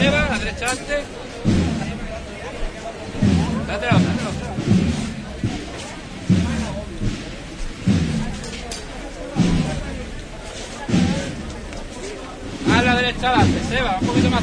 Seba, 0.00 0.28
la 0.30 0.38
derecha 0.38 0.66
adelante. 0.66 0.96
Dátelo, 3.66 3.92
dátelo. 3.92 4.30
A 12.72 12.82
la 12.82 12.94
derecha 12.96 13.28
adelante, 13.28 13.60
Seba, 13.68 13.98
un 14.00 14.06
poquito 14.06 14.30
más. 14.30 14.42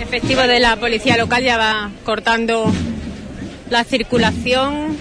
efectivo 0.00 0.42
de 0.42 0.58
la 0.60 0.76
policía 0.76 1.16
local 1.16 1.44
ya 1.44 1.56
va 1.56 1.90
cortando 2.04 2.72
la 3.68 3.84
circulación. 3.84 4.96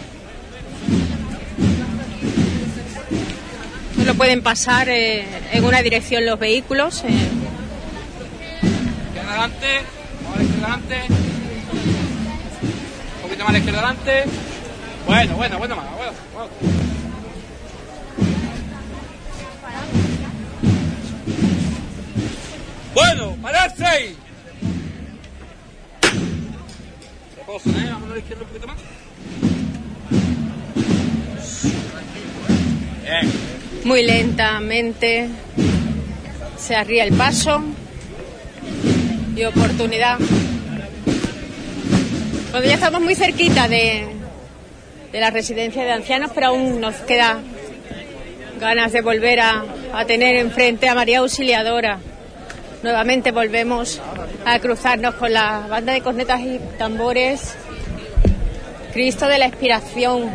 No 4.05 4.13
pueden 4.15 4.41
pasar 4.41 4.89
eh, 4.89 5.25
en 5.53 5.63
una 5.63 5.81
dirección 5.81 6.25
los 6.25 6.37
vehículos. 6.39 7.03
eh. 7.05 7.48
Adelante, 9.39 9.81
la 10.35 10.43
izquierda 10.43 10.67
adelante. 10.67 10.95
Un 13.15 13.21
poquito 13.21 13.39
más 13.39 13.49
a 13.49 13.51
la 13.53 13.57
izquierda 13.57 13.79
adelante. 13.79 14.23
Bueno, 15.07 15.35
bueno, 15.37 15.57
bueno 15.57 15.75
más. 15.77 15.85
Bueno, 15.95 16.11
bueno. 16.33 16.49
Bueno, 22.93 23.37
pararse 23.41 23.85
ahí. 23.85 24.17
Reposo, 27.37 27.69
¿eh? 27.69 27.89
Vamos 27.91 28.09
a 28.09 28.13
la 28.13 28.19
izquierda 28.19 28.43
un 28.43 28.49
poquito 28.49 28.67
más. 28.67 28.77
Bien. 33.03 33.31
Muy 33.85 34.03
lentamente 34.03 35.29
se 36.57 36.75
arría 36.75 37.05
el 37.05 37.13
paso 37.13 37.63
y 39.39 39.45
oportunidad. 39.45 40.17
Cuando 42.51 42.67
ya 42.67 42.75
estamos 42.75 43.01
muy 43.01 43.15
cerquita 43.15 43.69
de, 43.69 44.05
de 45.13 45.19
la 45.19 45.29
residencia 45.29 45.83
de 45.83 45.91
ancianos, 45.91 46.31
pero 46.35 46.47
aún 46.47 46.81
nos 46.81 46.95
queda 46.95 47.39
ganas 48.59 48.91
de 48.91 49.01
volver 49.01 49.39
a, 49.39 49.63
a 49.93 50.03
tener 50.05 50.35
enfrente 50.35 50.89
a 50.89 50.95
María 50.95 51.19
Auxiliadora. 51.19 51.99
Nuevamente 52.83 53.31
volvemos 53.31 54.01
a 54.45 54.59
cruzarnos 54.59 55.15
con 55.15 55.31
la 55.31 55.67
banda 55.69 55.93
de 55.93 56.01
cornetas 56.01 56.41
y 56.41 56.59
tambores. 56.77 57.55
Cristo 58.91 59.27
de 59.27 59.37
la 59.37 59.45
Expiración. 59.45 60.31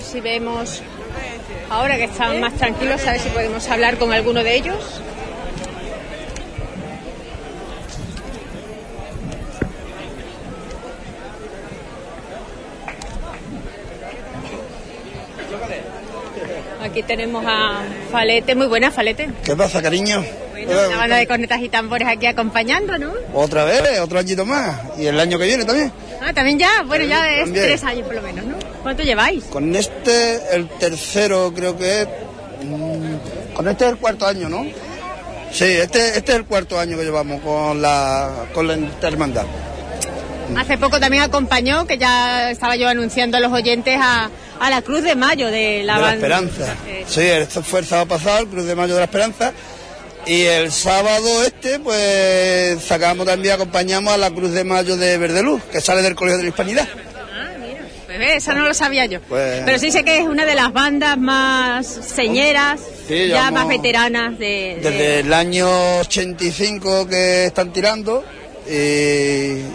si 0.00 0.20
vemos, 0.20 0.82
ahora 1.68 1.96
que 1.96 2.04
están 2.04 2.40
más 2.40 2.54
tranquilos, 2.54 3.06
a 3.06 3.12
ver 3.12 3.20
si 3.20 3.28
podemos 3.30 3.68
hablar 3.68 3.96
con 3.98 4.12
alguno 4.12 4.42
de 4.42 4.56
ellos. 4.56 5.00
Aquí 16.82 17.02
tenemos 17.02 17.44
a 17.46 17.82
Falete, 18.10 18.54
muy 18.54 18.66
buena 18.66 18.90
Falete. 18.90 19.28
¿Qué 19.44 19.54
pasa, 19.54 19.80
cariño? 19.80 20.24
Bueno, 20.52 20.88
una 20.88 20.96
banda 20.96 21.16
de 21.16 21.26
cornetas 21.26 21.60
y 21.60 21.68
tambores 21.68 22.08
aquí 22.08 22.26
acompañando, 22.26 22.98
¿no? 22.98 23.12
Otra 23.32 23.64
vez, 23.64 24.00
otro 24.00 24.18
añito 24.18 24.44
más. 24.44 24.80
Y 24.98 25.06
el 25.06 25.18
año 25.20 25.38
que 25.38 25.46
viene 25.46 25.64
también. 25.64 25.92
Ah, 26.20 26.32
también 26.32 26.58
ya. 26.58 26.82
Bueno, 26.86 27.04
ya 27.04 27.38
es 27.38 27.52
tres 27.52 27.84
años 27.84 28.06
por 28.06 28.16
lo 28.16 28.22
menos, 28.22 28.44
¿no? 28.44 28.56
¿Cuánto 28.82 29.02
lleváis? 29.02 29.44
Con 29.44 29.74
este, 29.76 30.40
el 30.54 30.68
tercero 30.68 31.52
creo 31.54 31.76
que 31.76 32.02
es... 32.02 32.08
mm, 32.62 33.52
Con 33.54 33.68
este 33.68 33.84
es 33.86 33.90
el 33.92 33.96
cuarto 33.98 34.26
año, 34.26 34.48
¿no? 34.48 34.64
Sí, 35.52 35.64
este, 35.64 36.16
este 36.16 36.32
es 36.32 36.38
el 36.38 36.44
cuarto 36.46 36.78
año 36.78 36.96
que 36.96 37.04
llevamos 37.04 37.40
con 37.42 37.82
la, 37.82 38.46
con 38.54 38.66
la 38.68 38.78
hermandad. 39.02 39.44
Hace 40.56 40.78
poco 40.78 40.98
también 40.98 41.22
acompañó, 41.22 41.86
que 41.86 41.96
ya 41.98 42.50
estaba 42.50 42.74
yo 42.76 42.88
anunciando 42.88 43.36
a 43.36 43.40
los 43.40 43.52
oyentes, 43.52 43.96
a, 44.00 44.30
a 44.58 44.70
la 44.70 44.82
Cruz 44.82 45.02
de 45.02 45.14
Mayo 45.14 45.46
de 45.50 45.82
la 45.84 45.96
de 45.96 46.00
la. 46.02 46.14
Esperanza. 46.14 46.74
Sí, 47.06 47.20
esto 47.22 47.62
fue 47.62 47.80
el 47.80 47.86
sábado 47.86 48.08
pasado, 48.08 48.40
el 48.40 48.48
Cruz 48.48 48.64
de 48.64 48.74
Mayo 48.74 48.94
de 48.94 49.00
la 49.00 49.04
Esperanza. 49.04 49.52
Y 50.26 50.42
el 50.42 50.70
sábado 50.72 51.44
este, 51.44 51.78
pues 51.78 52.82
sacamos 52.82 53.26
también, 53.26 53.54
acompañamos 53.54 54.12
a 54.12 54.16
la 54.16 54.30
Cruz 54.30 54.50
de 54.52 54.64
Mayo 54.64 54.96
de 54.96 55.18
Verdeluz, 55.18 55.62
que 55.70 55.80
sale 55.80 56.02
del 56.02 56.14
Colegio 56.14 56.38
de 56.38 56.42
la 56.44 56.48
Hispanidad. 56.50 56.88
Pues 58.20 58.32
ve, 58.32 58.36
esa 58.36 58.54
no 58.54 58.64
lo 58.64 58.74
sabía 58.74 59.06
yo. 59.06 59.20
Pues- 59.22 59.62
Pero 59.64 59.78
sí 59.78 59.90
sé 59.90 60.04
que 60.04 60.18
es 60.18 60.24
una 60.26 60.44
de 60.44 60.54
las 60.54 60.72
bandas 60.72 61.16
más 61.18 61.86
señeras, 61.86 62.80
Sí, 63.08 63.28
ya 63.28 63.50
más 63.50 63.66
veteranas 63.66 64.38
de... 64.38 64.78
de- 64.82 64.90
Desde 64.90 65.20
el 65.20 65.32
año 65.32 65.68
85 66.00 67.08
que 67.08 67.46
están 67.46 67.72
tirando 67.72 68.22
y, 68.68 68.72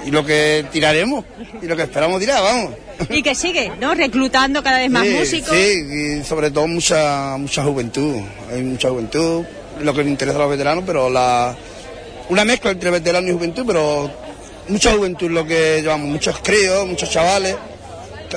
y 0.08 0.12
lo 0.12 0.26
que 0.26 0.66
tiraremos 0.72 1.26
y 1.62 1.66
lo 1.66 1.76
que 1.76 1.84
esperamos 1.84 2.20
tirar, 2.20 2.42
vamos. 2.44 2.74
Y 3.10 3.22
que 3.24 3.36
sigue, 3.36 3.72
¿no? 3.82 3.94
Reclutando 3.94 4.64
cada 4.64 4.78
vez 4.78 4.90
más 4.90 5.04
sí, 5.06 5.14
músicos. 5.14 5.50
Sí, 5.58 6.20
y 6.22 6.24
sobre 6.24 6.52
todo 6.52 6.68
mucha 6.68 7.36
mucha 7.38 7.64
juventud. 7.64 8.22
Hay 8.52 8.62
mucha 8.62 8.90
juventud, 8.90 9.44
lo 9.82 9.94
que 9.94 10.04
le 10.04 10.10
interesa 10.12 10.38
a 10.38 10.42
los 10.42 10.52
veteranos, 10.52 10.84
pero 10.88 11.10
la 11.10 11.56
una 12.30 12.46
mezcla 12.46 12.72
entre 12.72 12.90
veteranos 12.92 13.30
y 13.32 13.34
juventud, 13.34 13.64
pero 13.68 14.10
mucha 14.70 14.94
juventud 14.94 15.30
lo 15.30 15.46
que 15.46 15.82
llevamos, 15.82 16.08
muchos 16.08 16.40
críos, 16.40 16.88
muchos 16.88 17.10
chavales, 17.10 17.56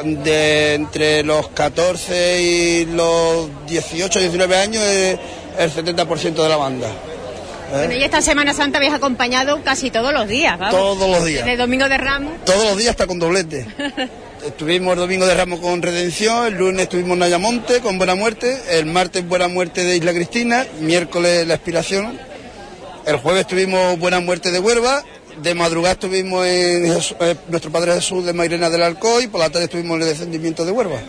de 0.04 0.74
entre 0.74 1.22
los 1.22 1.48
14 1.48 2.42
y 2.42 2.84
los 2.86 3.48
18, 3.66 4.18
19 4.18 4.56
años 4.56 4.82
es 4.82 5.18
el 5.58 5.72
70% 5.72 6.34
de 6.34 6.48
la 6.48 6.56
banda. 6.56 6.88
¿eh? 6.88 7.76
Bueno, 7.86 7.94
y 7.94 8.02
esta 8.02 8.20
Semana 8.20 8.54
Santa 8.54 8.78
habéis 8.78 8.94
acompañado 8.94 9.62
casi 9.62 9.90
todos 9.90 10.12
los 10.12 10.28
días, 10.28 10.58
vamos. 10.58 10.74
Todos 10.74 11.10
los 11.10 11.24
días. 11.24 11.44
Desde 11.44 11.56
Domingo 11.56 11.88
de 11.88 11.98
Ramos. 11.98 12.32
Todos 12.44 12.64
los 12.64 12.76
días 12.76 12.90
está 12.90 13.06
con 13.06 13.18
doblete. 13.18 13.66
Estuvimos 14.46 14.94
el 14.94 15.00
domingo 15.00 15.26
de 15.26 15.34
Ramos 15.34 15.58
con 15.58 15.82
Redención, 15.82 16.46
el 16.46 16.54
lunes 16.54 16.82
estuvimos 16.82 17.14
en 17.14 17.18
Nayamonte 17.18 17.80
con 17.80 17.98
Buena 17.98 18.14
Muerte, 18.14 18.56
el 18.70 18.86
martes 18.86 19.26
Buena 19.26 19.48
Muerte 19.48 19.82
de 19.82 19.96
Isla 19.96 20.12
Cristina, 20.12 20.64
miércoles 20.80 21.44
La 21.48 21.54
Expiración, 21.54 22.16
el 23.04 23.16
jueves 23.16 23.48
tuvimos 23.48 23.98
Buena 23.98 24.20
Muerte 24.20 24.52
de 24.52 24.60
Huelva, 24.60 25.02
de 25.42 25.54
madrugada 25.54 25.92
estuvimos 25.94 26.46
en 26.46 26.84
Jesús- 26.86 27.16
eh, 27.20 27.36
Nuestro 27.48 27.70
Padre 27.70 27.94
Jesús 27.94 28.24
de 28.24 28.32
Mairena 28.32 28.70
del 28.70 28.82
Alcoy, 28.82 29.26
por 29.28 29.40
la 29.40 29.50
tarde 29.50 29.64
estuvimos 29.64 29.96
en 29.96 30.02
el 30.02 30.08
descendimiento 30.08 30.64
de 30.64 30.72
Huelva. 30.72 31.00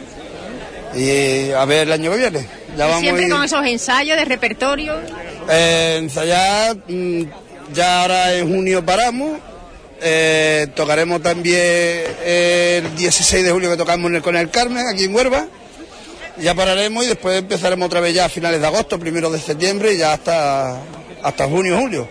Y 0.96 1.08
eh, 1.10 1.56
a 1.56 1.66
ver 1.66 1.88
el 1.88 1.92
año 1.94 2.12
que 2.12 2.18
viene. 2.18 2.48
Ya 2.78 2.86
vamos 2.88 3.02
Siempre 3.02 3.30
con 3.30 3.44
esos 3.44 3.66
ensayos 3.66 4.18
de 4.18 4.26
repertorio. 4.26 4.94
eh, 5.50 5.98
ensayar, 6.00 6.78
mm, 6.88 7.22
ya 7.74 8.02
ahora 8.02 8.36
en 8.36 8.48
junio 8.48 8.86
paramos. 8.86 9.40
tocaremos 10.76 11.22
también 11.22 12.06
el 12.26 12.96
16 12.96 13.44
de 13.44 13.52
julio 13.52 13.70
que 13.70 13.76
tocamos 13.78 14.10
en 14.10 14.16
el- 14.16 14.22
con 14.22 14.36
el 14.38 14.50
Carmen, 14.50 14.88
aquí 14.88 15.04
en 15.04 15.14
Huelva. 15.16 15.46
Ya 16.38 16.54
pararemos 16.56 17.04
y 17.04 17.08
después 17.10 17.38
empezaremos 17.38 17.88
otra 17.88 18.00
vez 18.00 18.14
ya 18.14 18.26
a 18.26 18.30
finales 18.30 18.62
de 18.62 18.68
agosto, 18.68 18.98
primero 18.98 19.30
de 19.30 19.40
septiembre 19.40 19.94
y 19.94 19.98
ya 19.98 20.14
hasta, 20.14 20.78
hasta 21.22 21.48
junio, 21.50 21.78
julio. 21.78 22.08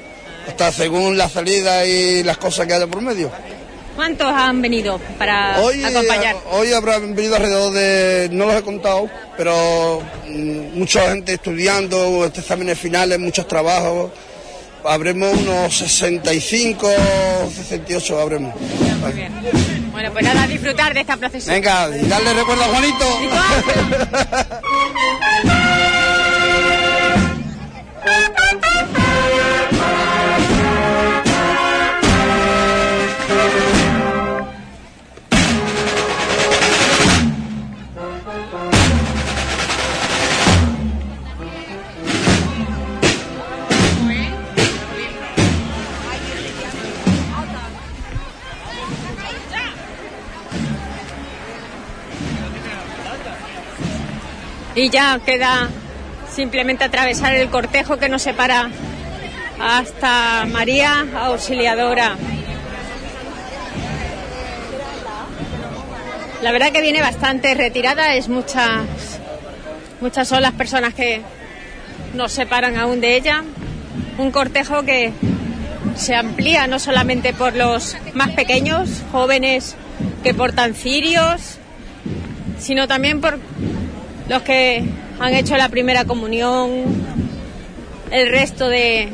Hasta 0.49 0.73
según 0.73 1.17
la 1.17 1.29
salida 1.29 1.85
y 1.85 2.23
las 2.25 2.39
cosas 2.39 2.67
que 2.67 2.75
haya 2.75 2.87
por 2.87 3.01
medio. 3.03 3.31
¿Cuántos 3.95 4.29
han 4.29 4.63
venido 4.63 4.99
para 5.19 5.61
Hoy, 5.61 5.83
acompañar? 5.83 6.37
eh, 6.37 6.39
hoy 6.53 6.73
habrán 6.73 7.15
venido 7.17 7.35
alrededor 7.37 7.73
de, 7.73 8.29
no 8.31 8.47
los 8.47 8.55
he 8.55 8.63
contado, 8.63 9.11
pero 9.37 10.01
mm, 10.29 10.79
mucha 10.79 11.11
gente 11.11 11.35
estudiando, 11.35 12.25
exámenes 12.25 12.79
finales, 12.79 13.19
muchos 13.19 13.47
trabajos. 13.49 14.11
Habremos 14.85 15.37
unos 15.37 15.77
65, 15.77 16.89
68 17.57 18.21
habremos. 18.21 18.55
Muy 19.01 19.13
bien. 19.13 19.33
Bueno, 19.91 20.13
pues 20.13 20.25
nada, 20.25 20.47
disfrutar 20.47 20.95
de 20.95 21.01
esta 21.01 21.17
procesión. 21.17 21.57
Venga, 21.57 21.91
y 21.97 22.07
darle 22.07 22.33
recuerdo 22.35 22.63
a 22.63 22.69
Juanito. 22.69 23.19
Y 54.79 54.91
ya 54.91 55.19
queda 55.27 55.69
simplemente 56.31 56.85
atravesar 56.85 57.35
el 57.35 57.51
cortejo 57.51 57.97
que 57.97 58.09
nos 58.09 58.23
separa 58.23 58.71
hasta 59.61 60.47
María 60.47 61.05
Auxiliadora. 61.17 62.15
La 66.43 66.53
verdad 66.53 66.71
que 66.71 66.81
viene 66.81 67.01
bastante 67.01 67.55
retirada, 67.55 68.15
es 68.15 68.29
muchas, 68.29 68.85
muchas 70.01 70.29
son 70.29 70.43
las 70.43 70.53
personas 70.53 70.95
que 70.95 71.23
nos 72.15 72.31
separan 72.31 72.77
aún 72.77 73.01
de 73.01 73.17
ella. 73.17 73.43
Un 74.17 74.31
cortejo 74.31 74.85
que 74.85 75.13
se 75.97 76.15
amplía 76.15 76.69
no 76.69 76.79
solamente 76.79 77.33
por 77.33 77.57
los 77.57 77.97
más 78.15 78.31
pequeños, 78.31 79.03
jóvenes 79.11 79.75
que 80.23 80.35
portan 80.35 80.75
cirios, 80.75 81.59
sino 82.61 82.87
también 82.87 83.21
por 83.21 83.41
los 84.29 84.43
que 84.43 84.85
han 85.19 85.35
hecho 85.35 85.57
la 85.57 85.69
primera 85.69 86.05
comunión, 86.05 86.85
el 88.11 88.29
resto 88.31 88.69
de 88.69 89.09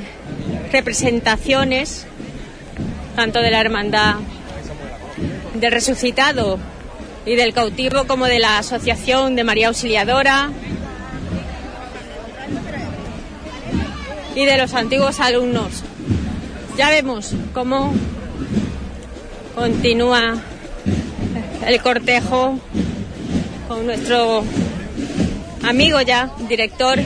representaciones, 0.73 2.07
tanto 3.17 3.41
de 3.41 3.51
la 3.51 3.61
hermandad 3.61 4.17
del 5.55 5.73
resucitado 5.73 6.59
y 7.25 7.37
del 7.37 7.55
cautivo 7.55 8.07
como 8.07 8.27
de 8.27 8.39
la 8.39 8.59
Asociación 8.59 9.37
de 9.37 9.45
María 9.45 9.69
Auxiliadora 9.69 10.51
y 14.35 14.45
de 14.45 14.59
los 14.59 14.75
antiguos 14.75 15.21
alumnos. 15.21 15.85
Ya 16.77 16.91
vemos 16.91 17.33
cómo 17.53 17.95
continúa 19.55 20.35
el 21.67 21.81
cortejo 21.81 22.59
con 23.69 23.87
nuestro 23.87 24.45
amigo 25.67 26.01
ya, 26.01 26.31
director 26.49 26.99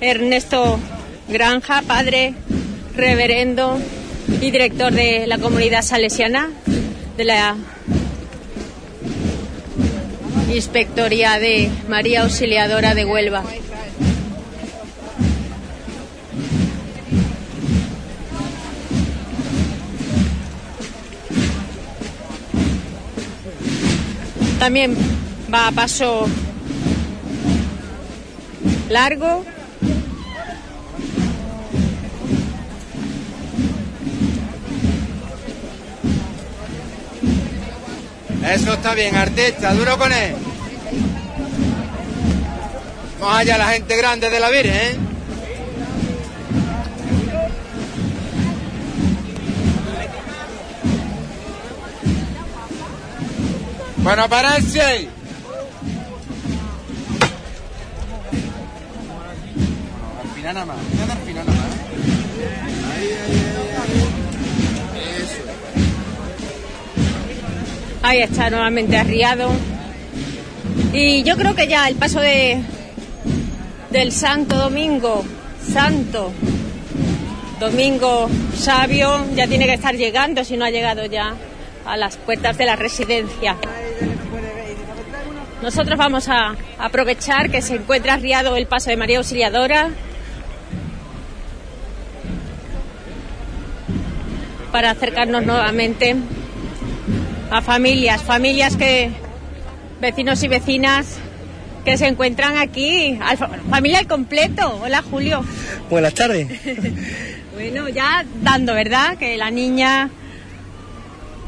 Ernesto 0.00 0.78
Granja, 1.28 1.82
padre, 1.82 2.34
reverendo 2.94 3.78
y 4.40 4.50
director 4.50 4.92
de 4.92 5.26
la 5.26 5.38
comunidad 5.38 5.82
salesiana 5.82 6.50
de 7.16 7.24
la 7.24 7.56
Inspectoría 10.52 11.38
de 11.38 11.70
María 11.88 12.22
Auxiliadora 12.22 12.94
de 12.94 13.04
Huelva. 13.04 13.44
También 24.58 24.96
va 25.52 25.68
a 25.68 25.72
paso 25.72 26.26
largo. 28.88 29.44
Eso 38.48 38.74
está 38.74 38.94
bien, 38.94 39.16
artista, 39.16 39.74
duro 39.74 39.98
con 39.98 40.12
él. 40.12 40.36
Vamos 43.20 43.36
allá, 43.38 43.58
la 43.58 43.68
gente 43.68 43.96
grande 43.96 44.30
de 44.30 44.40
la 44.40 44.50
Virgen, 44.50 44.74
¿eh? 44.74 44.96
Bueno, 53.96 54.28
pararse. 54.28 55.15
Ahí. 60.46 60.54
Ahí 68.02 68.20
está 68.20 68.48
nuevamente 68.50 68.96
arriado. 68.96 69.50
Y 70.92 71.24
yo 71.24 71.36
creo 71.36 71.56
que 71.56 71.66
ya 71.66 71.88
el 71.88 71.96
paso 71.96 72.20
de 72.20 72.62
del 73.90 74.12
Santo 74.12 74.56
Domingo, 74.56 75.24
Santo 75.72 76.32
Domingo 77.58 78.28
Sabio, 78.54 79.26
ya 79.34 79.48
tiene 79.48 79.66
que 79.66 79.74
estar 79.74 79.96
llegando, 79.96 80.44
si 80.44 80.56
no 80.56 80.64
ha 80.64 80.70
llegado 80.70 81.06
ya, 81.06 81.34
a 81.84 81.96
las 81.96 82.18
puertas 82.18 82.56
de 82.56 82.66
la 82.66 82.76
residencia. 82.76 83.56
Nosotros 85.60 85.98
vamos 85.98 86.28
a 86.28 86.54
aprovechar 86.78 87.50
que 87.50 87.62
se 87.62 87.74
encuentra 87.74 88.14
arriado 88.14 88.54
el 88.54 88.66
paso 88.66 88.90
de 88.90 88.96
María 88.96 89.18
Auxiliadora 89.18 89.90
para 94.76 94.90
acercarnos 94.90 95.46
nuevamente 95.46 96.14
a 97.50 97.62
familias, 97.62 98.22
familias 98.22 98.76
que, 98.76 99.10
vecinos 100.02 100.42
y 100.42 100.48
vecinas 100.48 101.16
que 101.82 101.96
se 101.96 102.06
encuentran 102.06 102.58
aquí, 102.58 103.18
familia 103.70 104.00
al 104.00 104.06
completo. 104.06 104.78
Hola 104.82 105.00
Julio. 105.00 105.42
Buenas 105.88 106.12
tardes. 106.12 106.48
bueno, 107.54 107.88
ya 107.88 108.26
dando, 108.42 108.74
¿verdad? 108.74 109.16
Que 109.16 109.38
la 109.38 109.50
niña, 109.50 110.10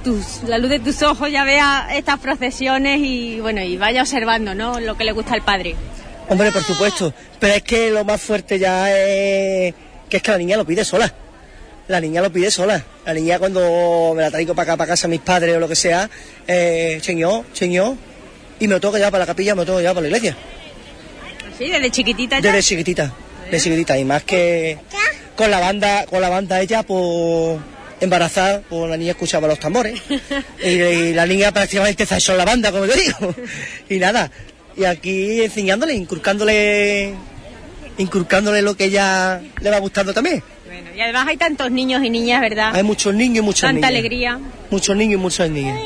tus, 0.02 0.44
la 0.44 0.56
luz 0.56 0.70
de 0.70 0.78
tus 0.78 1.02
ojos 1.02 1.30
ya 1.30 1.44
vea 1.44 1.86
estas 1.92 2.20
procesiones 2.20 2.98
y 3.02 3.40
bueno, 3.40 3.60
y 3.60 3.76
vaya 3.76 4.00
observando, 4.00 4.54
¿no? 4.54 4.80
Lo 4.80 4.96
que 4.96 5.04
le 5.04 5.12
gusta 5.12 5.34
al 5.34 5.42
padre. 5.42 5.76
Hombre, 6.30 6.50
por 6.50 6.62
supuesto. 6.62 7.12
Pero 7.38 7.52
es 7.52 7.62
que 7.62 7.90
lo 7.90 8.06
más 8.06 8.22
fuerte 8.22 8.58
ya 8.58 8.90
es 8.90 9.74
que 10.08 10.16
es 10.16 10.22
que 10.22 10.30
la 10.30 10.38
niña 10.38 10.56
lo 10.56 10.64
pide 10.64 10.82
sola. 10.82 11.12
La 11.88 12.00
niña 12.00 12.20
lo 12.20 12.30
pide 12.30 12.50
sola. 12.50 12.84
La 13.04 13.14
niña 13.14 13.38
cuando 13.38 14.12
me 14.14 14.22
la 14.22 14.30
traigo 14.30 14.54
para 14.54 14.72
acá, 14.72 14.76
para 14.76 14.88
casa, 14.88 15.08
mis 15.08 15.20
padres 15.20 15.56
o 15.56 15.60
lo 15.60 15.68
que 15.68 15.74
sea, 15.74 16.08
eh, 16.46 16.98
cheñó, 17.00 17.44
cheñó, 17.52 17.96
y 18.60 18.68
me 18.68 18.74
lo 18.74 18.80
tengo 18.80 18.92
que 18.92 18.98
llevar 18.98 19.12
para 19.12 19.22
la 19.22 19.26
capilla, 19.26 19.54
me 19.54 19.62
lo 19.62 19.66
tengo 19.66 19.78
que 19.78 19.82
llevar 19.82 19.94
para 19.94 20.08
la 20.08 20.16
iglesia. 20.16 20.36
Sí, 21.56 21.68
desde 21.68 21.90
chiquitita 21.90 22.40
ya. 22.40 22.52
Desde 22.52 22.62
chiquitita, 22.62 23.12
de 23.50 23.60
chiquitita. 23.60 23.98
Y 23.98 24.04
más 24.04 24.22
que 24.22 24.78
con 25.34 25.50
la 25.50 25.60
banda, 25.60 26.04
con 26.06 26.20
la 26.20 26.28
banda 26.28 26.60
ella, 26.60 26.82
pues 26.82 27.58
embarazada, 28.00 28.60
pues 28.68 28.88
la 28.90 28.96
niña 28.96 29.12
escuchaba 29.12 29.48
los 29.48 29.58
tambores. 29.58 30.00
y, 30.62 30.68
y 30.68 31.14
la 31.14 31.26
niña 31.26 31.52
prácticamente 31.52 32.04
está 32.04 32.18
la 32.34 32.44
banda, 32.44 32.70
como 32.70 32.86
te 32.86 32.96
digo. 33.00 33.34
y 33.88 33.98
nada, 33.98 34.30
y 34.76 34.84
aquí 34.84 35.42
enseñándole, 35.42 35.94
inculcándole, 35.94 37.12
inculcándole 37.98 38.62
lo 38.62 38.76
que 38.76 38.84
ella 38.84 39.40
le 39.60 39.70
va 39.70 39.78
gustando 39.78 40.14
también. 40.14 40.42
Y 40.98 41.00
además 41.00 41.28
hay 41.28 41.36
tantos 41.36 41.70
niños 41.70 42.02
y 42.02 42.10
niñas, 42.10 42.40
¿verdad? 42.40 42.74
Hay 42.74 42.82
muchos 42.82 43.14
niños 43.14 43.38
y 43.38 43.42
muchas 43.42 43.68
Tanta 43.70 43.86
niñas. 43.86 43.88
alegría. 43.90 44.40
Muchos 44.68 44.96
niños 44.96 45.14
y 45.14 45.22
muchas 45.22 45.48
niñas. 45.48 45.78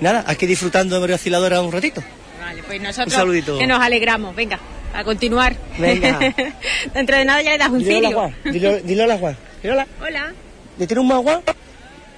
Nada, 0.00 0.24
aquí 0.26 0.46
disfrutando 0.46 0.94
de 0.94 1.00
María 1.02 1.16
Osciladora 1.16 1.60
un 1.60 1.70
ratito. 1.70 2.02
Vale, 2.40 2.62
pues 2.62 2.80
nosotros 2.80 3.12
Un 3.12 3.18
saludito. 3.18 3.58
que 3.58 3.66
nos 3.66 3.78
alegramos. 3.78 4.34
Venga, 4.34 4.58
a 4.94 5.04
continuar. 5.04 5.54
Venga. 5.78 6.18
Dentro 6.94 7.18
de 7.18 7.24
nada 7.26 7.42
ya 7.42 7.50
le 7.52 7.58
das 7.58 7.68
un 7.68 7.80
Dile 7.80 7.96
hola, 7.98 8.08
cirio. 8.08 8.18
Juan. 8.18 8.34
Dile, 8.54 8.80
dile 8.80 9.02
hola, 9.04 9.18
Juan. 9.18 9.36
Dile 9.62 9.72
hola. 9.74 9.86
Hola. 10.00 10.32
¿Le 10.78 10.86
tiro 10.86 11.02
un 11.02 11.08
más, 11.08 11.18
Juan? 11.22 11.40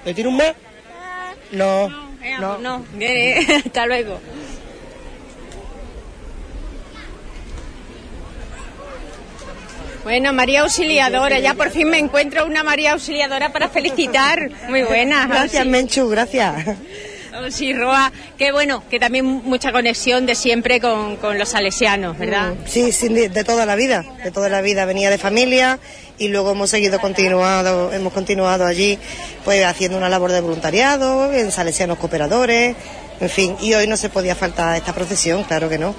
¿Le 0.05 0.13
tiro 0.13 0.29
un 0.29 0.37
más? 0.37 0.53
No. 1.51 1.89
No, 2.39 2.57
no. 2.59 2.85
Viene. 2.95 3.45
Hasta 3.65 3.85
luego. 3.85 4.21
Bueno, 10.09 10.33
María 10.33 10.61
Auxiliadora, 10.61 11.37
ya 11.37 11.53
por 11.53 11.69
fin 11.69 11.87
me 11.87 11.99
encuentro 11.99 12.43
una 12.47 12.63
María 12.63 12.93
Auxiliadora 12.93 13.53
para 13.53 13.69
felicitar. 13.69 14.49
Muy 14.67 14.81
buena. 14.81 15.27
Gracias, 15.27 15.63
Menchu, 15.67 16.09
gracias. 16.09 16.65
Sí, 17.51 17.73
Roa, 17.73 18.11
qué 18.35 18.51
bueno, 18.51 18.83
que 18.89 18.99
también 18.99 19.23
mucha 19.23 19.71
conexión 19.71 20.25
de 20.25 20.33
siempre 20.33 20.81
con, 20.81 21.17
con 21.17 21.37
los 21.37 21.49
salesianos, 21.49 22.17
¿verdad? 22.17 22.55
Sí, 22.65 22.91
sí, 22.91 23.09
de 23.09 23.29
de 23.29 23.43
toda 23.43 23.67
la 23.67 23.75
vida, 23.75 24.03
de 24.23 24.31
toda 24.31 24.49
la 24.49 24.61
vida. 24.61 24.85
Venía 24.85 25.11
de 25.11 25.19
familia 25.19 25.77
y 26.17 26.29
luego 26.29 26.53
hemos 26.53 26.71
seguido 26.71 26.99
continuado, 26.99 27.93
hemos 27.93 28.11
continuado 28.11 28.65
allí, 28.65 28.97
pues 29.45 29.63
haciendo 29.63 29.95
una 29.95 30.09
labor 30.09 30.31
de 30.31 30.41
voluntariado, 30.41 31.31
en 31.31 31.51
salesianos 31.51 31.99
cooperadores, 31.99 32.75
en 33.19 33.29
fin. 33.29 33.55
Y 33.61 33.75
hoy 33.75 33.85
no 33.85 33.95
se 33.95 34.09
podía 34.09 34.33
faltar 34.33 34.75
esta 34.75 34.91
procesión, 34.91 35.43
claro 35.43 35.69
que 35.69 35.77
no. 35.77 35.93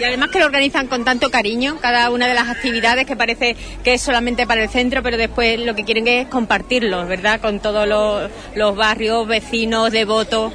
Y 0.00 0.04
además 0.04 0.30
que 0.30 0.40
lo 0.40 0.46
organizan 0.46 0.88
con 0.88 1.04
tanto 1.04 1.30
cariño, 1.30 1.78
cada 1.80 2.10
una 2.10 2.26
de 2.26 2.34
las 2.34 2.48
actividades 2.48 3.06
que 3.06 3.14
parece 3.14 3.56
que 3.84 3.94
es 3.94 4.02
solamente 4.02 4.46
para 4.46 4.62
el 4.62 4.68
centro, 4.68 5.02
pero 5.02 5.16
después 5.16 5.60
lo 5.60 5.74
que 5.74 5.84
quieren 5.84 6.08
es 6.08 6.26
compartirlo, 6.26 7.06
¿verdad? 7.06 7.40
Con 7.40 7.60
todos 7.60 7.86
los, 7.86 8.30
los 8.56 8.74
barrios, 8.74 9.26
vecinos, 9.26 9.92
devotos. 9.92 10.52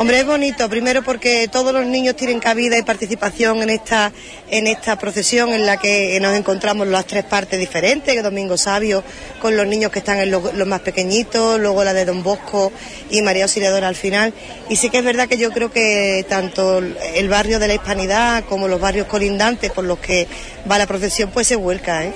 Hombre, 0.00 0.20
es 0.20 0.26
bonito, 0.26 0.68
primero 0.68 1.02
porque 1.02 1.48
todos 1.50 1.72
los 1.72 1.84
niños 1.84 2.14
tienen 2.14 2.38
cabida 2.38 2.78
y 2.78 2.82
participación 2.82 3.62
en 3.62 3.70
esta, 3.70 4.12
en 4.48 4.68
esta 4.68 4.96
procesión 4.96 5.52
en 5.52 5.66
la 5.66 5.76
que 5.76 6.20
nos 6.20 6.36
encontramos 6.36 6.86
las 6.86 7.04
tres 7.04 7.24
partes 7.24 7.58
diferentes, 7.58 8.14
que 8.14 8.22
Domingo 8.22 8.56
Sabio 8.56 9.02
con 9.40 9.56
los 9.56 9.66
niños 9.66 9.90
que 9.90 9.98
están 9.98 10.18
en 10.18 10.30
los, 10.30 10.54
los 10.54 10.68
más 10.68 10.82
pequeñitos, 10.82 11.58
luego 11.58 11.82
la 11.82 11.94
de 11.94 12.04
Don 12.04 12.22
Bosco 12.22 12.70
y 13.10 13.22
María 13.22 13.42
Auxiliadora 13.42 13.88
al 13.88 13.96
final. 13.96 14.32
Y 14.68 14.76
sí 14.76 14.88
que 14.88 14.98
es 14.98 15.04
verdad 15.04 15.26
que 15.26 15.36
yo 15.36 15.50
creo 15.50 15.72
que 15.72 16.24
tanto 16.28 16.78
el 16.78 17.28
barrio 17.28 17.58
de 17.58 17.66
la 17.66 17.74
Hispanidad 17.74 18.44
como 18.44 18.68
los 18.68 18.80
barrios 18.80 19.08
colindantes 19.08 19.72
por 19.72 19.82
los 19.82 19.98
que 19.98 20.28
va 20.70 20.78
la 20.78 20.86
procesión 20.86 21.30
pues 21.30 21.48
se 21.48 21.56
vuelca, 21.56 22.04
¿eh? 22.04 22.12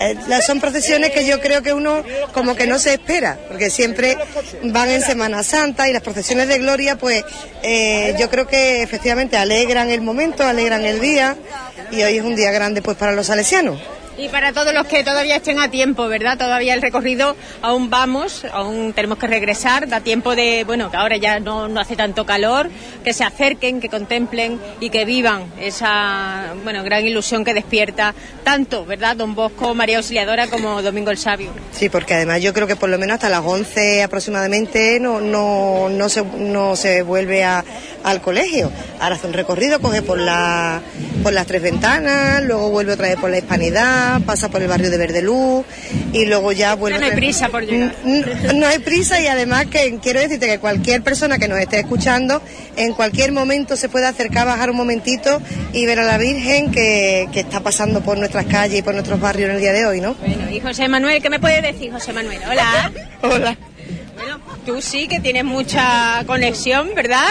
Eh, 0.00 0.16
son 0.44 0.60
procesiones 0.60 1.10
que 1.10 1.26
yo 1.26 1.40
creo 1.40 1.62
que 1.62 1.72
uno 1.72 2.02
como 2.32 2.54
que 2.54 2.66
no 2.66 2.78
se 2.78 2.94
espera, 2.94 3.38
porque 3.48 3.70
siempre 3.70 4.16
van 4.64 4.90
en 4.90 5.02
Semana 5.02 5.42
Santa 5.42 5.88
y 5.88 5.92
las 5.92 6.02
procesiones 6.02 6.48
de 6.48 6.58
gloria, 6.58 6.96
pues 6.96 7.24
eh, 7.62 8.14
yo 8.18 8.28
creo 8.28 8.46
que 8.46 8.82
efectivamente 8.82 9.36
alegran 9.36 9.90
el 9.90 10.00
momento, 10.00 10.44
alegran 10.44 10.84
el 10.84 11.00
día 11.00 11.36
y 11.90 12.02
hoy 12.02 12.18
es 12.18 12.24
un 12.24 12.36
día 12.36 12.50
grande 12.50 12.82
pues 12.82 12.96
para 12.96 13.12
los 13.12 13.26
salesianos. 13.26 13.80
Y 14.16 14.28
para 14.28 14.52
todos 14.52 14.72
los 14.72 14.86
que 14.86 15.02
todavía 15.02 15.36
estén 15.36 15.58
a 15.58 15.70
tiempo, 15.70 16.06
¿verdad? 16.06 16.38
Todavía 16.38 16.74
el 16.74 16.82
recorrido 16.82 17.34
aún 17.62 17.90
vamos, 17.90 18.44
aún 18.52 18.92
tenemos 18.92 19.18
que 19.18 19.26
regresar, 19.26 19.88
da 19.88 20.00
tiempo 20.00 20.36
de, 20.36 20.62
bueno, 20.64 20.88
que 20.90 20.96
ahora 20.96 21.16
ya 21.16 21.40
no, 21.40 21.66
no 21.66 21.80
hace 21.80 21.96
tanto 21.96 22.24
calor, 22.24 22.70
que 23.02 23.12
se 23.12 23.24
acerquen, 23.24 23.80
que 23.80 23.88
contemplen 23.88 24.60
y 24.78 24.90
que 24.90 25.04
vivan 25.04 25.52
esa, 25.60 26.54
bueno, 26.62 26.84
gran 26.84 27.04
ilusión 27.04 27.44
que 27.44 27.54
despierta 27.54 28.14
tanto, 28.44 28.86
¿verdad? 28.86 29.16
Don 29.16 29.34
Bosco, 29.34 29.74
María 29.74 29.96
Auxiliadora 29.96 30.46
como 30.46 30.80
Domingo 30.80 31.10
el 31.10 31.18
Sabio. 31.18 31.50
Sí, 31.72 31.88
porque 31.88 32.14
además 32.14 32.40
yo 32.40 32.52
creo 32.52 32.68
que 32.68 32.76
por 32.76 32.90
lo 32.90 32.98
menos 32.98 33.14
hasta 33.14 33.28
las 33.28 33.42
11 33.44 34.04
aproximadamente 34.04 35.00
no, 35.00 35.20
no, 35.20 35.88
no, 35.88 36.08
se, 36.08 36.22
no 36.24 36.76
se 36.76 37.02
vuelve 37.02 37.42
al 37.42 38.20
colegio. 38.20 38.70
Ahora 39.00 39.16
hace 39.16 39.26
un 39.26 39.32
recorrido, 39.32 39.80
coge 39.80 40.02
por, 40.02 40.18
la, 40.18 40.80
por 41.22 41.32
las 41.32 41.46
tres 41.46 41.62
ventanas, 41.62 42.44
luego 42.44 42.70
vuelve 42.70 42.92
otra 42.92 43.08
vez 43.08 43.16
por 43.16 43.30
la 43.30 43.38
Hispanidad, 43.38 44.03
pasa 44.24 44.48
por 44.48 44.62
el 44.62 44.68
barrio 44.68 44.90
de 44.90 44.98
Verdeluz 44.98 45.64
y 46.12 46.26
luego 46.26 46.52
ya 46.52 46.74
vuelve... 46.74 46.98
No 46.98 47.06
hay 47.06 47.12
prisa 47.12 47.48
por 47.48 47.64
llegar. 47.64 47.94
No, 48.04 48.52
no 48.54 48.66
hay 48.66 48.78
prisa 48.78 49.20
y 49.20 49.26
además 49.26 49.66
que 49.66 49.98
quiero 50.02 50.20
decirte 50.20 50.46
que 50.46 50.58
cualquier 50.58 51.02
persona 51.02 51.38
que 51.38 51.48
nos 51.48 51.58
esté 51.58 51.80
escuchando 51.80 52.42
en 52.76 52.92
cualquier 52.94 53.32
momento 53.32 53.76
se 53.76 53.88
puede 53.88 54.06
acercar, 54.06 54.46
bajar 54.46 54.70
un 54.70 54.76
momentito 54.76 55.40
y 55.72 55.86
ver 55.86 56.00
a 56.00 56.04
la 56.04 56.18
Virgen 56.18 56.70
que, 56.70 57.28
que 57.32 57.40
está 57.40 57.60
pasando 57.60 58.02
por 58.02 58.18
nuestras 58.18 58.46
calles 58.46 58.78
y 58.78 58.82
por 58.82 58.94
nuestros 58.94 59.20
barrios 59.20 59.48
en 59.50 59.56
el 59.56 59.60
día 59.60 59.72
de 59.72 59.86
hoy, 59.86 60.00
¿no? 60.00 60.14
Bueno, 60.14 60.50
y 60.50 60.60
José 60.60 60.88
Manuel, 60.88 61.22
¿qué 61.22 61.30
me 61.30 61.40
puede 61.40 61.62
decir 61.62 61.92
José 61.92 62.12
Manuel? 62.12 62.40
Hola. 62.48 62.92
Hola. 63.22 63.56
Bueno, 64.24 64.40
tú 64.64 64.80
sí 64.80 65.06
que 65.06 65.20
tienes 65.20 65.44
mucha 65.44 66.24
conexión, 66.26 66.90
¿verdad? 66.94 67.28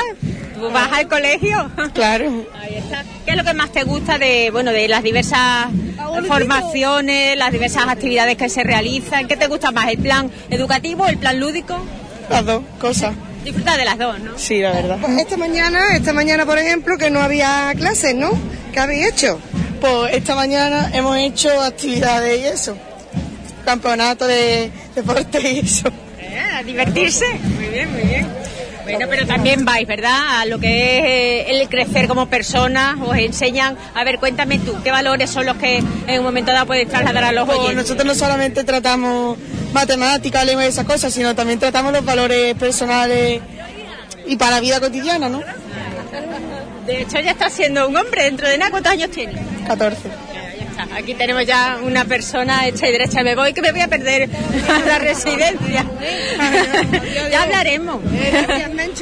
¿Tú 0.56 0.70
vas 0.70 0.91
al 0.91 1.07
colegio? 1.07 1.72
Claro. 1.94 2.45
Ahí 2.60 2.76
está. 2.76 3.03
¿Qué 3.26 3.32
es 3.32 3.38
lo 3.38 3.44
que 3.44 3.53
más 3.53 3.72
te 3.72 3.84
gusta 3.84 4.18
de, 4.20 4.52
bueno, 4.52 4.72
de 4.72 4.88
las 4.88 5.02
diversas 5.02 5.68
formaciones, 6.28 7.36
las 7.38 7.52
diversas 7.52 7.88
actividades 7.88 8.38
que 8.38 8.49
se 8.49 8.64
realizan? 8.64 9.28
¿Qué 9.28 9.36
te 9.38 9.48
gusta 9.48 9.72
más, 9.72 9.90
el 9.90 9.98
plan 9.98 10.30
educativo 10.49 11.06
o 11.06 11.07
el 11.07 11.18
plan 11.18 11.40
lúdico? 11.40 11.84
Las 12.30 12.45
dos 12.45 12.64
cosas. 12.80 13.14
Disfruta 13.44 13.76
de 13.76 13.86
las 13.86 13.98
dos, 13.98 14.20
¿no? 14.20 14.38
Sí, 14.38 14.61
la 14.61 14.72
verdad. 14.72 14.99
Esta 15.20 15.36
mañana, 15.36 15.95
esta 15.95 16.14
mañana, 16.14 16.45
por 16.45 16.60
ejemplo, 16.60 16.98
que 16.98 17.10
no 17.10 17.22
había 17.22 17.74
clases, 17.76 18.15
¿no? 18.15 18.32
¿Qué 18.72 18.80
habéis 18.80 19.07
hecho? 19.07 19.40
Pues 19.82 20.14
esta 20.14 20.36
mañana 20.36 20.91
hemos 20.94 21.18
hecho 21.18 21.49
actividades 21.61 22.40
y 22.40 22.45
eso. 22.45 22.78
Campeonato 23.65 24.28
de 24.28 24.72
deporte 24.95 25.40
y 25.52 25.60
eso. 25.60 25.91
Eh, 26.34 26.39
a 26.60 26.64
divertirse. 26.64 27.26
Muy 27.55 27.68
bien, 27.68 27.91
muy 27.91 28.01
bien. 28.03 28.27
Bueno, 28.84 29.05
pero 29.10 29.26
también 29.26 29.64
vais, 29.64 29.88
¿verdad? 29.88 30.41
A 30.41 30.45
lo 30.45 30.60
que 30.60 30.97
es 30.97 31.05
eh, 31.05 31.61
el 31.61 31.69
crecer 31.69 32.05
como 32.07 32.27
persona, 32.27 32.97
os 33.01 33.15
enseñan. 33.18 33.77
A 33.95 34.03
ver, 34.03 34.19
cuéntame 34.19 34.60
tú, 34.60 34.76
¿qué 34.84 34.91
valores 34.91 35.30
son 35.30 35.45
los 35.45 35.55
que 35.55 35.77
en 35.77 36.19
un 36.19 36.23
momento 36.26 36.51
dado 36.51 36.65
puedes 36.65 36.89
trasladar 36.89 37.23
a 37.23 37.31
los 37.31 37.45
Pues 37.45 37.60
oyentes? 37.60 37.77
nosotros 37.77 38.05
no 38.05 38.14
solamente 38.14 38.64
tratamos 38.65 39.38
matemáticas, 39.72 40.45
lengua 40.45 40.65
y 40.65 40.68
esas 40.68 40.85
cosas, 40.85 41.14
sino 41.14 41.34
también 41.34 41.60
tratamos 41.60 41.93
los 41.93 42.03
valores 42.03 42.55
personales 42.55 43.41
y 44.27 44.35
para 44.35 44.51
la 44.51 44.60
vida 44.60 44.80
cotidiana, 44.81 45.30
¿no? 45.30 45.41
De 46.85 47.01
hecho, 47.03 47.19
ya 47.22 47.31
estás 47.31 47.53
siendo 47.53 47.88
un 47.88 47.95
hombre 47.95 48.23
dentro 48.23 48.47
de 48.49 48.57
nada. 48.57 48.69
¿Cuántos 48.69 48.91
años 48.91 49.10
tienes? 49.11 49.38
14. 49.65 49.97
Aquí 50.95 51.14
tenemos 51.14 51.45
ya 51.45 51.80
una 51.81 52.05
persona 52.05 52.68
hecha 52.68 52.88
y 52.88 52.91
derecha. 52.91 53.23
Me 53.23 53.35
voy 53.35 53.53
que 53.53 53.61
me 53.61 53.72
voy 53.72 53.81
a 53.81 53.88
perder 53.88 54.30
la 54.85 54.99
residencia. 54.99 55.85
ya 57.31 57.43
hablaremos. 57.43 58.01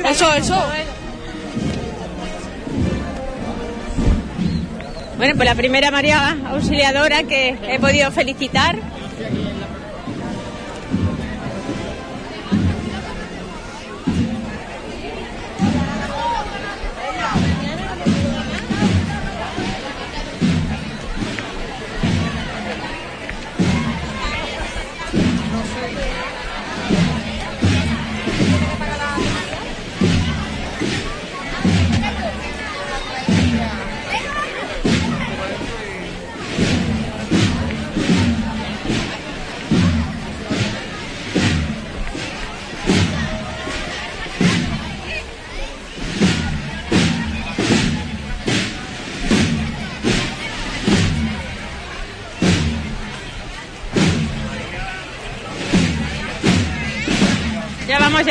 Eso, 0.09 0.33
eso. 0.33 0.65
Bueno, 5.17 5.35
pues 5.35 5.47
la 5.47 5.55
primera 5.55 5.91
María 5.91 6.37
Auxiliadora 6.47 7.23
que 7.23 7.55
he 7.67 7.79
podido 7.79 8.11
felicitar. 8.11 8.75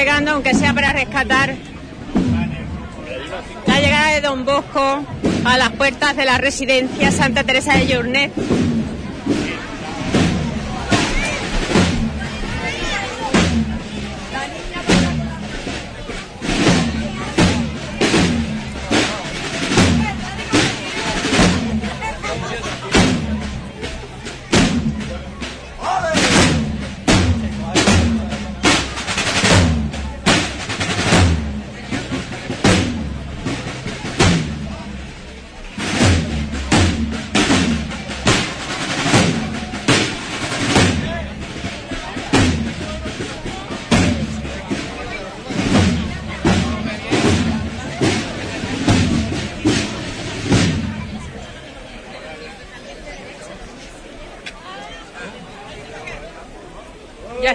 Llegando, 0.01 0.31
aunque 0.31 0.55
sea 0.55 0.73
para 0.73 0.95
rescatar 0.95 1.55
la 3.67 3.81
llegada 3.81 4.15
de 4.15 4.23
Don 4.23 4.47
Bosco 4.47 5.05
a 5.45 5.59
las 5.59 5.73
puertas 5.73 6.17
de 6.17 6.25
la 6.25 6.39
residencia 6.39 7.13
Santa 7.13 7.45
Teresa 7.45 7.75
de 7.75 7.87
Llornet. 7.87 8.33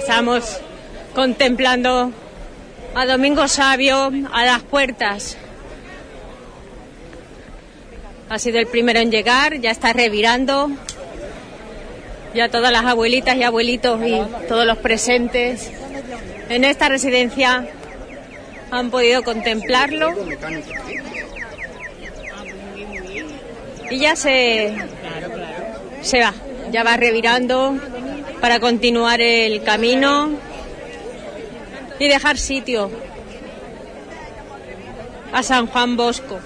Ya 0.06 0.12
estamos 0.12 0.60
contemplando 1.16 2.12
a 2.94 3.06
Domingo 3.08 3.48
Sabio 3.48 4.12
a 4.32 4.46
las 4.46 4.62
puertas. 4.62 5.36
Ha 8.30 8.38
sido 8.38 8.60
el 8.60 8.68
primero 8.68 9.00
en 9.00 9.10
llegar, 9.10 9.60
ya 9.60 9.72
está 9.72 9.94
revirando. 9.94 10.70
Ya 12.36 12.50
todas 12.50 12.72
las 12.72 12.86
abuelitas 12.86 13.36
y 13.36 13.42
abuelitos 13.42 14.00
y 14.06 14.22
todos 14.48 14.68
los 14.68 14.78
presentes 14.78 15.72
en 16.50 16.66
esta 16.66 16.88
residencia 16.88 17.68
han 18.70 18.92
podido 18.92 19.24
contemplarlo. 19.24 20.14
Y 23.90 23.98
ya 23.98 24.16
se, 24.16 24.72
se 26.04 26.20
va, 26.20 26.34
ya 26.72 26.84
va 26.84 26.96
revirando 26.96 27.80
para 28.46 28.60
continuar 28.60 29.22
el 29.22 29.64
camino 29.64 30.30
y 31.98 32.08
dejar 32.08 32.38
sitio 32.38 32.92
a 35.34 35.42
San 35.42 35.66
Juan 35.66 35.98
Bosco. 35.98 36.40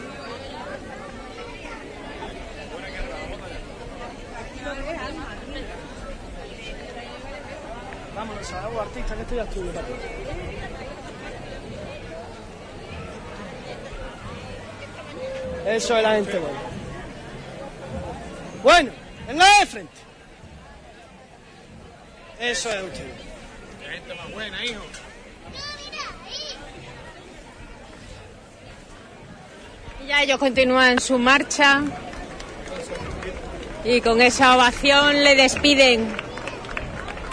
Vámonos 8.15 8.53
a 8.53 8.81
artista, 8.81 9.15
que 9.15 9.21
estoy. 9.23 9.39
Eso 15.65 15.97
es 15.97 16.03
la 16.03 16.15
gente 16.15 16.39
buena. 16.39 16.59
Bueno, 18.63 18.91
venga 19.27 19.59
de 19.59 19.65
frente. 19.65 20.08
Eso 22.39 22.69
es 22.69 22.83
usted. 22.83 23.05
La 23.85 23.93
gente 23.93 24.15
más 24.15 24.31
buena, 24.31 24.65
hijo. 24.65 24.81
Y 30.01 30.07
ya 30.07 30.23
ellos 30.23 30.39
continúan 30.39 30.99
su 30.99 31.19
marcha 31.19 31.83
y 33.83 33.99
con 33.99 34.21
esa 34.21 34.55
ovación 34.55 35.23
le 35.23 35.35
despiden 35.35 36.07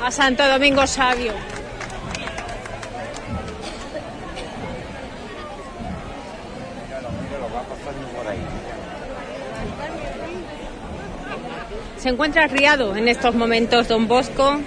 a 0.03 0.11
Santo 0.11 0.47
Domingo 0.49 0.87
Sabio. 0.89 1.35
Se 11.99 12.09
encuentra 12.09 12.45
arriado 12.45 12.97
en 12.97 13.09
estos 13.09 13.35
momentos 13.35 13.89
Don 13.89 14.07
Bosco, 14.07 14.61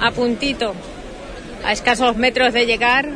a 0.00 0.10
puntito, 0.10 0.74
a 1.64 1.72
escasos 1.72 2.16
metros 2.16 2.52
de 2.52 2.66
llegar. 2.66 3.08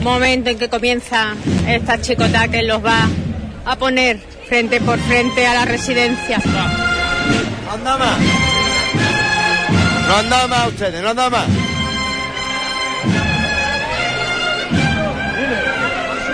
Momento 0.00 0.50
en 0.50 0.58
que 0.58 0.68
comienza 0.68 1.34
esta 1.66 2.00
chicota 2.00 2.48
que 2.48 2.62
los 2.62 2.84
va 2.84 3.08
a 3.64 3.76
poner 3.76 4.18
frente 4.48 4.80
por 4.80 4.98
frente 4.98 5.46
a 5.46 5.54
la 5.54 5.64
residencia. 5.64 6.40
Anda 7.72 7.96
más. 7.96 8.18
No 10.08 10.16
anda 10.16 10.46
más 10.48 10.68
ustedes, 10.68 11.02
no 11.02 11.10
anda 11.10 11.30
más. 11.30 11.46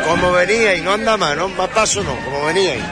Como 0.09 0.33
veníais, 0.33 0.83
no 0.83 0.93
anda 0.93 1.19
más, 1.19 1.37
no 1.37 1.51
más 1.51 1.69
paso 1.69 2.03
no, 2.03 2.17
como 2.25 2.47
veníais. 2.47 2.83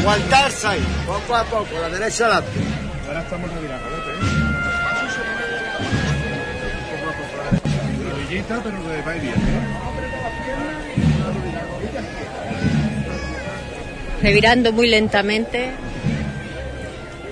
Aguantarse 0.00 0.66
ahí, 0.66 0.86
poco 1.06 1.36
a 1.36 1.44
poco, 1.44 1.78
la 1.80 1.88
derecha 1.88 2.26
adelante. 2.26 2.60
Ahora 3.06 3.20
estamos 3.20 3.52
revirando, 3.52 3.86
vete. 3.90 4.10
Rodillita, 8.10 8.60
pero 8.62 8.82
que 8.82 9.02
va 9.02 9.12
bien, 9.12 9.34
¿eh? 9.34 9.90
Revirando 14.22 14.72
muy 14.72 14.88
lentamente. 14.88 15.70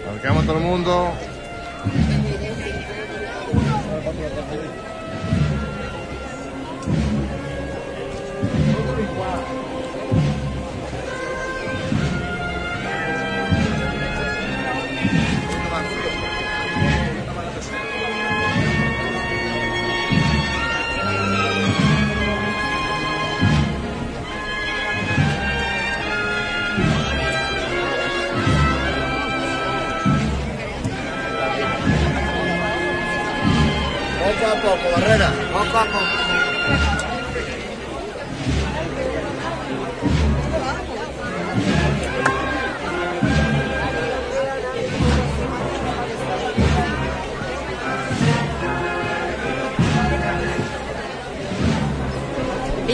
Marcamos 0.07 0.47
todo 0.47 0.57
el 0.57 0.65
mundo. 0.65 1.13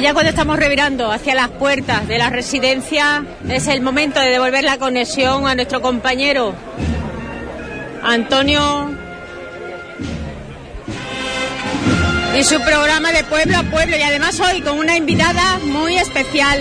Ya 0.05 0.13
cuando 0.13 0.29
estamos 0.29 0.59
revirando 0.59 1.11
hacia 1.11 1.35
las 1.35 1.49
puertas 1.49 2.07
de 2.07 2.19
la 2.19 2.29
residencia, 2.29 3.25
es 3.49 3.69
el 3.69 3.81
momento 3.81 4.21
de 4.21 4.29
devolver 4.29 4.63
la 4.63 4.77
conexión 4.77 5.47
a 5.47 5.55
nuestro 5.55 5.81
compañero 5.81 6.55
Antonio 8.03 8.91
y 12.39 12.45
su 12.45 12.61
programa 12.61 13.13
de 13.13 13.25
pueblo 13.25 13.57
a 13.57 13.63
pueblo 13.63 13.97
y 13.97 14.03
además 14.03 14.39
hoy 14.41 14.61
con 14.61 14.79
una 14.79 14.95
invitada 14.95 15.59
muy 15.65 15.97
especial. 15.97 16.61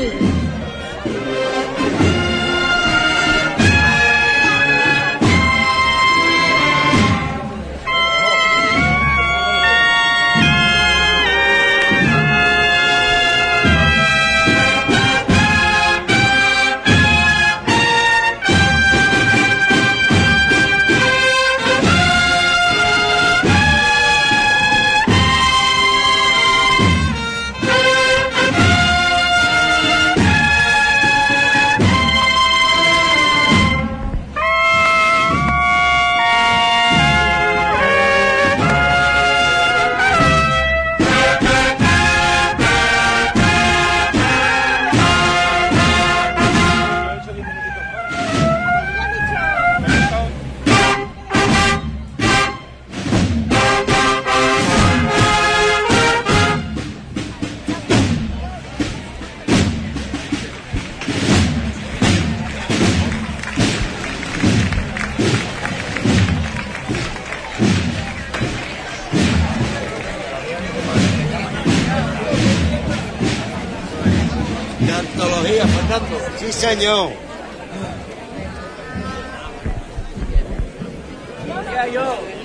Señor. 76.63 77.11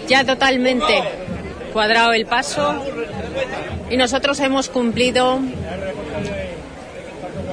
Ya 0.09 0.25
totalmente 0.25 1.03
cuadrado 1.73 2.13
el 2.13 2.27
paso 2.27 2.83
y 3.91 3.97
nosotros 3.97 4.41
hemos 4.41 4.69
cumplido 4.69 5.39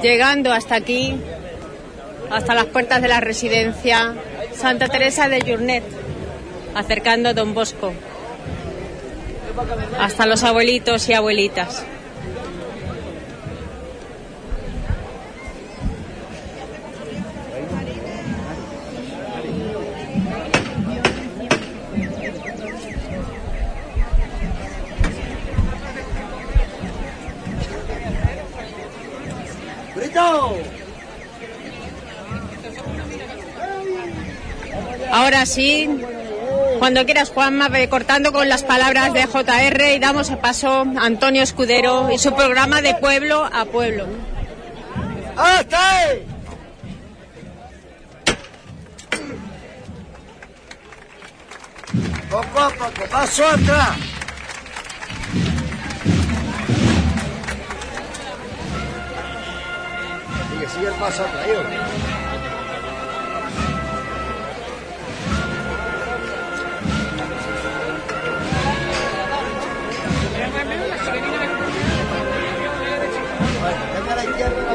llegando 0.02 0.52
hasta 0.52 0.74
aquí, 0.74 1.16
hasta 2.30 2.54
las 2.54 2.66
puertas 2.66 3.00
de 3.02 3.08
la 3.08 3.20
residencia 3.20 4.14
Santa 4.54 4.88
Teresa 4.88 5.28
de 5.28 5.40
Journet, 5.42 5.84
acercando 6.74 7.28
a 7.28 7.34
Don 7.34 7.54
Bosco, 7.54 7.92
hasta 10.00 10.26
los 10.26 10.42
abuelitos 10.42 11.08
y 11.08 11.12
abuelitas. 11.12 11.84
Ahora 35.46 35.54
sí, 35.54 35.88
cuando 36.80 37.04
quieras, 37.04 37.30
Juanma, 37.30 37.70
cortando 37.88 38.32
con 38.32 38.48
las 38.48 38.64
palabras 38.64 39.12
de 39.12 39.28
JR 39.28 39.94
y 39.94 40.00
damos 40.00 40.28
a 40.32 40.40
paso 40.40 40.84
a 40.98 41.04
Antonio 41.04 41.40
Escudero 41.40 42.10
y 42.10 42.18
su 42.18 42.34
programa 42.34 42.82
de 42.82 42.96
pueblo 42.96 43.48
a 43.52 43.64
pueblo. 43.64 44.06
¡Hasta 45.36 45.98
ahí! 45.98 46.26
Poco 52.28 52.68
poco, 52.76 53.08
paso. 53.08 53.44
Sigue, 60.74 60.88
el 60.88 60.94
paso 60.94 61.24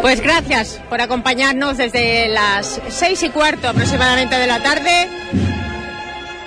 Pues 0.02 0.20
gracias 0.20 0.82
por 0.90 1.00
acompañarnos 1.00 1.78
desde 1.78 2.28
las 2.28 2.82
seis 2.90 3.22
y 3.22 3.30
cuarto 3.30 3.70
aproximadamente 3.70 4.36
de 4.36 4.48
la 4.48 4.62
tarde 4.62 5.08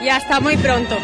y 0.02 0.08
hasta 0.08 0.40
muy 0.40 0.56
pronto. 0.56 0.98